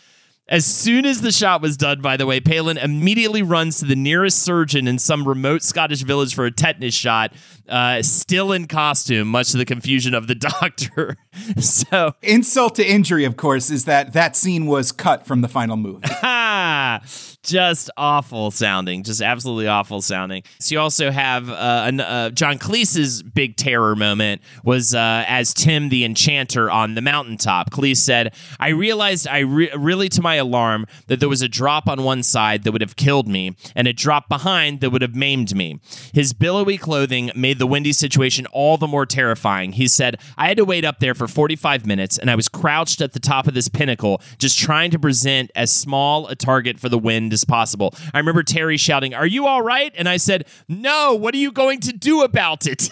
As 0.49 0.65
soon 0.65 1.05
as 1.05 1.21
the 1.21 1.31
shot 1.31 1.61
was 1.61 1.77
done, 1.77 2.01
by 2.01 2.17
the 2.17 2.25
way, 2.25 2.41
Palin 2.41 2.77
immediately 2.77 3.41
runs 3.41 3.79
to 3.79 3.85
the 3.85 3.95
nearest 3.95 4.39
surgeon 4.39 4.89
in 4.89 4.99
some 4.99 5.25
remote 5.25 5.63
Scottish 5.63 6.01
village 6.01 6.35
for 6.35 6.45
a 6.45 6.51
tetanus 6.51 6.93
shot, 6.93 7.31
uh, 7.69 8.01
still 8.01 8.51
in 8.51 8.67
costume, 8.67 9.27
much 9.27 9.51
to 9.51 9.57
the 9.57 9.65
confusion 9.65 10.13
of 10.13 10.27
the 10.27 10.35
doctor. 10.61 11.17
so, 11.59 12.13
Insult 12.21 12.75
to 12.75 12.85
injury, 12.87 13.25
of 13.25 13.37
course, 13.37 13.69
is 13.69 13.85
that 13.85 14.13
that 14.13 14.35
scene 14.35 14.65
was 14.65 14.91
cut 14.91 15.25
from 15.25 15.41
the 15.41 15.47
final 15.47 15.77
movie. 15.77 16.07
Just 17.43 17.89
awful 17.97 18.51
sounding, 18.51 19.03
just 19.03 19.21
absolutely 19.21 19.67
awful 19.67 20.01
sounding. 20.01 20.43
So 20.59 20.75
you 20.75 20.79
also 20.79 21.11
have 21.11 21.49
uh, 21.49 21.83
an, 21.85 21.99
uh, 21.99 22.29
John 22.29 22.57
Cleese's 22.57 23.21
big 23.21 23.57
terror 23.57 23.97
moment 23.97 24.41
was 24.63 24.95
uh, 24.95 25.25
as 25.27 25.53
Tim 25.53 25.89
the 25.89 26.05
Enchanter 26.05 26.71
on 26.71 26.95
the 26.95 27.01
mountaintop. 27.01 27.69
Cleese 27.69 27.97
said, 27.97 28.33
"I 28.61 28.69
realized 28.69 29.27
I 29.27 29.39
re- 29.39 29.71
really, 29.75 30.07
to 30.09 30.21
my 30.21 30.35
alarm, 30.35 30.85
that 31.07 31.19
there 31.19 31.27
was 31.27 31.41
a 31.41 31.49
drop 31.49 31.89
on 31.89 32.03
one 32.03 32.23
side 32.23 32.63
that 32.63 32.71
would 32.71 32.79
have 32.79 32.95
killed 32.95 33.27
me, 33.27 33.57
and 33.75 33.89
a 33.89 33.93
drop 33.93 34.29
behind 34.29 34.79
that 34.79 34.91
would 34.91 35.01
have 35.01 35.15
maimed 35.15 35.53
me. 35.53 35.81
His 36.13 36.31
billowy 36.31 36.77
clothing 36.77 37.29
made 37.35 37.52
the 37.59 37.67
windy 37.67 37.93
situation 37.93 38.45
all 38.47 38.77
the 38.77 38.87
more 38.87 39.05
terrifying. 39.05 39.73
He 39.73 39.87
said, 39.87 40.19
I 40.37 40.47
had 40.47 40.57
to 40.57 40.65
wait 40.65 40.85
up 40.85 40.99
there 40.99 41.13
for 41.13 41.27
45 41.27 41.85
minutes, 41.85 42.17
and 42.17 42.29
I 42.29 42.35
was 42.35 42.49
crouched 42.49 43.01
at 43.01 43.13
the 43.13 43.19
top 43.19 43.47
of 43.47 43.53
this 43.53 43.67
pinnacle, 43.67 44.21
just 44.37 44.57
trying 44.57 44.91
to 44.91 44.99
present 44.99 45.51
as 45.55 45.71
small 45.71 46.27
a 46.27 46.35
target 46.35 46.79
for 46.79 46.89
the 46.89 46.99
wind 46.99 47.33
as 47.33 47.45
possible. 47.45 47.93
I 48.13 48.19
remember 48.19 48.43
Terry 48.43 48.77
shouting, 48.77 49.13
Are 49.13 49.27
you 49.27 49.47
all 49.47 49.61
right? 49.61 49.93
And 49.95 50.07
I 50.09 50.17
said, 50.17 50.45
No, 50.67 51.15
what 51.15 51.33
are 51.33 51.39
you 51.39 51.51
going 51.51 51.79
to 51.81 51.93
do 51.93 52.21
about 52.21 52.67
it? 52.67 52.89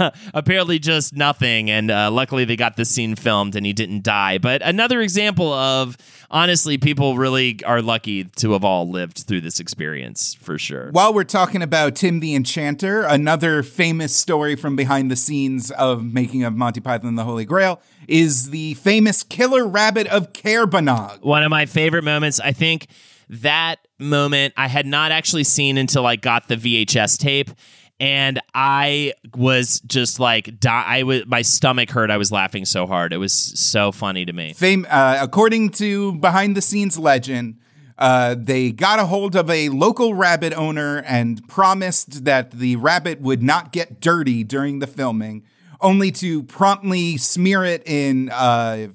apparently 0.34 0.78
just 0.78 1.14
nothing 1.14 1.68
and 1.68 1.90
uh, 1.90 2.10
luckily 2.10 2.44
they 2.44 2.56
got 2.56 2.76
the 2.76 2.84
scene 2.84 3.16
filmed 3.16 3.56
and 3.56 3.66
he 3.66 3.72
didn't 3.72 4.02
die 4.02 4.38
but 4.38 4.62
another 4.62 5.00
example 5.00 5.52
of 5.52 5.96
honestly 6.30 6.78
people 6.78 7.16
really 7.16 7.58
are 7.64 7.80
lucky 7.82 8.24
to 8.24 8.52
have 8.52 8.64
all 8.64 8.88
lived 8.88 9.18
through 9.18 9.40
this 9.40 9.60
experience 9.60 10.34
for 10.34 10.58
sure 10.58 10.90
While 10.90 11.14
we're 11.14 11.24
talking 11.24 11.62
about 11.62 11.96
Tim 11.96 12.20
the 12.20 12.34
Enchanter, 12.34 13.02
another 13.02 13.62
famous 13.62 14.14
story 14.14 14.56
from 14.56 14.76
behind 14.76 15.10
the 15.10 15.16
scenes 15.16 15.70
of 15.72 16.04
making 16.04 16.44
of 16.44 16.54
Monty 16.54 16.80
Python 16.80 17.08
and 17.08 17.18
the 17.18 17.24
Holy 17.24 17.44
Grail 17.44 17.80
is 18.06 18.50
the 18.50 18.74
famous 18.74 19.22
killer 19.22 19.66
rabbit 19.66 20.06
of 20.08 20.32
Caerbannog. 20.32 21.22
one 21.22 21.42
of 21.42 21.50
my 21.50 21.66
favorite 21.66 22.04
moments 22.04 22.40
i 22.40 22.52
think 22.52 22.86
that 23.28 23.76
moment 23.98 24.54
i 24.56 24.68
had 24.68 24.86
not 24.86 25.12
actually 25.12 25.44
seen 25.44 25.76
until 25.76 26.06
i 26.06 26.16
got 26.16 26.48
the 26.48 26.56
vhs 26.56 27.18
tape 27.18 27.50
and 28.00 28.40
i 28.54 29.12
was 29.36 29.80
just 29.80 30.20
like 30.20 30.58
di- 30.60 30.84
i 30.86 31.02
was 31.02 31.26
my 31.26 31.42
stomach 31.42 31.90
hurt. 31.90 32.10
I 32.10 32.16
was 32.16 32.30
laughing 32.32 32.64
so 32.64 32.86
hard. 32.86 33.12
It 33.12 33.18
was 33.18 33.32
so 33.32 33.92
funny 33.92 34.24
to 34.24 34.32
me. 34.32 34.52
Fame, 34.52 34.86
uh, 34.88 35.18
according 35.20 35.70
to 35.70 36.12
behind 36.14 36.56
the 36.56 36.62
scenes 36.62 36.98
legend, 36.98 37.56
Uh, 37.98 38.36
they 38.38 38.70
got 38.70 39.00
a 39.00 39.06
hold 39.06 39.34
of 39.34 39.50
a 39.50 39.68
local 39.70 40.14
rabbit 40.14 40.52
owner 40.56 41.02
and 41.04 41.42
promised 41.48 42.24
that 42.24 42.52
the 42.52 42.76
rabbit 42.76 43.20
would 43.20 43.42
not 43.42 43.72
get 43.72 44.00
dirty 44.00 44.44
during 44.44 44.78
the 44.78 44.86
filming, 44.86 45.42
only 45.80 46.12
to 46.12 46.44
promptly 46.44 47.16
smear 47.16 47.64
it 47.64 47.82
in 47.88 48.30
uh, 48.30 48.86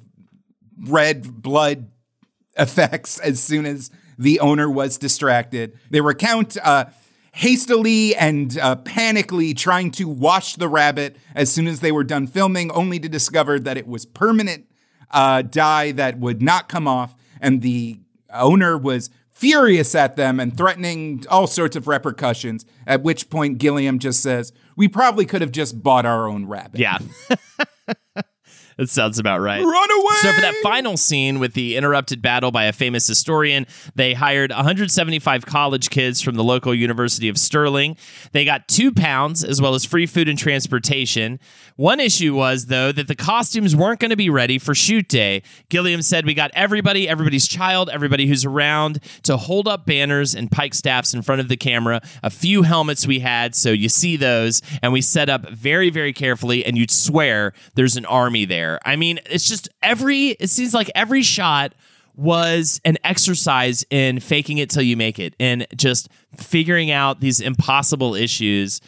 red 0.88 1.42
blood 1.42 1.90
effects 2.58 3.20
as 3.20 3.44
soon 3.44 3.66
as 3.66 3.92
the 4.18 4.40
owner 4.40 4.70
was 4.70 4.98
distracted. 4.98 5.78
They 5.90 6.00
recount 6.00 6.56
uh, 6.64 6.86
hastily 7.34 8.16
and 8.16 8.58
uh, 8.60 8.76
panically 8.78 9.58
trying 9.58 9.92
to 9.92 10.08
wash 10.08 10.56
the 10.56 10.70
rabbit 10.70 11.18
as 11.36 11.52
soon 11.52 11.68
as 11.68 11.80
they 11.82 11.92
were 11.92 12.04
done 12.04 12.28
filming, 12.28 12.72
only 12.72 13.00
to 13.00 13.10
discover 13.10 13.60
that 13.60 13.76
it 13.76 13.88
was 13.88 14.06
permanent 14.06 14.68
uh, 15.12 15.42
dye 15.42 15.92
that 15.92 16.20
would 16.20 16.42
not 16.42 16.70
come 16.70 16.88
off. 16.88 17.16
And 17.42 17.62
the 17.62 18.00
owner 18.32 18.78
was 18.78 19.10
furious 19.32 19.96
at 19.96 20.16
them 20.16 20.40
and 20.40 20.56
threatening 20.56 21.26
all 21.30 21.48
sorts 21.48 21.76
of 21.76 21.88
repercussions. 21.88 22.66
At 22.86 23.02
which 23.02 23.30
point, 23.30 23.58
Gilliam 23.58 24.00
just 24.00 24.22
says, 24.22 24.54
We 24.78 24.88
probably 24.88 25.26
could 25.26 25.42
have 25.42 25.52
just 25.52 25.82
bought 25.82 26.06
our 26.06 26.28
own 26.28 26.46
rabbit. 26.46 26.80
Yeah. 26.80 27.00
That 28.78 28.90
sounds 28.90 29.20
about 29.20 29.40
right. 29.40 29.64
Run 29.64 29.92
away! 29.92 30.16
So 30.22 30.34
for 30.34 30.42
that 30.42 30.56
final 30.64 30.98
scene 30.98 31.40
with 31.40 31.54
the 31.54 31.76
interrupted 31.76 32.22
battle 32.22 32.52
by 32.52 32.66
a 32.66 32.74
famous 32.74 33.08
historian, 33.08 33.66
they 33.96 34.14
hired 34.14 34.52
175 34.52 35.46
college 35.46 35.90
kids 35.90 36.22
from 36.22 36.36
the 36.36 36.44
local 36.44 36.74
University 36.74 37.30
of 37.30 37.38
Stirling. 37.38 37.98
They 38.32 38.46
got 38.46 38.68
two 38.68 38.92
pounds 38.92 39.44
as 39.44 39.62
well 39.62 39.76
as 39.76 39.86
free 39.86 40.06
food 40.06 40.30
and 40.30 40.38
transportation. 40.38 41.40
One 41.76 42.00
issue 42.00 42.36
was 42.36 42.68
though 42.68 42.92
that 42.92 43.08
the 43.08 43.16
costumes 43.16 43.76
weren't 43.76 44.00
going 44.00 44.12
to 44.12 44.16
be 44.18 44.30
ready 44.30 44.58
for 44.58 44.76
shoot 44.76 45.08
day. 45.08 45.44
Gilliam 45.70 46.02
said 46.02 46.26
we 46.26 46.34
got 46.34 46.52
everybody, 46.54 47.08
everybody's 47.10 47.48
child, 47.48 47.90
everybody 47.90 48.28
who's 48.28 48.46
around 48.46 49.00
to 49.24 49.38
hold 49.38 49.68
up 49.68 49.86
banners 49.86 50.36
and 50.36 50.52
pike 50.52 50.74
staffs 50.74 51.14
in 51.14 51.22
front 51.22 51.42
of 51.42 51.48
the 51.48 51.58
camera. 51.58 52.02
A 52.22 52.30
few 52.30 52.64
helmets 52.64 53.08
we 53.08 53.20
had, 53.20 53.56
so 53.56 53.72
you 53.72 53.90
see 53.90 54.18
those, 54.18 54.62
and 54.82 54.94
we 54.94 55.02
set 55.02 55.30
up 55.30 55.50
very, 55.50 55.90
very 55.90 56.14
carefully, 56.14 56.66
and 56.66 56.78
you'd 56.78 56.92
swear 56.92 57.54
there's 57.76 57.98
an 57.98 58.06
army 58.06 58.46
there. 58.46 58.63
I 58.86 58.96
mean, 58.96 59.20
it's 59.26 59.48
just 59.48 59.70
every, 59.82 60.30
it 60.30 60.50
seems 60.50 60.74
like 60.74 60.92
every 60.96 61.22
shot 61.22 61.74
was 62.16 62.80
an 62.86 62.98
exercise 63.04 63.86
in 63.90 64.20
faking 64.20 64.60
it 64.60 64.70
till 64.70 64.84
you 64.84 64.96
make 64.96 65.18
it 65.18 65.36
and 65.40 65.66
just 65.76 66.10
figuring 66.36 66.92
out 66.92 67.20
these 67.20 67.40
impossible 67.40 68.14
issues 68.14 68.82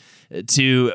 to 0.47 0.93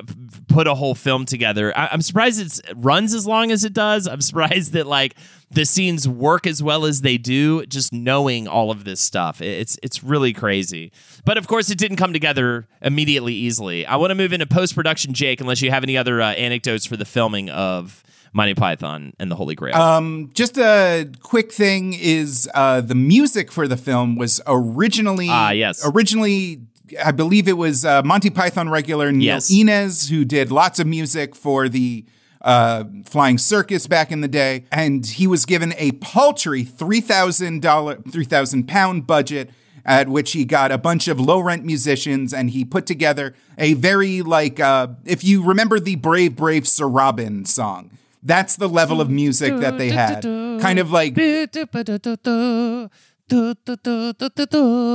put 0.49 0.66
a 0.66 0.74
whole 0.74 0.95
film 0.95 1.24
together. 1.24 1.76
I- 1.76 1.93
am 1.93 2.03
surprised 2.03 2.41
it 2.41 2.74
runs 2.76 3.14
as 3.14 3.26
long 3.26 3.51
as 3.51 3.64
it 3.64 3.72
does. 3.72 4.07
I'm 4.07 4.20
surprised 4.20 4.72
that 4.72 4.87
like 4.87 5.14
the 5.51 5.64
scenes 5.64 6.07
work 6.09 6.47
as 6.47 6.62
well 6.62 6.85
as 6.85 7.01
they 7.01 7.18
do. 7.18 7.64
Just 7.66 7.93
knowing 7.93 8.49
all 8.49 8.70
of 8.70 8.85
this 8.85 9.01
stuff, 9.01 9.41
it's 9.41 9.78
it's 9.83 10.03
really 10.03 10.33
crazy. 10.33 10.93
But 11.24 11.39
of 11.39 11.47
course, 11.47 11.70
it 11.70 11.78
didn't 11.78 11.97
come 11.97 12.12
together 12.12 12.66
immediately 12.83 13.35
easily. 13.35 13.87
I 13.87 13.97
want 13.97 14.11
to 14.11 14.14
move 14.14 14.33
into 14.33 14.47
post 14.47 14.74
production, 14.74 15.14
Jake. 15.14 15.41
Unless 15.41 15.62
you 15.62 15.70
have 15.70 15.85
any 15.85 15.97
other 15.97 16.20
uh, 16.20 16.33
anecdotes 16.33 16.87
for 16.87 16.97
the 16.97 17.05
filming 17.05 17.51
of 17.51 18.03
Monty 18.33 18.55
Python 18.55 19.12
and 19.18 19.31
the 19.31 19.35
Holy 19.37 19.55
Grail. 19.55 19.74
Um, 19.76 20.31
just 20.35 20.57
a 20.59 21.11
quick 21.22 21.51
thing 21.53 21.95
is 21.95 22.49
uh, 22.55 22.81
the 22.81 22.95
music 22.95 23.51
for 23.51 23.66
the 23.66 23.76
film 23.76 24.16
was 24.16 24.41
originally 24.47 25.28
Ah, 25.31 25.51
yes. 25.51 25.83
originally 25.85 26.62
I 27.05 27.12
believe 27.12 27.47
it 27.49 27.57
was 27.57 27.85
uh, 27.85 28.03
Monty 28.03 28.31
Python 28.31 28.68
regular 28.68 29.12
Neil 29.12 29.26
Yes. 29.26 29.51
Innes 29.51 30.09
who 30.09 30.24
did 30.24 30.51
lots 30.51 30.78
of 30.78 30.87
music 30.87 31.35
for 31.35 31.68
the 31.68 32.05
uh, 32.43 32.85
Flying 33.05 33.37
Circus 33.39 33.87
back 33.87 34.11
in 34.11 34.22
the 34.22 34.28
day, 34.28 34.64
and 34.72 35.05
he 35.07 35.26
was 35.26 35.45
given 35.45 35.74
a 35.76 35.93
paltry 35.93 36.64
three 36.64 37.01
thousand 37.01 37.61
dollar 37.62 37.97
three 38.11 38.24
thousand 38.24 38.66
pound 38.68 39.07
budget. 39.07 39.51
At 39.83 40.11
which 40.11 40.33
he 40.33 40.45
got 40.45 40.70
a 40.72 40.76
bunch 40.76 41.09
of 41.09 41.18
low 41.18 41.41
rent 41.41 41.64
musicians, 41.64 42.35
and 42.35 42.51
he 42.51 42.66
put 42.66 42.85
together 42.85 43.35
a 43.57 43.72
very 43.72 44.20
like 44.20 44.61
uh, 44.61 44.89
if 45.07 45.24
you 45.24 45.43
remember 45.43 45.81
the 45.81 45.97
Brave 45.97 46.37
Brave 46.37 46.68
Sir 46.68 46.87
Robin 46.87 47.47
song, 47.47 47.91
that's 48.23 48.57
the 48.57 48.68
level 48.68 49.01
of 49.01 49.11
music 49.11 49.57
that 49.59 49.79
they 49.79 49.91
had. 49.91 50.23
Kind 50.23 50.79
of 50.79 50.91
like 50.91 51.14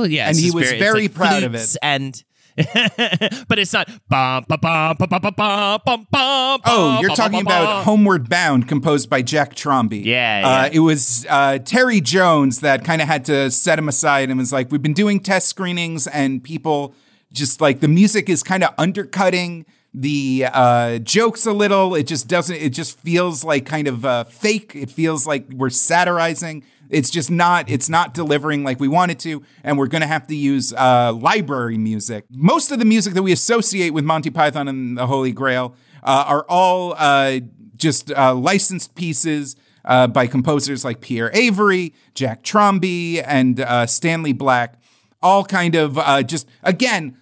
yeah, 0.04 0.28
and 0.28 0.36
he 0.36 0.50
was 0.50 0.70
very, 0.72 1.02
like 1.02 1.14
proud 1.14 1.42
of 1.42 1.54
it. 1.54 1.76
And 1.82 2.22
but 3.48 3.58
it's 3.58 3.74
not. 3.74 3.90
Oh, 6.64 6.98
you're 7.02 7.14
talking 7.14 7.42
about 7.42 7.84
Homeward 7.84 8.30
Bound, 8.30 8.66
composed 8.66 9.10
by 9.10 9.20
Jack 9.20 9.54
Trombey. 9.54 10.02
Yeah, 10.02 10.40
yeah. 10.40 10.48
Uh, 10.48 10.70
it 10.72 10.80
was 10.80 11.26
uh, 11.28 11.58
Terry 11.58 12.00
Jones 12.00 12.60
that 12.60 12.82
kind 12.82 13.02
of 13.02 13.08
had 13.08 13.26
to 13.26 13.50
set 13.50 13.78
him 13.78 13.88
aside 13.90 14.30
and 14.30 14.38
was 14.38 14.54
like, 14.54 14.72
"We've 14.72 14.80
been 14.80 14.94
doing 14.94 15.20
test 15.20 15.48
screenings, 15.48 16.06
and 16.06 16.42
people 16.42 16.94
just 17.30 17.60
like 17.60 17.80
the 17.80 17.88
music 17.88 18.30
is 18.30 18.42
kind 18.42 18.64
of 18.64 18.70
undercutting." 18.78 19.66
The 19.98 20.44
uh, 20.52 20.98
jokes 20.98 21.46
a 21.46 21.52
little. 21.54 21.94
It 21.94 22.06
just 22.06 22.28
doesn't. 22.28 22.56
It 22.56 22.74
just 22.74 23.00
feels 23.00 23.42
like 23.44 23.64
kind 23.64 23.88
of 23.88 24.04
uh, 24.04 24.24
fake. 24.24 24.72
It 24.74 24.90
feels 24.90 25.26
like 25.26 25.46
we're 25.50 25.70
satirizing." 25.70 26.64
It's 26.90 27.08
just 27.08 27.30
not. 27.30 27.70
It's 27.70 27.88
not 27.88 28.12
delivering 28.12 28.62
like 28.62 28.78
we 28.78 28.88
wanted 28.88 29.18
to, 29.20 29.42
and 29.64 29.78
we're 29.78 29.86
going 29.86 30.02
to 30.02 30.06
have 30.06 30.26
to 30.26 30.36
use 30.36 30.74
uh, 30.74 31.14
library 31.14 31.78
music. 31.78 32.26
Most 32.30 32.70
of 32.70 32.78
the 32.78 32.84
music 32.84 33.14
that 33.14 33.22
we 33.22 33.32
associate 33.32 33.90
with 33.90 34.04
Monty 34.04 34.28
Python 34.30 34.68
and 34.68 34.98
the 34.98 35.06
Holy 35.06 35.32
Grail 35.32 35.74
uh, 36.04 36.24
are 36.28 36.44
all 36.46 36.94
uh, 36.96 37.40
just 37.76 38.12
uh, 38.12 38.34
licensed 38.34 38.94
pieces 38.94 39.56
by 39.82 40.26
composers 40.26 40.84
like 40.84 41.00
Pierre 41.00 41.30
Arvay, 41.30 41.94
Jack 42.14 42.42
Trombey, 42.42 43.22
and 43.24 43.64
Stanley 43.88 44.34
Black. 44.34 44.78
All 45.22 45.42
kind 45.42 45.74
of 45.74 46.26
just 46.26 46.46
again 46.62 47.16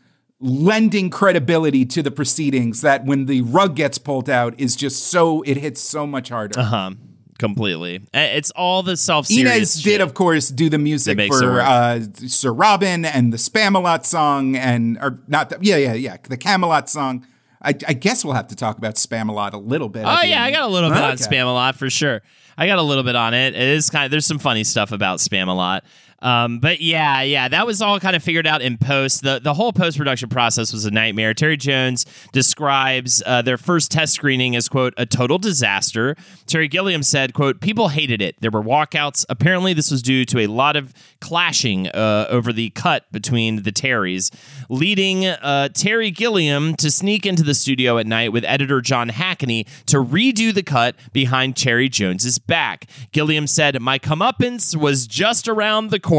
lending 0.44 1.08
credibility 1.08 1.86
to 1.86 2.02
the 2.02 2.10
proceedings. 2.10 2.82
That 2.82 3.04
when 3.04 3.26
the 3.26 3.40
rug 3.40 3.74
gets 3.74 3.98
pulled 3.98 4.28
out, 4.28 4.54
is 4.60 4.76
just 4.76 5.08
so 5.08 5.42
it 5.42 5.56
hits 5.56 5.80
so 5.80 6.06
much 6.06 6.28
harder. 6.28 6.60
Uh-huh. 6.60 6.92
Completely. 7.38 8.00
It's 8.14 8.52
all 8.52 8.84
the 8.84 8.96
self 8.96 9.28
Innes 9.30 9.82
did, 9.82 10.00
of 10.00 10.14
course, 10.14 10.50
do 10.50 10.68
the 10.68 10.78
music 10.78 11.20
for 11.26 11.60
uh, 11.60 12.00
Sir 12.26 12.52
Robin 12.52 13.04
and 13.04 13.32
the 13.32 13.38
Spamalot 13.38 14.04
song, 14.06 14.54
and 14.54 14.98
or 15.00 15.18
not, 15.26 15.50
the, 15.50 15.58
yeah, 15.60 15.76
yeah, 15.76 15.94
yeah, 15.94 16.16
the 16.22 16.36
Camelot 16.36 16.88
song. 16.88 17.26
I, 17.60 17.70
I 17.88 17.94
guess 17.94 18.24
we'll 18.24 18.34
have 18.34 18.48
to 18.48 18.56
talk 18.56 18.78
about 18.78 18.94
Spamalot 18.96 19.52
a 19.54 19.58
little 19.58 19.88
bit. 19.88 20.04
Oh 20.06 20.20
yeah, 20.22 20.44
I 20.44 20.50
got 20.50 20.62
a 20.62 20.68
little 20.68 20.90
bit 20.90 20.98
on 20.98 21.12
Okay. 21.14 21.22
Spam 21.24 21.46
a 21.46 21.50
lot 21.50 21.74
for 21.76 21.90
sure. 21.90 22.22
I 22.56 22.66
got 22.66 22.78
a 22.78 22.82
little 22.82 23.02
bit 23.02 23.16
on 23.16 23.34
it. 23.34 23.54
It 23.54 23.68
is 23.68 23.90
kind 23.90 24.04
of 24.04 24.10
there's 24.10 24.26
some 24.26 24.38
funny 24.38 24.62
stuff 24.62 24.92
about 24.92 25.18
Spam 25.18 25.48
a 25.48 25.52
lot. 25.52 25.84
Um, 26.24 26.58
but 26.58 26.80
yeah, 26.80 27.20
yeah, 27.20 27.48
that 27.48 27.66
was 27.66 27.82
all 27.82 28.00
kind 28.00 28.16
of 28.16 28.22
figured 28.22 28.46
out 28.46 28.62
in 28.62 28.78
post. 28.78 29.22
The 29.22 29.40
the 29.40 29.52
whole 29.52 29.74
post 29.74 29.98
production 29.98 30.30
process 30.30 30.72
was 30.72 30.86
a 30.86 30.90
nightmare. 30.90 31.34
Terry 31.34 31.58
Jones 31.58 32.06
describes 32.32 33.22
uh, 33.26 33.42
their 33.42 33.58
first 33.58 33.92
test 33.92 34.14
screening 34.14 34.56
as 34.56 34.66
quote 34.66 34.94
a 34.96 35.04
total 35.04 35.36
disaster. 35.36 36.16
Terry 36.46 36.66
Gilliam 36.66 37.02
said 37.02 37.34
quote 37.34 37.60
people 37.60 37.88
hated 37.88 38.22
it. 38.22 38.40
There 38.40 38.50
were 38.50 38.62
walkouts. 38.62 39.26
Apparently, 39.28 39.74
this 39.74 39.90
was 39.90 40.00
due 40.00 40.24
to 40.24 40.40
a 40.40 40.46
lot 40.46 40.76
of 40.76 40.94
clashing 41.20 41.88
uh, 41.88 42.26
over 42.30 42.54
the 42.54 42.70
cut 42.70 43.04
between 43.12 43.62
the 43.62 43.72
Terrys, 43.72 44.30
leading 44.70 45.26
uh, 45.26 45.68
Terry 45.74 46.10
Gilliam 46.10 46.74
to 46.76 46.90
sneak 46.90 47.26
into 47.26 47.42
the 47.42 47.54
studio 47.54 47.98
at 47.98 48.06
night 48.06 48.32
with 48.32 48.46
editor 48.46 48.80
John 48.80 49.10
Hackney 49.10 49.66
to 49.86 49.98
redo 49.98 50.54
the 50.54 50.62
cut 50.62 50.96
behind 51.12 51.54
Terry 51.54 51.90
Jones's 51.90 52.38
back. 52.38 52.86
Gilliam 53.12 53.46
said, 53.46 53.78
"My 53.82 53.98
comeuppance 53.98 54.74
was 54.74 55.06
just 55.06 55.48
around 55.48 55.90
the 55.90 56.00
corner 56.00 56.13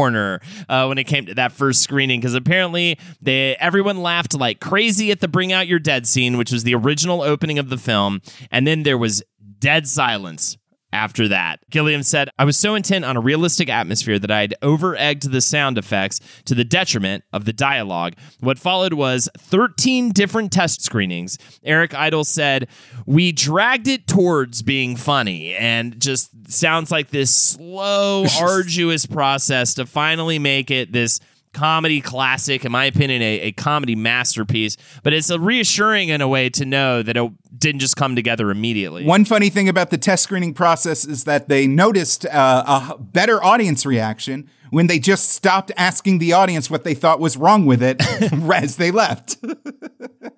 uh, 0.68 0.86
when 0.86 0.98
it 0.98 1.04
came 1.04 1.26
to 1.26 1.34
that 1.34 1.52
first 1.52 1.82
screening 1.82 2.20
because 2.20 2.34
apparently 2.34 2.98
they 3.20 3.56
everyone 3.56 4.02
laughed 4.02 4.34
like 4.34 4.60
crazy 4.60 5.10
at 5.10 5.20
the 5.20 5.28
Bring 5.28 5.52
Out 5.52 5.66
Your 5.66 5.78
Dead 5.78 6.06
scene, 6.06 6.36
which 6.36 6.52
was 6.52 6.64
the 6.64 6.74
original 6.74 7.22
opening 7.22 7.58
of 7.58 7.68
the 7.68 7.78
film, 7.78 8.20
and 8.50 8.66
then 8.66 8.82
there 8.82 8.98
was 8.98 9.22
dead 9.58 9.86
silence." 9.88 10.56
After 10.96 11.28
that, 11.28 11.60
Gilliam 11.68 12.02
said, 12.02 12.30
I 12.38 12.46
was 12.46 12.56
so 12.56 12.74
intent 12.74 13.04
on 13.04 13.18
a 13.18 13.20
realistic 13.20 13.68
atmosphere 13.68 14.18
that 14.18 14.30
I'd 14.30 14.54
over 14.62 14.96
egged 14.96 15.30
the 15.30 15.42
sound 15.42 15.76
effects 15.76 16.20
to 16.46 16.54
the 16.54 16.64
detriment 16.64 17.22
of 17.34 17.44
the 17.44 17.52
dialogue. 17.52 18.14
What 18.40 18.58
followed 18.58 18.94
was 18.94 19.28
13 19.36 20.12
different 20.12 20.52
test 20.52 20.80
screenings. 20.80 21.36
Eric 21.62 21.92
Idle 21.92 22.24
said, 22.24 22.68
We 23.04 23.30
dragged 23.30 23.88
it 23.88 24.06
towards 24.06 24.62
being 24.62 24.96
funny 24.96 25.54
and 25.54 26.00
just 26.00 26.30
sounds 26.50 26.90
like 26.90 27.10
this 27.10 27.36
slow, 27.36 28.24
arduous 28.40 29.04
process 29.04 29.74
to 29.74 29.84
finally 29.84 30.38
make 30.38 30.70
it 30.70 30.92
this 30.92 31.20
comedy 31.56 32.02
classic, 32.02 32.66
in 32.66 32.72
my 32.72 32.84
opinion, 32.84 33.22
a, 33.22 33.40
a 33.40 33.52
comedy 33.52 33.96
masterpiece. 33.96 34.76
But 35.02 35.14
it's 35.14 35.30
a 35.30 35.40
reassuring 35.40 36.10
in 36.10 36.20
a 36.20 36.28
way 36.28 36.50
to 36.50 36.66
know 36.66 37.02
that 37.02 37.16
it 37.16 37.32
didn't 37.58 37.80
just 37.80 37.96
come 37.96 38.14
together 38.14 38.50
immediately. 38.50 39.04
One 39.04 39.24
funny 39.24 39.48
thing 39.48 39.68
about 39.68 39.90
the 39.90 39.96
test 39.96 40.22
screening 40.22 40.52
process 40.52 41.06
is 41.06 41.24
that 41.24 41.48
they 41.48 41.66
noticed 41.66 42.26
uh, 42.26 42.84
a 42.90 42.98
better 42.98 43.42
audience 43.42 43.86
reaction 43.86 44.50
when 44.70 44.86
they 44.86 44.98
just 44.98 45.30
stopped 45.30 45.72
asking 45.78 46.18
the 46.18 46.34
audience 46.34 46.68
what 46.68 46.84
they 46.84 46.94
thought 46.94 47.20
was 47.20 47.38
wrong 47.38 47.64
with 47.64 47.82
it 47.82 48.02
as 48.52 48.76
they 48.76 48.90
left. 48.90 49.38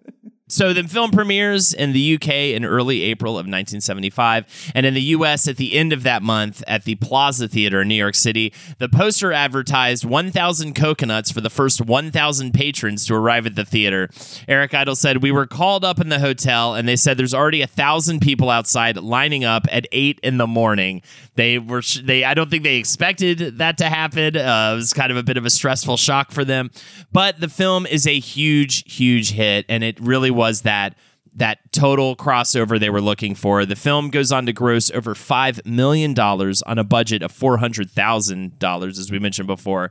So 0.51 0.73
the 0.73 0.83
film 0.85 1.11
premieres 1.11 1.75
in 1.75 1.93
the 1.93 2.15
UK 2.15 2.29
in 2.29 2.65
early 2.65 3.03
April 3.03 3.33
of 3.33 3.45
1975, 3.45 4.73
and 4.75 4.87
in 4.87 4.95
the 4.95 5.03
US 5.03 5.47
at 5.47 5.59
the 5.59 5.75
end 5.75 5.93
of 5.93 6.05
that 6.05 6.23
month 6.23 6.65
at 6.67 6.85
the 6.85 6.95
Plaza 6.95 7.49
Theater 7.49 7.83
in 7.83 7.89
New 7.89 7.95
York 7.95 8.15
City. 8.15 8.55
The 8.79 8.89
poster 8.89 9.31
advertised 9.31 10.07
1,000 10.07 10.73
coconuts 10.73 11.31
for 11.31 11.43
the 11.43 11.51
first 11.51 11.83
1,000 11.83 12.55
patrons 12.55 13.05
to 13.07 13.15
arrive 13.15 13.45
at 13.45 13.57
the 13.57 13.65
theater. 13.67 14.09
Eric 14.49 14.73
Idle 14.73 14.97
said, 14.97 15.23
We 15.23 15.31
were 15.31 15.47
called 15.47 15.85
up 15.85 16.01
in 16.01 16.09
the 16.09 16.19
hotel, 16.19 16.75
and 16.75 16.89
they 16.89 16.97
said 16.97 17.19
there's 17.19 17.35
already 17.35 17.61
a 17.61 17.67
thousand 17.67 18.21
people 18.21 18.49
outside 18.49 18.97
lining 18.97 19.45
up 19.45 19.67
at 19.71 19.87
eight 19.93 20.19
in 20.23 20.39
the 20.39 20.47
morning. 20.47 21.03
They 21.35 21.59
were, 21.59 21.83
they, 22.03 22.25
I 22.25 22.33
don't 22.33 22.51
think 22.51 22.63
they 22.63 22.77
expected 22.77 23.59
that 23.59 23.77
to 23.79 23.85
happen. 23.91 24.35
Uh, 24.35 24.71
it 24.73 24.77
was 24.77 24.95
kind 24.95 25.11
of 25.11 25.19
a 25.19 25.23
bit 25.23 25.37
of 25.37 25.45
a 25.45 25.51
stressful 25.51 25.99
shock 25.99 26.31
for 26.31 26.45
them, 26.45 26.71
but 27.13 27.39
the 27.39 27.49
film 27.49 27.85
is 27.85 28.07
a 28.07 28.19
huge, 28.19 28.91
huge 28.91 29.33
hit, 29.33 29.67
and 29.69 29.85
it 29.85 30.01
really 30.01 30.31
was 30.39 30.63
that 30.63 30.95
that 31.35 31.73
total 31.73 32.17
crossover 32.17 32.81
they 32.81 32.91
were 32.91 33.01
looking 33.01 33.35
for. 33.35 33.65
The 33.65 33.77
film 33.77 34.11
goes 34.11 34.33
on 34.33 34.47
to 34.47 34.53
gross 34.53 34.91
over 34.91 35.15
$5 35.15 35.67
million 35.67 36.19
on 36.19 36.79
a 36.79 36.85
budget 36.85 37.23
of 37.23 37.33
$400,000, 37.33 38.89
as 38.89 39.11
we 39.11 39.19
mentioned 39.19 39.47
before. 39.47 39.91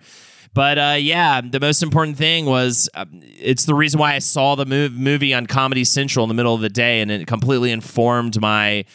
But 0.54 0.78
uh, 0.78 0.96
yeah, 1.00 1.42
the 1.42 1.60
most 1.60 1.84
important 1.84 2.18
thing 2.18 2.46
was 2.46 2.90
uh, 2.96 3.06
it's 3.12 3.66
the 3.66 3.76
reason 3.76 4.00
why 4.00 4.16
I 4.16 4.20
saw 4.20 4.56
the 4.56 4.66
mov- 4.66 4.96
movie 4.96 5.34
on 5.34 5.46
Comedy 5.46 5.84
Central 5.84 6.24
in 6.24 6.30
the 6.30 6.34
middle 6.34 6.56
of 6.56 6.62
the 6.62 6.70
day, 6.70 7.02
and 7.02 7.12
it 7.12 7.28
completely 7.28 7.72
informed 7.72 8.42
my 8.42 8.86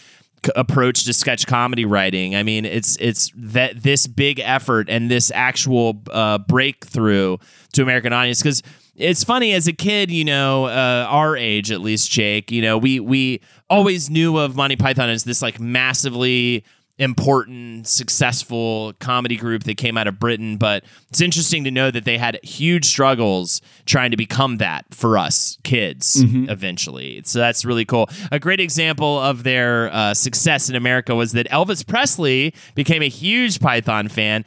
c- 0.45 0.53
approach 0.57 1.05
to 1.05 1.13
sketch 1.13 1.47
comedy 1.47 1.85
writing. 1.85 2.35
I 2.35 2.43
mean, 2.43 2.65
it's 2.65 2.97
it's 2.97 3.31
that 3.37 3.81
this 3.81 4.09
big 4.09 4.41
effort 4.41 4.89
and 4.91 5.11
this 5.11 5.31
actual 5.33 6.03
uh, 6.11 6.39
breakthrough 6.39 7.37
to 7.75 7.83
American 7.83 8.13
audience 8.13 8.43
because 8.43 8.63
it's 8.95 9.25
funny 9.25 9.53
as 9.53 9.67
a 9.67 9.73
kid, 9.73 10.11
you 10.11 10.25
know, 10.25 10.67
uh, 10.67 11.07
our 11.09 11.37
age 11.37 11.71
at 11.71 11.81
least, 11.81 12.11
Jake. 12.11 12.51
You 12.51 12.63
know, 12.63 12.79
we 12.79 13.01
we 13.01 13.41
always 13.71 14.11
knew 14.11 14.39
of 14.39 14.57
Monty 14.57 14.77
Python 14.77 15.09
as 15.09 15.25
this 15.25 15.43
like 15.43 15.59
massively 15.59 16.65
important, 16.99 17.89
successful 17.89 18.93
comedy 19.01 19.35
group 19.35 19.65
that 19.65 19.77
came 19.77 19.97
out 19.97 20.07
of 20.07 20.21
Britain. 20.21 20.57
But 20.57 20.85
it's 21.09 21.21
interesting 21.23 21.65
to 21.65 21.71
know 21.71 21.91
that 21.91 22.05
they 22.05 22.19
had 22.19 22.39
huge 22.45 22.85
struggles 22.85 23.61
trying 23.87 24.11
to 24.11 24.17
become 24.17 24.59
that 24.59 24.85
for 24.91 25.17
us 25.19 25.59
kids 25.65 26.23
eventually. 26.51 27.23
So 27.25 27.39
that's 27.39 27.65
really 27.65 27.87
cool. 27.87 28.09
A 28.31 28.39
great 28.39 28.61
example 28.61 29.19
of 29.19 29.43
their 29.43 29.93
uh, 29.93 30.15
success 30.15 30.69
in 30.69 30.77
America 30.77 31.15
was 31.15 31.33
that 31.33 31.49
Elvis 31.49 31.85
Presley 31.85 32.55
became 32.75 33.03
a 33.03 33.09
huge 33.09 33.59
Python 33.59 34.09
fan 34.09 34.45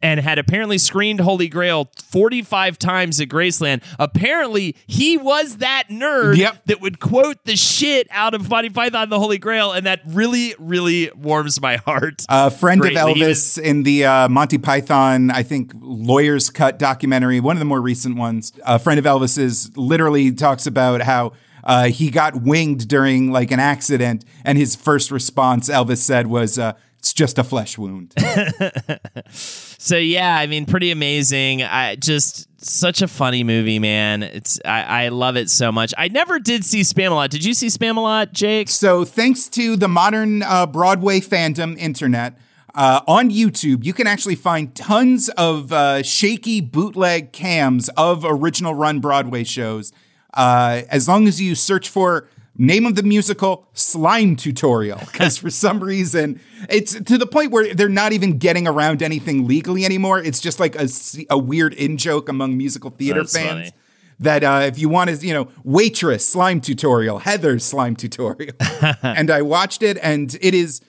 and 0.00 0.20
had 0.20 0.38
apparently 0.38 0.78
screened 0.78 1.20
Holy 1.20 1.48
Grail 1.48 1.90
45 2.10 2.78
times 2.78 3.20
at 3.20 3.28
Graceland. 3.28 3.82
Apparently, 3.98 4.76
he 4.86 5.16
was 5.16 5.56
that 5.58 5.84
nerd 5.90 6.36
Yep. 6.36 6.66
that 6.66 6.80
would 6.80 7.00
quote 7.00 7.44
the 7.44 7.56
shit 7.56 8.06
out 8.10 8.34
of 8.34 8.48
Monty 8.48 8.70
Python 8.70 9.10
the 9.10 9.18
Holy 9.18 9.38
Grail, 9.38 9.72
and 9.72 9.86
that 9.86 10.00
really, 10.06 10.54
really 10.58 11.10
warms 11.16 11.60
my 11.60 11.76
heart. 11.76 12.24
A 12.28 12.50
friend 12.50 12.80
Greatly. 12.80 13.00
of 13.00 13.08
Elvis 13.16 13.58
in 13.60 13.82
the 13.82 14.04
uh, 14.04 14.28
Monty 14.28 14.58
Python, 14.58 15.30
I 15.30 15.42
think, 15.42 15.72
Lawyer's 15.80 16.50
Cut 16.50 16.78
documentary, 16.78 17.40
one 17.40 17.56
of 17.56 17.58
the 17.60 17.64
more 17.64 17.80
recent 17.80 18.16
ones. 18.16 18.52
A 18.64 18.78
friend 18.78 18.98
of 18.98 19.04
Elvis's 19.04 19.76
literally 19.76 20.30
talks 20.32 20.66
about 20.66 21.02
how 21.02 21.32
uh, 21.64 21.86
he 21.86 22.10
got 22.10 22.42
winged 22.42 22.88
during 22.88 23.30
like 23.32 23.50
an 23.50 23.60
accident, 23.60 24.24
and 24.44 24.56
his 24.56 24.76
first 24.76 25.10
response, 25.10 25.68
Elvis 25.68 25.98
said, 25.98 26.28
was, 26.28 26.58
uh, 26.58 26.74
"It's 26.98 27.12
just 27.12 27.38
a 27.38 27.44
flesh 27.44 27.78
wound." 27.78 28.14
So 29.80 29.96
yeah, 29.96 30.36
I 30.36 30.48
mean, 30.48 30.66
pretty 30.66 30.90
amazing. 30.90 31.62
I 31.62 31.94
just 31.94 32.48
such 32.62 33.00
a 33.00 33.06
funny 33.06 33.44
movie, 33.44 33.78
man. 33.78 34.24
It's 34.24 34.60
I, 34.64 35.04
I 35.04 35.08
love 35.08 35.36
it 35.36 35.48
so 35.48 35.70
much. 35.70 35.94
I 35.96 36.08
never 36.08 36.40
did 36.40 36.64
see 36.64 36.80
Spamalot. 36.80 37.30
Did 37.30 37.44
you 37.44 37.54
see 37.54 37.68
Spamalot, 37.68 38.32
Jake? 38.32 38.68
So, 38.68 39.04
thanks 39.04 39.48
to 39.50 39.76
the 39.76 39.86
modern 39.86 40.42
uh, 40.42 40.66
Broadway 40.66 41.20
fandom 41.20 41.78
internet, 41.78 42.36
uh, 42.74 43.00
on 43.06 43.30
YouTube, 43.30 43.84
you 43.84 43.92
can 43.92 44.08
actually 44.08 44.34
find 44.34 44.74
tons 44.74 45.28
of 45.30 45.72
uh, 45.72 46.02
shaky 46.02 46.60
bootleg 46.60 47.32
cams 47.32 47.88
of 47.96 48.24
original 48.26 48.74
run 48.74 48.98
Broadway 48.98 49.44
shows. 49.44 49.92
Uh, 50.34 50.82
as 50.90 51.08
long 51.08 51.28
as 51.28 51.40
you 51.40 51.54
search 51.54 51.88
for 51.88 52.28
name 52.58 52.84
of 52.84 52.96
the 52.96 53.02
musical 53.04 53.66
slime 53.72 54.34
tutorial, 54.36 54.98
because 54.98 55.38
for 55.38 55.48
some 55.48 55.82
reason 55.82 56.40
it's 56.68 57.00
to 57.00 57.16
the 57.16 57.26
point 57.26 57.52
where 57.52 57.72
they're 57.72 57.88
not 57.88 58.12
even 58.12 58.38
getting 58.38 58.66
around 58.66 59.02
anything 59.02 59.46
legally 59.46 59.84
anymore. 59.84 60.18
It's 60.18 60.40
just 60.40 60.58
like 60.58 60.74
a, 60.74 60.88
a 61.30 61.38
weird 61.38 61.72
in 61.74 61.96
joke 61.96 62.28
among 62.28 62.58
musical 62.58 62.90
theater 62.90 63.20
That's 63.20 63.36
fans 63.36 63.70
funny. 63.70 63.72
that 64.20 64.44
uh, 64.44 64.66
if 64.66 64.78
you 64.78 64.88
want 64.88 65.10
to, 65.10 65.26
you 65.26 65.32
know, 65.32 65.48
waitress 65.62 66.28
slime 66.28 66.60
tutorial, 66.60 67.20
Heather's 67.20 67.64
slime 67.64 67.94
tutorial, 67.96 68.54
and 69.02 69.30
I 69.30 69.42
watched 69.42 69.82
it, 69.82 69.96
and 70.02 70.36
it 70.40 70.54
is 70.54 70.80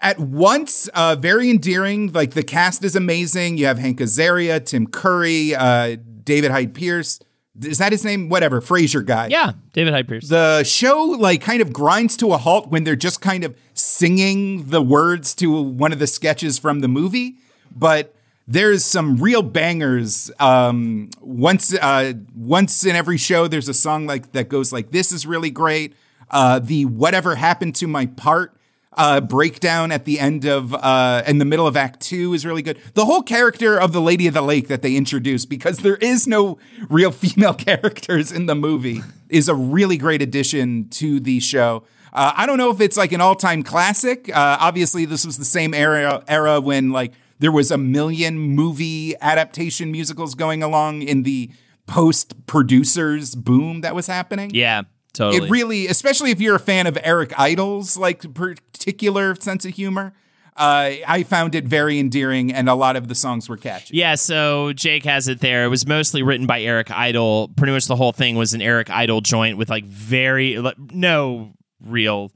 at 0.00 0.18
once 0.18 0.88
uh, 0.88 1.16
very 1.16 1.50
endearing. 1.50 2.12
Like 2.12 2.32
the 2.32 2.42
cast 2.42 2.84
is 2.84 2.96
amazing. 2.96 3.58
You 3.58 3.66
have 3.66 3.78
Hank 3.78 3.98
Azaria, 3.98 4.64
Tim 4.64 4.86
Curry, 4.86 5.54
uh, 5.54 5.96
David 6.24 6.50
Hyde 6.50 6.74
Pierce. 6.74 7.20
Is 7.62 7.78
that 7.78 7.92
his 7.92 8.04
name? 8.04 8.28
Whatever, 8.28 8.60
Frasier 8.60 9.04
guy. 9.04 9.28
Yeah, 9.28 9.52
David 9.72 9.92
Hyde 9.92 10.08
Pierce. 10.08 10.28
The 10.28 10.64
show 10.64 11.16
like 11.18 11.40
kind 11.40 11.60
of 11.60 11.72
grinds 11.72 12.16
to 12.18 12.32
a 12.32 12.38
halt 12.38 12.68
when 12.68 12.84
they're 12.84 12.96
just 12.96 13.20
kind 13.20 13.44
of 13.44 13.56
singing 13.74 14.66
the 14.70 14.82
words 14.82 15.34
to 15.36 15.50
one 15.62 15.92
of 15.92 15.98
the 15.98 16.06
sketches 16.06 16.58
from 16.58 16.80
the 16.80 16.88
movie, 16.88 17.36
but 17.74 18.14
there's 18.46 18.84
some 18.84 19.16
real 19.18 19.42
bangers. 19.42 20.30
Um, 20.40 21.10
once 21.20 21.74
uh, 21.74 22.14
once 22.34 22.84
in 22.84 22.96
every 22.96 23.18
show, 23.18 23.46
there's 23.46 23.68
a 23.68 23.74
song 23.74 24.06
like 24.06 24.32
that 24.32 24.48
goes 24.48 24.72
like 24.72 24.90
this 24.90 25.12
is 25.12 25.26
really 25.26 25.50
great. 25.50 25.94
Uh, 26.30 26.58
the 26.58 26.84
whatever 26.86 27.36
happened 27.36 27.74
to 27.76 27.86
my 27.86 28.06
part 28.06 28.57
uh, 28.98 29.20
breakdown 29.20 29.92
at 29.92 30.04
the 30.04 30.18
end 30.18 30.44
of 30.44 30.74
uh, 30.74 31.22
in 31.26 31.38
the 31.38 31.44
middle 31.44 31.66
of 31.66 31.76
Act 31.76 32.00
Two 32.00 32.34
is 32.34 32.44
really 32.44 32.62
good. 32.62 32.78
The 32.94 33.04
whole 33.06 33.22
character 33.22 33.80
of 33.80 33.92
the 33.92 34.00
Lady 34.00 34.26
of 34.26 34.34
the 34.34 34.42
Lake 34.42 34.66
that 34.68 34.82
they 34.82 34.96
introduce, 34.96 35.46
because 35.46 35.78
there 35.78 35.96
is 35.96 36.26
no 36.26 36.58
real 36.90 37.12
female 37.12 37.54
characters 37.54 38.32
in 38.32 38.46
the 38.46 38.56
movie, 38.56 39.02
is 39.28 39.48
a 39.48 39.54
really 39.54 39.96
great 39.96 40.20
addition 40.20 40.88
to 40.90 41.20
the 41.20 41.38
show. 41.38 41.84
Uh, 42.12 42.32
I 42.34 42.44
don't 42.46 42.58
know 42.58 42.70
if 42.70 42.80
it's 42.80 42.96
like 42.96 43.12
an 43.12 43.20
all-time 43.20 43.62
classic. 43.62 44.28
Uh, 44.28 44.56
obviously, 44.60 45.04
this 45.04 45.24
was 45.24 45.38
the 45.38 45.44
same 45.44 45.72
era 45.74 46.24
era 46.26 46.60
when 46.60 46.90
like 46.90 47.12
there 47.38 47.52
was 47.52 47.70
a 47.70 47.78
million 47.78 48.36
movie 48.36 49.14
adaptation 49.20 49.92
musicals 49.92 50.34
going 50.34 50.62
along 50.62 51.02
in 51.02 51.22
the 51.22 51.52
post 51.86 52.46
producers 52.46 53.36
boom 53.36 53.82
that 53.82 53.94
was 53.94 54.08
happening. 54.08 54.50
Yeah, 54.52 54.82
totally. 55.12 55.46
It 55.46 55.50
really, 55.50 55.86
especially 55.86 56.30
if 56.30 56.40
you're 56.40 56.56
a 56.56 56.60
fan 56.60 56.86
of 56.86 56.98
Eric 57.02 57.38
Idle's 57.38 57.96
like 57.96 58.34
particular 58.34 59.34
sense 59.36 59.64
of 59.64 59.74
humor, 59.74 60.12
uh, 60.56 60.98
I 61.06 61.22
found 61.22 61.54
it 61.54 61.66
very 61.66 62.00
endearing, 62.00 62.52
and 62.52 62.68
a 62.68 62.74
lot 62.74 62.96
of 62.96 63.06
the 63.06 63.14
songs 63.14 63.48
were 63.48 63.56
catchy. 63.56 63.96
Yeah, 63.96 64.16
so 64.16 64.72
Jake 64.72 65.04
has 65.04 65.28
it 65.28 65.38
there. 65.40 65.64
It 65.64 65.68
was 65.68 65.86
mostly 65.86 66.22
written 66.24 66.48
by 66.48 66.60
Eric 66.62 66.90
Idle. 66.90 67.48
Pretty 67.56 67.72
much 67.72 67.86
the 67.86 67.94
whole 67.94 68.12
thing 68.12 68.34
was 68.34 68.54
an 68.54 68.60
Eric 68.60 68.90
Idle 68.90 69.20
joint 69.20 69.56
with 69.56 69.70
like 69.70 69.84
very 69.84 70.58
like, 70.58 70.76
no 70.78 71.52
real 71.80 72.32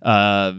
uh, 0.00 0.54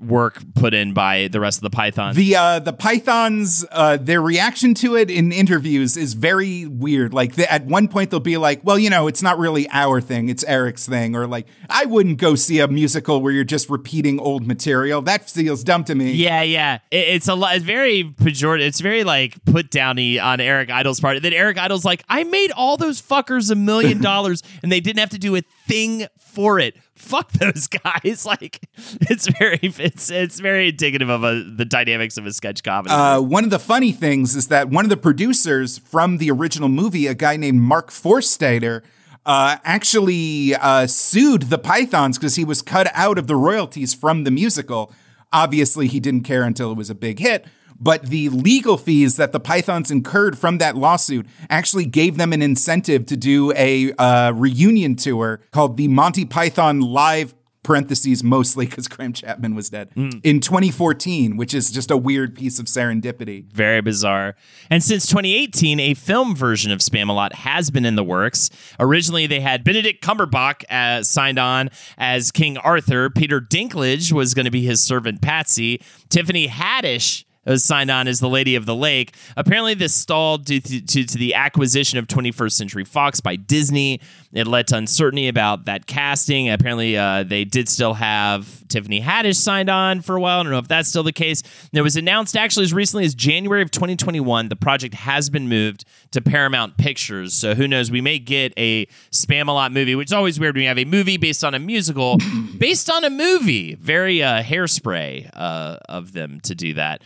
work 0.00 0.42
put 0.54 0.74
in 0.74 0.92
by 0.92 1.28
the 1.28 1.40
rest 1.40 1.58
of 1.58 1.62
the 1.62 1.70
Pythons. 1.70 2.16
The 2.16 2.36
uh, 2.36 2.58
the 2.58 2.72
Pythons, 2.72 3.64
uh, 3.70 3.96
their 3.96 4.20
reaction 4.20 4.74
to 4.74 4.96
it 4.96 5.10
in 5.10 5.32
interviews 5.32 5.96
is 5.96 6.14
very 6.14 6.66
weird. 6.66 7.14
Like 7.14 7.34
the, 7.34 7.50
at 7.50 7.66
one 7.66 7.88
point 7.88 8.10
they'll 8.10 8.20
be 8.20 8.36
like, 8.36 8.60
"Well, 8.64 8.78
you 8.78 8.90
know, 8.90 9.06
it's 9.06 9.22
not 9.22 9.38
really 9.38 9.68
our 9.70 10.00
thing; 10.00 10.28
it's 10.28 10.44
Eric's 10.44 10.86
thing," 10.86 11.14
or 11.16 11.26
like, 11.26 11.46
"I 11.68 11.84
wouldn't 11.86 12.18
go 12.18 12.34
see 12.34 12.60
a 12.60 12.68
musical 12.68 13.20
where 13.20 13.32
you're 13.32 13.44
just 13.44 13.68
repeating 13.70 14.18
old 14.20 14.46
material. 14.46 15.02
That 15.02 15.28
feels 15.28 15.64
dumb 15.64 15.84
to 15.84 15.94
me." 15.94 16.12
Yeah, 16.12 16.42
yeah. 16.42 16.78
It, 16.90 17.08
it's 17.08 17.28
a 17.28 17.34
lot. 17.34 17.56
It's 17.56 17.64
very 17.64 18.04
pejorative. 18.04 18.66
It's 18.66 18.80
very 18.80 19.04
like 19.04 19.44
put 19.44 19.70
downy 19.70 20.18
on 20.18 20.40
Eric 20.40 20.70
Idle's 20.70 21.00
part. 21.00 21.20
Then 21.22 21.32
Eric 21.32 21.58
Idle's 21.58 21.84
like, 21.84 22.04
I 22.08 22.24
made 22.24 22.52
all 22.52 22.76
those 22.76 23.00
fuckers 23.00 23.50
a 23.50 23.54
million 23.54 24.00
dollars, 24.02 24.42
and 24.62 24.70
they 24.70 24.80
didn't 24.80 25.00
have 25.00 25.10
to 25.10 25.18
do 25.18 25.36
a 25.36 25.42
thing 25.66 26.06
for 26.18 26.58
it. 26.58 26.76
Fuck 27.06 27.32
those 27.32 27.66
guys. 27.84 28.26
Like, 28.36 28.60
it's 29.02 29.28
very, 29.38 29.60
it's 29.62 30.10
it's 30.10 30.40
very 30.40 30.68
indicative 30.68 31.08
of 31.08 31.22
a, 31.22 31.42
the 31.44 31.64
dynamics 31.64 32.16
of 32.18 32.26
a 32.26 32.32
sketch 32.32 32.62
comedy. 32.64 32.92
Uh, 32.92 33.20
one 33.20 33.44
of 33.44 33.50
the 33.50 33.58
funny 33.58 33.92
things 33.92 34.34
is 34.34 34.48
that 34.48 34.68
one 34.68 34.84
of 34.84 34.88
the 34.88 34.96
producers 34.96 35.78
from 35.78 36.18
the 36.18 36.30
original 36.30 36.68
movie, 36.68 37.06
a 37.06 37.14
guy 37.14 37.36
named 37.36 37.60
Mark 37.60 37.90
Forstater, 37.90 38.82
uh, 39.24 39.58
actually 39.64 40.54
uh, 40.56 40.86
sued 40.86 41.42
the 41.44 41.58
Pythons 41.58 42.18
because 42.18 42.34
he 42.36 42.44
was 42.44 42.62
cut 42.62 42.88
out 42.94 43.16
of 43.16 43.26
the 43.28 43.36
royalties 43.36 43.94
from 43.94 44.24
the 44.24 44.30
musical. 44.30 44.92
Obviously, 45.32 45.86
he 45.86 46.00
didn't 46.00 46.22
care 46.22 46.42
until 46.42 46.72
it 46.72 46.76
was 46.76 46.90
a 46.90 46.94
big 46.94 47.18
hit. 47.20 47.46
But 47.78 48.06
the 48.06 48.28
legal 48.28 48.76
fees 48.76 49.16
that 49.16 49.32
the 49.32 49.40
Pythons 49.40 49.90
incurred 49.90 50.38
from 50.38 50.58
that 50.58 50.76
lawsuit 50.76 51.26
actually 51.50 51.84
gave 51.86 52.16
them 52.16 52.32
an 52.32 52.42
incentive 52.42 53.06
to 53.06 53.16
do 53.16 53.52
a 53.54 53.92
uh, 53.92 54.32
reunion 54.32 54.96
tour 54.96 55.40
called 55.50 55.76
the 55.76 55.88
Monty 55.88 56.24
Python 56.24 56.80
Live 56.80 57.34
parentheses 57.66 58.22
mostly 58.22 58.64
because 58.64 58.86
Graham 58.86 59.12
Chapman 59.12 59.56
was 59.56 59.68
dead 59.68 59.90
in 60.22 60.40
2014, 60.40 61.36
which 61.36 61.52
is 61.52 61.70
just 61.72 61.90
a 61.90 61.96
weird 61.96 62.36
piece 62.36 62.60
of 62.60 62.66
serendipity. 62.66 63.44
Very 63.52 63.80
bizarre. 63.80 64.36
And 64.70 64.84
since 64.84 65.06
2018, 65.08 65.80
a 65.80 65.94
film 65.94 66.36
version 66.36 66.70
of 66.70 66.78
Spamalot 66.78 67.32
has 67.32 67.70
been 67.70 67.84
in 67.84 67.96
the 67.96 68.04
works. 68.04 68.50
Originally, 68.78 69.26
they 69.26 69.40
had 69.40 69.64
Benedict 69.64 70.02
Cumberbatch 70.02 70.62
uh, 70.70 71.02
signed 71.02 71.40
on 71.40 71.70
as 71.98 72.30
King 72.30 72.56
Arthur. 72.56 73.10
Peter 73.10 73.40
Dinklage 73.40 74.12
was 74.12 74.32
going 74.32 74.44
to 74.44 74.52
be 74.52 74.62
his 74.62 74.80
servant 74.80 75.20
Patsy. 75.20 75.82
Tiffany 76.08 76.46
Haddish 76.46 77.24
was 77.50 77.64
signed 77.64 77.90
on 77.90 78.08
as 78.08 78.20
the 78.20 78.28
Lady 78.28 78.56
of 78.56 78.66
the 78.66 78.74
Lake. 78.74 79.14
Apparently, 79.36 79.74
this 79.74 79.94
stalled 79.94 80.44
due 80.44 80.60
to, 80.60 80.80
to, 80.80 81.04
to 81.04 81.18
the 81.18 81.34
acquisition 81.34 81.98
of 81.98 82.06
21st 82.06 82.52
Century 82.52 82.84
Fox 82.84 83.20
by 83.20 83.36
Disney. 83.36 84.00
It 84.32 84.46
led 84.46 84.66
to 84.68 84.76
uncertainty 84.76 85.28
about 85.28 85.64
that 85.64 85.86
casting. 85.86 86.50
Apparently, 86.50 86.96
uh, 86.96 87.22
they 87.22 87.44
did 87.44 87.68
still 87.68 87.94
have 87.94 88.66
Tiffany 88.68 89.00
Haddish 89.00 89.36
signed 89.36 89.70
on 89.70 90.02
for 90.02 90.16
a 90.16 90.20
while. 90.20 90.40
I 90.40 90.42
don't 90.42 90.52
know 90.52 90.58
if 90.58 90.68
that's 90.68 90.88
still 90.88 91.02
the 91.02 91.12
case. 91.12 91.42
And 91.42 91.78
it 91.78 91.82
was 91.82 91.96
announced 91.96 92.36
actually 92.36 92.64
as 92.64 92.74
recently 92.74 93.04
as 93.04 93.14
January 93.14 93.62
of 93.62 93.70
2021. 93.70 94.48
The 94.48 94.56
project 94.56 94.94
has 94.94 95.30
been 95.30 95.48
moved 95.48 95.84
to 96.10 96.20
Paramount 96.20 96.76
Pictures. 96.76 97.34
So 97.34 97.54
who 97.54 97.66
knows? 97.66 97.90
We 97.90 98.00
may 98.00 98.18
get 98.18 98.52
a 98.56 98.86
Spam 99.10 99.48
a 99.48 99.52
Lot 99.52 99.72
movie, 99.72 99.94
which 99.94 100.08
is 100.08 100.12
always 100.12 100.38
weird 100.38 100.54
when 100.54 100.62
you 100.62 100.68
have 100.68 100.78
a 100.78 100.84
movie 100.84 101.16
based 101.16 101.44
on 101.44 101.54
a 101.54 101.58
musical, 101.58 102.18
based 102.58 102.90
on 102.90 103.04
a 103.04 103.10
movie. 103.10 103.74
Very 103.74 104.22
uh, 104.22 104.42
hairspray 104.42 105.30
uh, 105.32 105.78
of 105.88 106.12
them 106.12 106.40
to 106.40 106.54
do 106.54 106.74
that. 106.74 107.02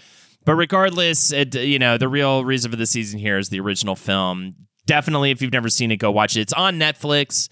But 0.50 0.56
regardless, 0.56 1.30
it, 1.30 1.54
you 1.54 1.78
know, 1.78 1.96
the 1.96 2.08
real 2.08 2.44
reason 2.44 2.72
for 2.72 2.76
the 2.76 2.84
season 2.84 3.20
here 3.20 3.38
is 3.38 3.50
the 3.50 3.60
original 3.60 3.94
film. 3.94 4.56
Definitely, 4.84 5.30
if 5.30 5.40
you've 5.40 5.52
never 5.52 5.68
seen 5.68 5.92
it, 5.92 5.98
go 5.98 6.10
watch 6.10 6.36
it. 6.36 6.40
It's 6.40 6.52
on 6.52 6.76
Netflix. 6.76 7.48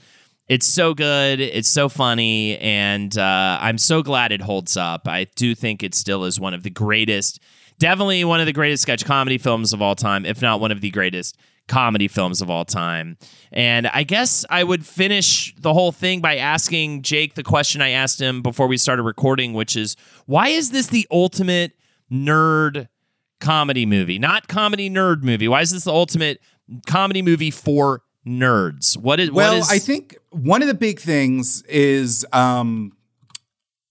It's 0.49 0.67
so 0.67 0.95
good. 0.95 1.39
It's 1.39 1.69
so 1.69 1.89
funny. 1.89 2.59
And 2.59 3.17
uh, 3.17 3.59
I'm 3.61 3.79
so 3.79 4.03
glad 4.03 4.33
it 4.33 4.41
holds 4.41 4.77
up. 4.77 5.07
I 5.07 5.29
do 5.37 5.55
think 5.55 5.85
it 5.85 5.95
still 5.95 6.25
is 6.25 6.41
one 6.41 6.55
of 6.55 6.65
the 6.65 6.71
greatest, 6.71 7.39
definitely 7.79 8.25
one 8.25 8.41
of 8.41 8.47
the 8.47 8.53
greatest 8.53 8.83
sketch 8.83 9.05
comedy 9.05 9.39
films 9.39 9.73
of 9.73 9.81
all 9.81 9.95
time, 9.95 10.27
if 10.27 10.43
not 10.43 10.59
one 10.59 10.73
of 10.73 10.81
the 10.81 10.91
greatest 10.91 11.37
comedy 11.69 12.09
films 12.09 12.43
of 12.43 12.51
all 12.51 12.65
time. 12.65 13.17
And 13.53 13.87
I 13.87 14.03
guess 14.03 14.45
I 14.51 14.65
would 14.65 14.85
finish 14.85 15.55
the 15.57 15.73
whole 15.73 15.93
thing 15.93 16.21
by 16.21 16.39
asking 16.39 17.03
Jake 17.03 17.35
the 17.35 17.45
question 17.45 17.81
I 17.81 17.91
asked 17.91 18.21
him 18.21 18.43
before 18.43 18.67
we 18.67 18.77
started 18.77 19.05
recording, 19.05 19.53
which 19.53 19.77
is 19.77 19.95
why 20.27 20.49
is 20.49 20.73
this 20.73 20.89
the 20.89 21.07
ultimate 21.13 21.78
nerd 22.11 22.89
comedy 23.41 23.87
movie, 23.87 24.19
not 24.19 24.49
comedy 24.49 24.91
nerd 24.91 25.23
movie. 25.23 25.49
Why 25.49 25.61
is 25.63 25.71
this 25.71 25.85
the 25.85 25.93
ultimate 25.93 26.41
comedy 26.87 27.23
movie 27.23 27.51
for 27.51 28.03
nerds? 28.27 28.97
What 28.97 29.21
is 29.21 29.31
well? 29.31 29.53
what 29.53 29.59
is, 29.59 29.71
I 29.71 29.79
think 29.79 30.17
one 30.31 30.63
of 30.63 30.69
the 30.69 30.75
big 30.75 31.01
things 31.01 31.63
is 31.63 32.27
um, 32.33 32.93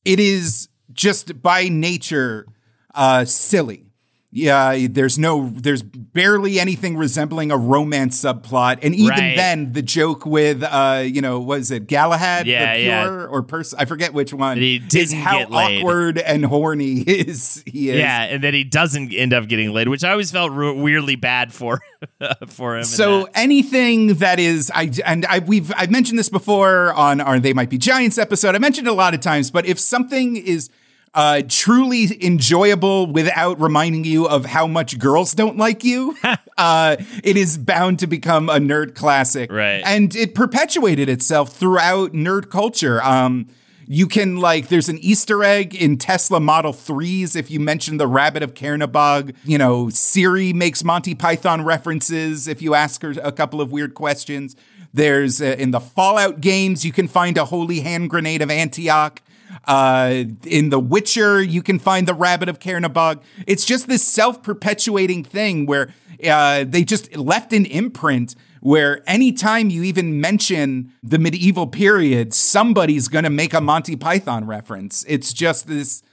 it 0.06 0.20
is 0.20 0.70
just 0.94 1.42
by 1.42 1.70
nature 1.70 2.48
uh, 2.96 3.26
silly. 3.26 3.87
Yeah, 4.30 4.88
there's 4.90 5.18
no, 5.18 5.50
there's 5.56 5.82
barely 5.82 6.60
anything 6.60 6.98
resembling 6.98 7.50
a 7.50 7.58
romance 7.58 8.22
subplot, 8.22 8.80
and 8.84 8.94
even 8.94 9.10
Right. 9.12 9.38
then, 9.38 9.72
the 9.72 9.82
joke 9.82 10.26
with, 10.26 10.64
uh, 10.64 11.04
you 11.06 11.22
know, 11.22 11.40
was 11.40 11.72
it 11.72 11.88
Galahad, 11.88 12.46
Yeah, 12.46 12.76
the 12.76 12.84
yeah. 12.84 13.06
or 13.08 13.42
person? 13.42 13.80
I 13.80 13.86
forget 13.86 14.14
which 14.14 14.34
one. 14.34 14.58
He 14.58 14.82
is 14.94 15.14
how 15.14 15.44
awkward 15.44 16.18
and 16.18 16.44
horny 16.46 17.00
is 17.08 17.64
he 17.66 17.90
is. 17.90 18.00
yeah, 18.00 18.24
and 18.24 18.44
then 18.44 18.54
he 18.54 18.66
doesn't 18.66 19.14
end 19.14 19.32
up 19.34 19.48
getting 19.48 19.72
laid, 19.72 19.88
which 19.88 20.04
I 20.04 20.12
always 20.12 20.30
felt 20.30 20.52
re- 20.52 20.74
weirdly 20.74 21.16
bad 21.16 21.54
for 21.54 21.80
for 22.48 22.76
him. 22.78 22.84
So 22.84 23.24
that. 23.24 23.32
anything 23.40 24.16
that 24.16 24.40
is, 24.40 24.70
I 24.76 24.92
and 25.06 25.26
I 25.26 25.40
we've 25.40 25.72
I've 25.78 25.90
mentioned 25.90 26.20
this 26.20 26.30
before 26.30 26.92
on 26.94 27.22
our 27.22 27.40
They 27.40 27.54
Might 27.54 27.70
Be 27.70 27.78
Giants 27.78 28.18
episode. 28.18 28.56
I 28.56 28.60
mentioned 28.60 28.88
it 28.88 28.92
a 28.92 28.94
lot 28.94 29.14
of 29.14 29.22
times, 29.22 29.52
but 29.52 29.66
if 29.66 29.80
something 29.80 30.36
is 30.36 30.70
uh, 31.18 31.42
truly 31.50 32.24
enjoyable 32.24 33.08
without 33.08 33.60
reminding 33.60 34.04
you 34.04 34.28
of 34.28 34.46
how 34.46 34.68
much 34.68 35.00
girls 35.00 35.34
don't 35.34 35.58
like 35.58 35.84
you, 35.84 36.16
uh, 36.58 36.96
it 37.24 37.36
is 37.36 37.58
bound 37.58 37.98
to 37.98 38.06
become 38.06 38.50
a 38.50 38.60
nerd 38.60 38.94
classic. 38.94 39.52
Right. 39.52 39.82
And 39.84 40.16
it 40.16 40.36
perpetuated 40.36 41.10
itself 41.10 41.54
throughout 41.54 42.14
nerd 42.14 42.52
culture. 42.52 43.02
Um, 43.02 43.48
you 43.88 44.06
can 44.06 44.38
like, 44.38 44.68
there's 44.68 44.90
an 44.90 45.00
Easter 45.00 45.44
egg 45.44 45.74
in 45.74 45.98
Tesla 45.98 46.40
Model 46.40 46.72
3s 46.72 47.36
if 47.36 47.50
you 47.50 47.60
mention 47.60 47.98
the 47.98 48.06
Rabbit 48.06 48.44
of 48.44 48.54
Caerbannog. 48.54 49.34
You 49.44 49.58
know, 49.58 49.90
Siri 49.90 50.54
makes 50.54 50.84
Monty 50.84 51.16
Python 51.16 51.66
references 51.66 52.48
if 52.48 52.62
you 52.62 52.76
ask 52.76 53.02
her 53.02 53.16
a 53.24 53.32
couple 53.32 53.60
of 53.60 53.72
weird 53.72 53.96
questions. 53.96 54.56
There's 54.94 55.42
uh, 55.42 55.56
in 55.58 55.72
the 55.72 55.80
Fallout 55.80 56.42
games, 56.42 56.86
you 56.86 56.92
can 56.92 57.08
find 57.08 57.40
a 57.40 57.46
holy 57.46 57.80
hand 57.80 58.12
grenade 58.12 58.44
of 58.44 58.52
Antioch. 58.52 59.20
Uh, 59.66 60.26
in 60.46 60.70
The 60.70 60.80
Witcher, 60.80 61.42
you 61.42 61.62
can 61.62 61.80
find 61.80 62.08
the 62.08 62.14
Rabbit 62.14 62.50
of 62.50 62.60
Caerbannog. 62.60 63.22
It's 63.46 63.66
just 63.66 63.88
this 63.88 64.04
self 64.04 64.44
perpetuating 64.44 65.24
thing 65.24 65.66
where 65.66 65.94
uh, 66.26 66.66
they 66.68 66.84
just 66.84 67.16
left 67.16 67.54
an 67.54 67.66
imprint 67.66 68.36
where 68.62 69.02
anytime 69.08 69.70
you 69.70 69.84
even 69.84 70.20
mention 70.20 70.92
the 71.04 71.20
medieval 71.20 71.68
period, 71.68 72.34
somebody's 72.34 73.08
going 73.08 73.24
to 73.24 73.30
make 73.30 73.54
a 73.54 73.62
Monty 73.62 73.96
Python 73.96 74.46
reference. 74.46 75.06
It's 75.08 75.34
just 75.34 75.68
this. 75.68 76.04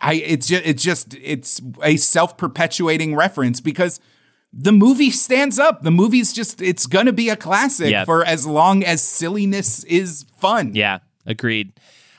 I 0.00 0.14
it's 0.14 0.46
just 0.46 0.64
it's 0.64 0.82
just 0.82 1.14
it's 1.22 1.60
a 1.82 1.96
self-perpetuating 1.96 3.14
reference 3.14 3.60
because 3.60 4.00
the 4.52 4.72
movie 4.72 5.10
stands 5.10 5.58
up. 5.58 5.82
The 5.82 5.90
movie's 5.90 6.32
just 6.32 6.62
it's 6.62 6.86
going 6.86 7.06
to 7.06 7.12
be 7.12 7.28
a 7.28 7.36
classic 7.36 7.90
for 8.06 8.24
as 8.24 8.46
long 8.46 8.82
as 8.82 9.02
silliness 9.02 9.84
is 9.84 10.24
fun. 10.38 10.74
Yeah, 10.74 11.00
agreed. 11.26 11.72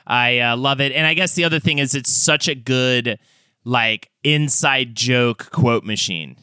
I 0.06 0.40
uh, 0.40 0.58
love 0.58 0.82
it, 0.82 0.92
and 0.92 1.06
I 1.06 1.14
guess 1.14 1.34
the 1.36 1.44
other 1.44 1.60
thing 1.60 1.80
is 1.80 1.96
it's 1.96 2.12
such 2.12 2.48
a 2.48 2.56
good 2.56 3.20
like 3.64 4.10
inside 4.24 4.96
joke 4.96 5.52
quote 5.52 5.84
machine 5.84 6.36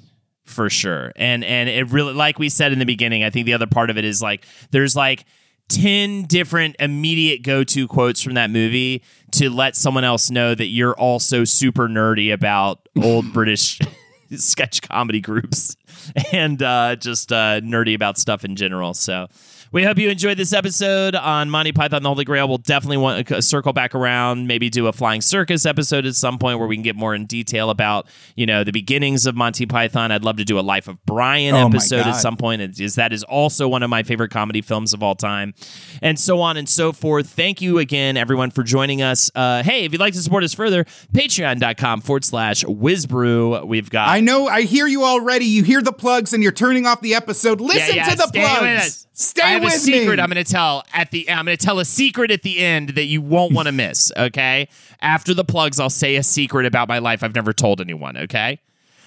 for 0.44 0.70
sure. 0.70 1.12
And 1.16 1.44
and 1.44 1.68
it 1.68 1.90
really 1.90 2.14
like 2.14 2.38
we 2.38 2.48
said 2.48 2.72
in 2.72 2.78
the 2.78 2.86
beginning, 2.86 3.22
I 3.22 3.30
think 3.30 3.46
the 3.46 3.54
other 3.54 3.66
part 3.66 3.90
of 3.90 3.98
it 3.98 4.04
is 4.04 4.22
like 4.22 4.46
there's 4.70 4.96
like 4.96 5.24
10 5.68 6.22
different 6.24 6.76
immediate 6.78 7.42
go-to 7.42 7.86
quotes 7.86 8.22
from 8.22 8.34
that 8.34 8.48
movie 8.48 9.02
to 9.32 9.50
let 9.50 9.76
someone 9.76 10.02
else 10.02 10.30
know 10.30 10.54
that 10.54 10.66
you're 10.66 10.94
also 10.94 11.44
super 11.44 11.88
nerdy 11.88 12.32
about 12.32 12.88
old 13.02 13.32
British 13.34 13.78
sketch 14.34 14.80
comedy 14.80 15.20
groups 15.20 15.76
and 16.32 16.62
uh, 16.62 16.96
just 16.96 17.32
uh, 17.32 17.60
nerdy 17.60 17.94
about 17.94 18.16
stuff 18.16 18.44
in 18.44 18.56
general. 18.56 18.94
So 18.94 19.28
we 19.72 19.84
hope 19.84 19.98
you 19.98 20.08
enjoyed 20.08 20.38
this 20.38 20.52
episode 20.52 21.14
on 21.14 21.50
Monty 21.50 21.72
Python 21.72 22.02
the 22.02 22.08
Holy 22.08 22.24
Grail. 22.24 22.48
We'll 22.48 22.58
definitely 22.58 22.96
want 22.96 23.26
to 23.26 23.42
circle 23.42 23.72
back 23.72 23.94
around, 23.94 24.46
maybe 24.46 24.70
do 24.70 24.86
a 24.86 24.92
flying 24.92 25.20
circus 25.20 25.66
episode 25.66 26.06
at 26.06 26.14
some 26.14 26.38
point 26.38 26.58
where 26.58 26.68
we 26.68 26.76
can 26.76 26.82
get 26.82 26.96
more 26.96 27.14
in 27.14 27.26
detail 27.26 27.70
about, 27.70 28.06
you 28.34 28.46
know, 28.46 28.64
the 28.64 28.72
beginnings 28.72 29.26
of 29.26 29.36
Monty 29.36 29.66
Python. 29.66 30.10
I'd 30.10 30.24
love 30.24 30.36
to 30.38 30.44
do 30.44 30.58
a 30.58 30.62
Life 30.62 30.88
of 30.88 31.04
Brian 31.04 31.54
Oh 31.54 31.66
episode 31.66 32.06
at 32.06 32.16
some 32.16 32.36
point. 32.36 32.62
It 32.62 32.80
is 32.80 32.94
that 32.94 33.12
is 33.12 33.24
also 33.24 33.68
one 33.68 33.82
of 33.82 33.90
my 33.90 34.02
favorite 34.02 34.30
comedy 34.30 34.62
films 34.62 34.92
of 34.92 35.02
all 35.02 35.14
time, 35.14 35.54
and 36.00 36.18
so 36.18 36.40
on 36.40 36.56
and 36.56 36.68
so 36.68 36.92
forth. 36.92 37.28
Thank 37.28 37.60
you 37.60 37.78
again, 37.78 38.16
everyone, 38.16 38.50
for 38.50 38.62
joining 38.62 39.02
us. 39.02 39.30
Uh, 39.34 39.62
hey, 39.62 39.84
if 39.84 39.92
you'd 39.92 40.00
like 40.00 40.14
to 40.14 40.22
support 40.22 40.44
us 40.44 40.54
further, 40.54 40.84
patreon.com 41.12 42.00
forward 42.00 42.24
slash 42.24 42.64
WizBru. 42.64 43.66
We've 43.66 43.90
got 43.90 44.08
I 44.08 44.20
know. 44.20 44.48
I 44.48 44.62
hear 44.62 44.86
you 44.86 45.04
already. 45.04 45.44
You 45.44 45.62
hear 45.62 45.82
the 45.82 45.92
plugs, 45.92 46.32
and 46.32 46.42
you're 46.42 46.52
turning 46.52 46.86
off 46.86 47.00
the 47.00 47.14
episode. 47.14 47.60
Listen 47.60 47.96
Yeah, 47.96 48.06
yeah, 48.06 48.10
to 48.10 48.16
the 48.16 48.30
plugs. 48.32 49.07
Stay 49.20 49.42
I 49.42 49.48
have 49.48 49.64
with 49.64 49.74
a 49.74 49.78
secret 49.78 50.16
me. 50.18 50.22
I'm 50.22 50.30
going 50.30 50.44
to 50.44 50.48
tell 50.48 50.84
at 50.92 51.10
the. 51.10 51.28
I'm 51.28 51.44
going 51.44 51.56
to 51.56 51.64
tell 51.66 51.80
a 51.80 51.84
secret 51.84 52.30
at 52.30 52.42
the 52.44 52.60
end 52.60 52.90
that 52.90 53.06
you 53.06 53.20
won't 53.20 53.52
want 53.52 53.66
to 53.66 53.72
miss. 53.72 54.12
Okay, 54.18 54.68
after 55.00 55.34
the 55.34 55.44
plugs, 55.44 55.80
I'll 55.80 55.90
say 55.90 56.14
a 56.16 56.22
secret 56.22 56.66
about 56.66 56.86
my 56.88 56.98
life 56.98 57.24
I've 57.24 57.34
never 57.34 57.52
told 57.52 57.80
anyone. 57.80 58.16
Okay, 58.16 58.60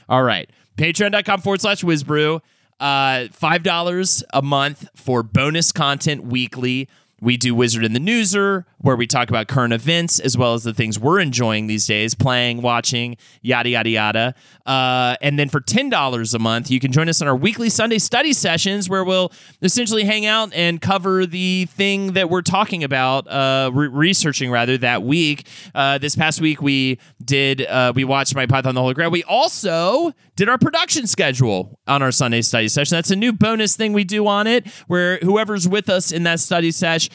all 0.09 0.23
right. 0.23 0.49
Patreon.com 0.77 1.41
forward 1.41 1.61
slash 1.61 1.81
WizBru. 1.81 2.41
Uh, 2.79 3.27
five 3.31 3.63
dollars 3.63 4.21
a 4.33 4.41
month 4.41 4.89
for 4.95 5.23
bonus 5.23 5.71
content 5.71 6.25
weekly. 6.25 6.89
We 7.21 7.37
do 7.37 7.53
Wizard 7.53 7.85
in 7.85 7.93
the 7.93 7.99
Newser, 7.99 8.65
where 8.79 8.95
we 8.95 9.05
talk 9.05 9.29
about 9.29 9.47
current 9.47 9.73
events 9.73 10.19
as 10.19 10.35
well 10.35 10.55
as 10.55 10.63
the 10.63 10.73
things 10.73 10.97
we're 10.97 11.19
enjoying 11.19 11.67
these 11.67 11.85
days, 11.85 12.15
playing, 12.15 12.63
watching, 12.63 13.15
yada, 13.43 13.69
yada, 13.69 13.89
yada. 13.89 14.35
Uh, 14.65 15.15
and 15.21 15.37
then 15.37 15.47
for 15.47 15.61
$10 15.61 16.33
a 16.33 16.39
month, 16.39 16.71
you 16.71 16.79
can 16.79 16.91
join 16.91 17.07
us 17.07 17.21
on 17.21 17.27
our 17.27 17.35
weekly 17.35 17.69
Sunday 17.69 17.99
study 17.99 18.33
sessions, 18.33 18.89
where 18.89 19.03
we'll 19.03 19.31
essentially 19.61 20.03
hang 20.03 20.25
out 20.25 20.51
and 20.55 20.81
cover 20.81 21.27
the 21.27 21.65
thing 21.65 22.13
that 22.13 22.31
we're 22.31 22.41
talking 22.41 22.83
about, 22.83 23.27
uh, 23.27 23.69
re- 23.71 23.87
researching 23.87 24.49
rather, 24.49 24.75
that 24.79 25.03
week. 25.03 25.45
Uh, 25.75 25.99
this 25.99 26.15
past 26.15 26.41
week, 26.41 26.59
we 26.59 26.97
did, 27.23 27.61
uh, 27.67 27.93
we 27.95 28.03
watched 28.03 28.33
My 28.33 28.47
Python 28.47 28.73
the 28.73 28.81
Holy 28.81 28.95
Grail. 28.95 29.11
We 29.11 29.23
also 29.25 30.13
did 30.35 30.49
our 30.49 30.57
production 30.57 31.07
schedule 31.07 31.79
on 31.87 32.01
our 32.01 32.11
Sunday 32.11 32.41
study 32.41 32.67
session. 32.67 32.95
That's 32.95 33.11
a 33.11 33.15
new 33.15 33.33
bonus 33.33 33.75
thing 33.75 33.93
we 33.93 34.03
do 34.03 34.27
on 34.27 34.47
it, 34.47 34.67
where 34.87 35.17
whoever's 35.17 35.67
with 35.67 35.89
us 35.89 36.11
in 36.11 36.23
that 36.23 36.39
study 36.39 36.71
sesh 36.71 37.09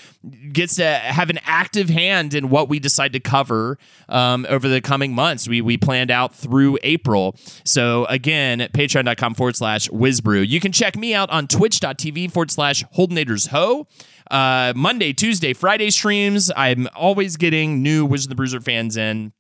gets 0.53 0.77
to 0.77 0.87
have 0.87 1.31
an 1.31 1.39
active 1.45 1.89
hand 1.89 2.35
in 2.35 2.51
what 2.51 2.69
we 2.69 2.79
decide 2.79 3.13
to 3.15 3.21
cover 3.21 3.79
um, 4.09 4.47
over 4.49 4.69
the 4.69 4.81
coming 4.81 5.15
months. 5.15 5.49
We 5.49 5.61
we 5.61 5.77
planned 5.77 6.11
out 6.11 6.35
through 6.35 6.79
April. 6.83 7.37
So 7.65 8.05
again, 8.07 8.61
patreon.com 8.61 9.35
forward 9.35 9.57
slash 9.57 9.89
WizBru. 9.89 10.47
You 10.47 10.61
can 10.61 10.73
check 10.73 10.97
me 10.97 11.15
out 11.15 11.31
on 11.31 11.49
twitch.tv 11.49 12.31
forward 12.31 12.51
slash 12.51 12.85
holdenators 12.97 13.49
ho. 13.49 13.87
Uh, 14.31 14.73
Monday, 14.75 15.13
Tuesday, 15.13 15.53
Friday 15.53 15.91
streams. 15.91 16.51
I'm 16.57 16.89
always 16.95 17.37
getting 17.37 17.83
new 17.83 18.05
Wizard 18.05 18.31
the 18.31 18.35
Bruiser 18.35 18.61
fans 18.61 18.97
in 18.97 19.33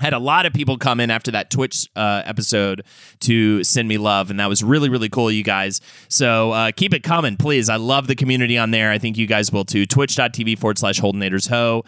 had 0.00 0.14
a 0.14 0.18
lot 0.18 0.46
of 0.46 0.52
people 0.52 0.78
come 0.78 0.98
in 0.98 1.10
after 1.10 1.30
that 1.30 1.50
Twitch 1.50 1.88
uh, 1.94 2.22
episode 2.24 2.84
to 3.20 3.62
send 3.62 3.86
me 3.86 3.98
love, 3.98 4.30
and 4.30 4.40
that 4.40 4.48
was 4.48 4.64
really, 4.64 4.88
really 4.88 5.10
cool, 5.10 5.30
you 5.30 5.44
guys. 5.44 5.80
So 6.08 6.52
uh, 6.52 6.72
keep 6.74 6.94
it 6.94 7.02
coming, 7.02 7.36
please. 7.36 7.68
I 7.68 7.76
love 7.76 8.06
the 8.06 8.16
community 8.16 8.56
on 8.56 8.70
there. 8.70 8.90
I 8.90 8.98
think 8.98 9.18
you 9.18 9.26
guys 9.26 9.52
will 9.52 9.64
too. 9.64 9.84
Twitch.tv 9.86 10.58
forward 10.58 10.78
slash 10.78 11.00
Holdenators 11.00 11.48
Ho. 11.50 11.84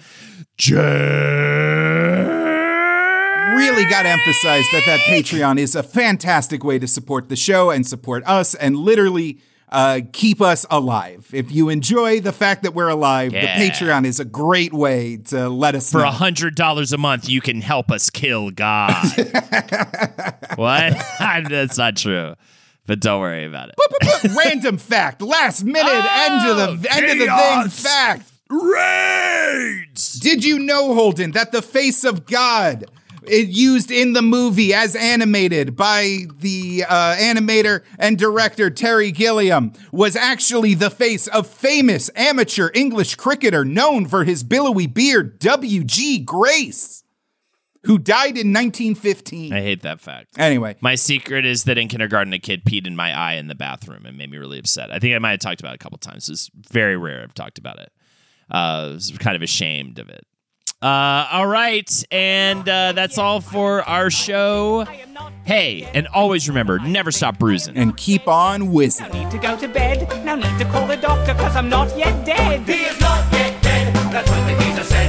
Really 3.57 3.85
got 3.85 4.03
to 4.03 4.09
emphasize 4.09 4.65
that 4.73 4.83
that 4.87 5.01
Patreon 5.01 5.59
is 5.59 5.75
a 5.75 5.83
fantastic 5.83 6.63
way 6.63 6.79
to 6.79 6.87
support 6.87 7.29
the 7.29 7.37
show 7.37 7.71
and 7.71 7.87
support 7.87 8.23
us 8.27 8.55
and 8.55 8.77
literally 8.77 9.41
uh, 9.73 10.01
keep 10.13 10.41
us 10.41 10.65
alive. 10.71 11.29
If 11.33 11.51
you 11.51 11.69
enjoy 11.71 12.21
the 12.21 12.33
fact 12.33 12.63
that 12.63 12.75
we're 12.75 12.89
alive, 12.91 13.33
Yeah. 13.33 13.59
the 13.59 13.65
Patreon 13.71 14.05
is 14.07 14.21
a 14.21 14.25
great 14.25 14.73
way 14.73 15.17
to 15.29 15.49
let 15.49 15.75
us 15.75 15.91
For 15.91 15.99
know. 16.03 16.09
a 16.09 16.11
hundred 16.13 16.55
dollars 16.55 16.93
a 16.93 16.99
month, 16.99 17.29
you 17.29 17.41
can 17.41 17.61
help 17.63 17.91
us 17.91 18.11
kill 18.11 18.51
God. 18.51 18.95
what? 20.57 20.93
That's 21.19 21.79
not 21.79 21.97
true. 21.97 22.35
But 22.87 23.01
don't 23.01 23.21
worry 23.21 23.45
about 23.47 23.71
it. 23.71 24.33
Random 24.45 24.77
fact, 24.77 25.23
last 25.23 25.65
minute, 25.65 25.85
end 25.89 26.51
of 26.51 26.83
the 26.83 26.93
end 26.93 27.05
of 27.07 27.19
the 27.19 27.27
thing 27.27 27.29
Oh, 27.31 27.69
fact. 27.69 28.29
Raids! 28.51 30.13
Did 30.21 30.45
you 30.45 30.59
know, 30.59 30.95
Holden, 30.95 31.31
that 31.33 31.53
the 31.53 31.63
face 31.63 32.05
of 32.05 32.27
God 32.27 32.85
it 33.27 33.49
used 33.49 33.91
in 33.91 34.13
the 34.13 34.23
movie 34.23 34.75
as 34.75 34.97
animated 34.97 35.77
by 35.77 36.21
the 36.39 36.85
uh, 36.89 37.17
animator 37.17 37.83
and 37.99 38.19
director 38.19 38.71
Terry 38.71 39.11
Gilliam 39.13 39.73
was 39.93 40.17
actually 40.17 40.75
the 40.75 40.91
face 40.91 41.27
of 41.29 41.47
famous 41.47 42.11
amateur 42.17 42.71
English 42.75 43.15
cricketer 43.17 43.65
known 43.65 44.07
for 44.07 44.25
his 44.25 44.43
billowy 44.43 44.87
beard, 44.87 45.39
W.G. 45.39 46.21
Grace, 46.21 47.05
who 47.85 47.99
died 47.99 48.39
in 48.39 48.53
1915. 48.53 49.53
I 49.53 49.61
hate 49.61 49.83
that 49.83 50.01
fact. 50.01 50.39
Anyway, 50.39 50.77
My 50.81 50.95
secret 50.95 51.45
is 51.45 51.65
that 51.65 51.79
in 51.79 51.89
kindergarten, 51.89 52.33
a 52.33 52.39
kid 52.39 52.65
peed 52.65 52.87
in 52.87 52.97
my 52.97 53.17
eye 53.17 53.35
in 53.35 53.49
the 53.49 53.55
bathroom 53.55 54.07
and 54.07 54.17
made 54.17 54.31
me 54.31 54.39
really 54.39 54.59
upset. 54.59 54.93
I 54.93 54.99
think 54.99 55.15
I 55.15 55.19
might 55.19 55.31
have 55.33 55.41
talked 55.41 55.61
about 55.61 55.73
it 55.73 55.77
a 55.77 55.79
couple 55.79 55.99
times. 55.99 56.29
It's 56.29 56.51
very 56.71 56.97
rare 56.97 57.23
I've 57.23 57.35
talked 57.35 57.59
about 57.59 57.79
it. 57.79 57.93
Uh, 58.53 58.89
I 58.91 58.93
was 58.93 59.13
kind 59.19 59.35
of 59.37 59.43
ashamed 59.43 59.99
of 59.99 60.09
it. 60.09 60.27
Uh, 60.83 61.29
all 61.31 61.47
right, 61.47 62.05
and 62.11 62.69
uh, 62.69 62.91
that's 62.93 63.17
all 63.17 63.41
for 63.41 63.83
our 63.89 64.11
show. 64.11 64.85
Hey, 65.45 65.89
and 65.95 66.09
always 66.09 66.49
remember, 66.49 66.81
never 66.81 67.13
stop 67.13 67.39
bruising. 67.39 67.77
and 67.77 67.97
keep 67.97 68.27
on 68.27 68.73
whizzing. 68.73 69.09
Need 69.13 69.31
to 69.31 69.39
go 69.39 69.57
to 69.57 69.69
bed. 69.69 70.09
No 70.25 70.35
need 70.35 70.59
to 70.59 70.65
call 70.65 70.87
the 70.89 70.97
doctor, 70.97 71.35
cause 71.35 71.55
I'm 71.55 71.69
not 71.69 71.97
yet 71.97 72.27
dead. 72.27 72.63
He 72.63 72.83
is 72.85 73.01
not 73.01 73.33
yet 73.33 73.63
dead. 73.63 73.95
That's 74.13 74.29
what 74.29 74.45
the 74.49 74.65
geezer 74.65 74.85
said. 74.85 75.02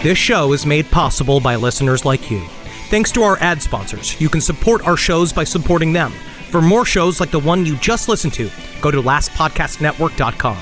This 0.00 0.16
show 0.16 0.52
is 0.52 0.64
made 0.64 0.88
possible 0.92 1.40
by 1.40 1.56
listeners 1.56 2.04
like 2.04 2.30
you. 2.30 2.40
Thanks 2.88 3.10
to 3.10 3.24
our 3.24 3.36
ad 3.38 3.60
sponsors, 3.60 4.18
you 4.20 4.28
can 4.28 4.40
support 4.40 4.86
our 4.86 4.96
shows 4.96 5.32
by 5.32 5.42
supporting 5.42 5.92
them. 5.92 6.12
For 6.52 6.62
more 6.62 6.84
shows 6.84 7.18
like 7.18 7.32
the 7.32 7.40
one 7.40 7.66
you 7.66 7.74
just 7.78 8.08
listened 8.08 8.32
to, 8.34 8.48
go 8.80 8.92
to 8.92 9.02
lastpodcastnetwork.com. 9.02 10.56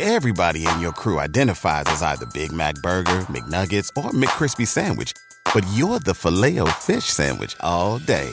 Everybody 0.00 0.66
in 0.66 0.80
your 0.80 0.92
crew 0.92 1.20
identifies 1.20 1.84
as 1.86 2.02
either 2.02 2.26
Big 2.34 2.50
Mac 2.50 2.74
Burger, 2.82 3.20
McNuggets, 3.30 3.88
or 3.96 4.10
McCrispy 4.10 4.66
Sandwich. 4.66 5.12
But 5.54 5.64
you're 5.74 6.00
the 6.00 6.14
Filet-O-Fish 6.14 7.04
Sandwich 7.04 7.54
all 7.60 8.00
day. 8.00 8.32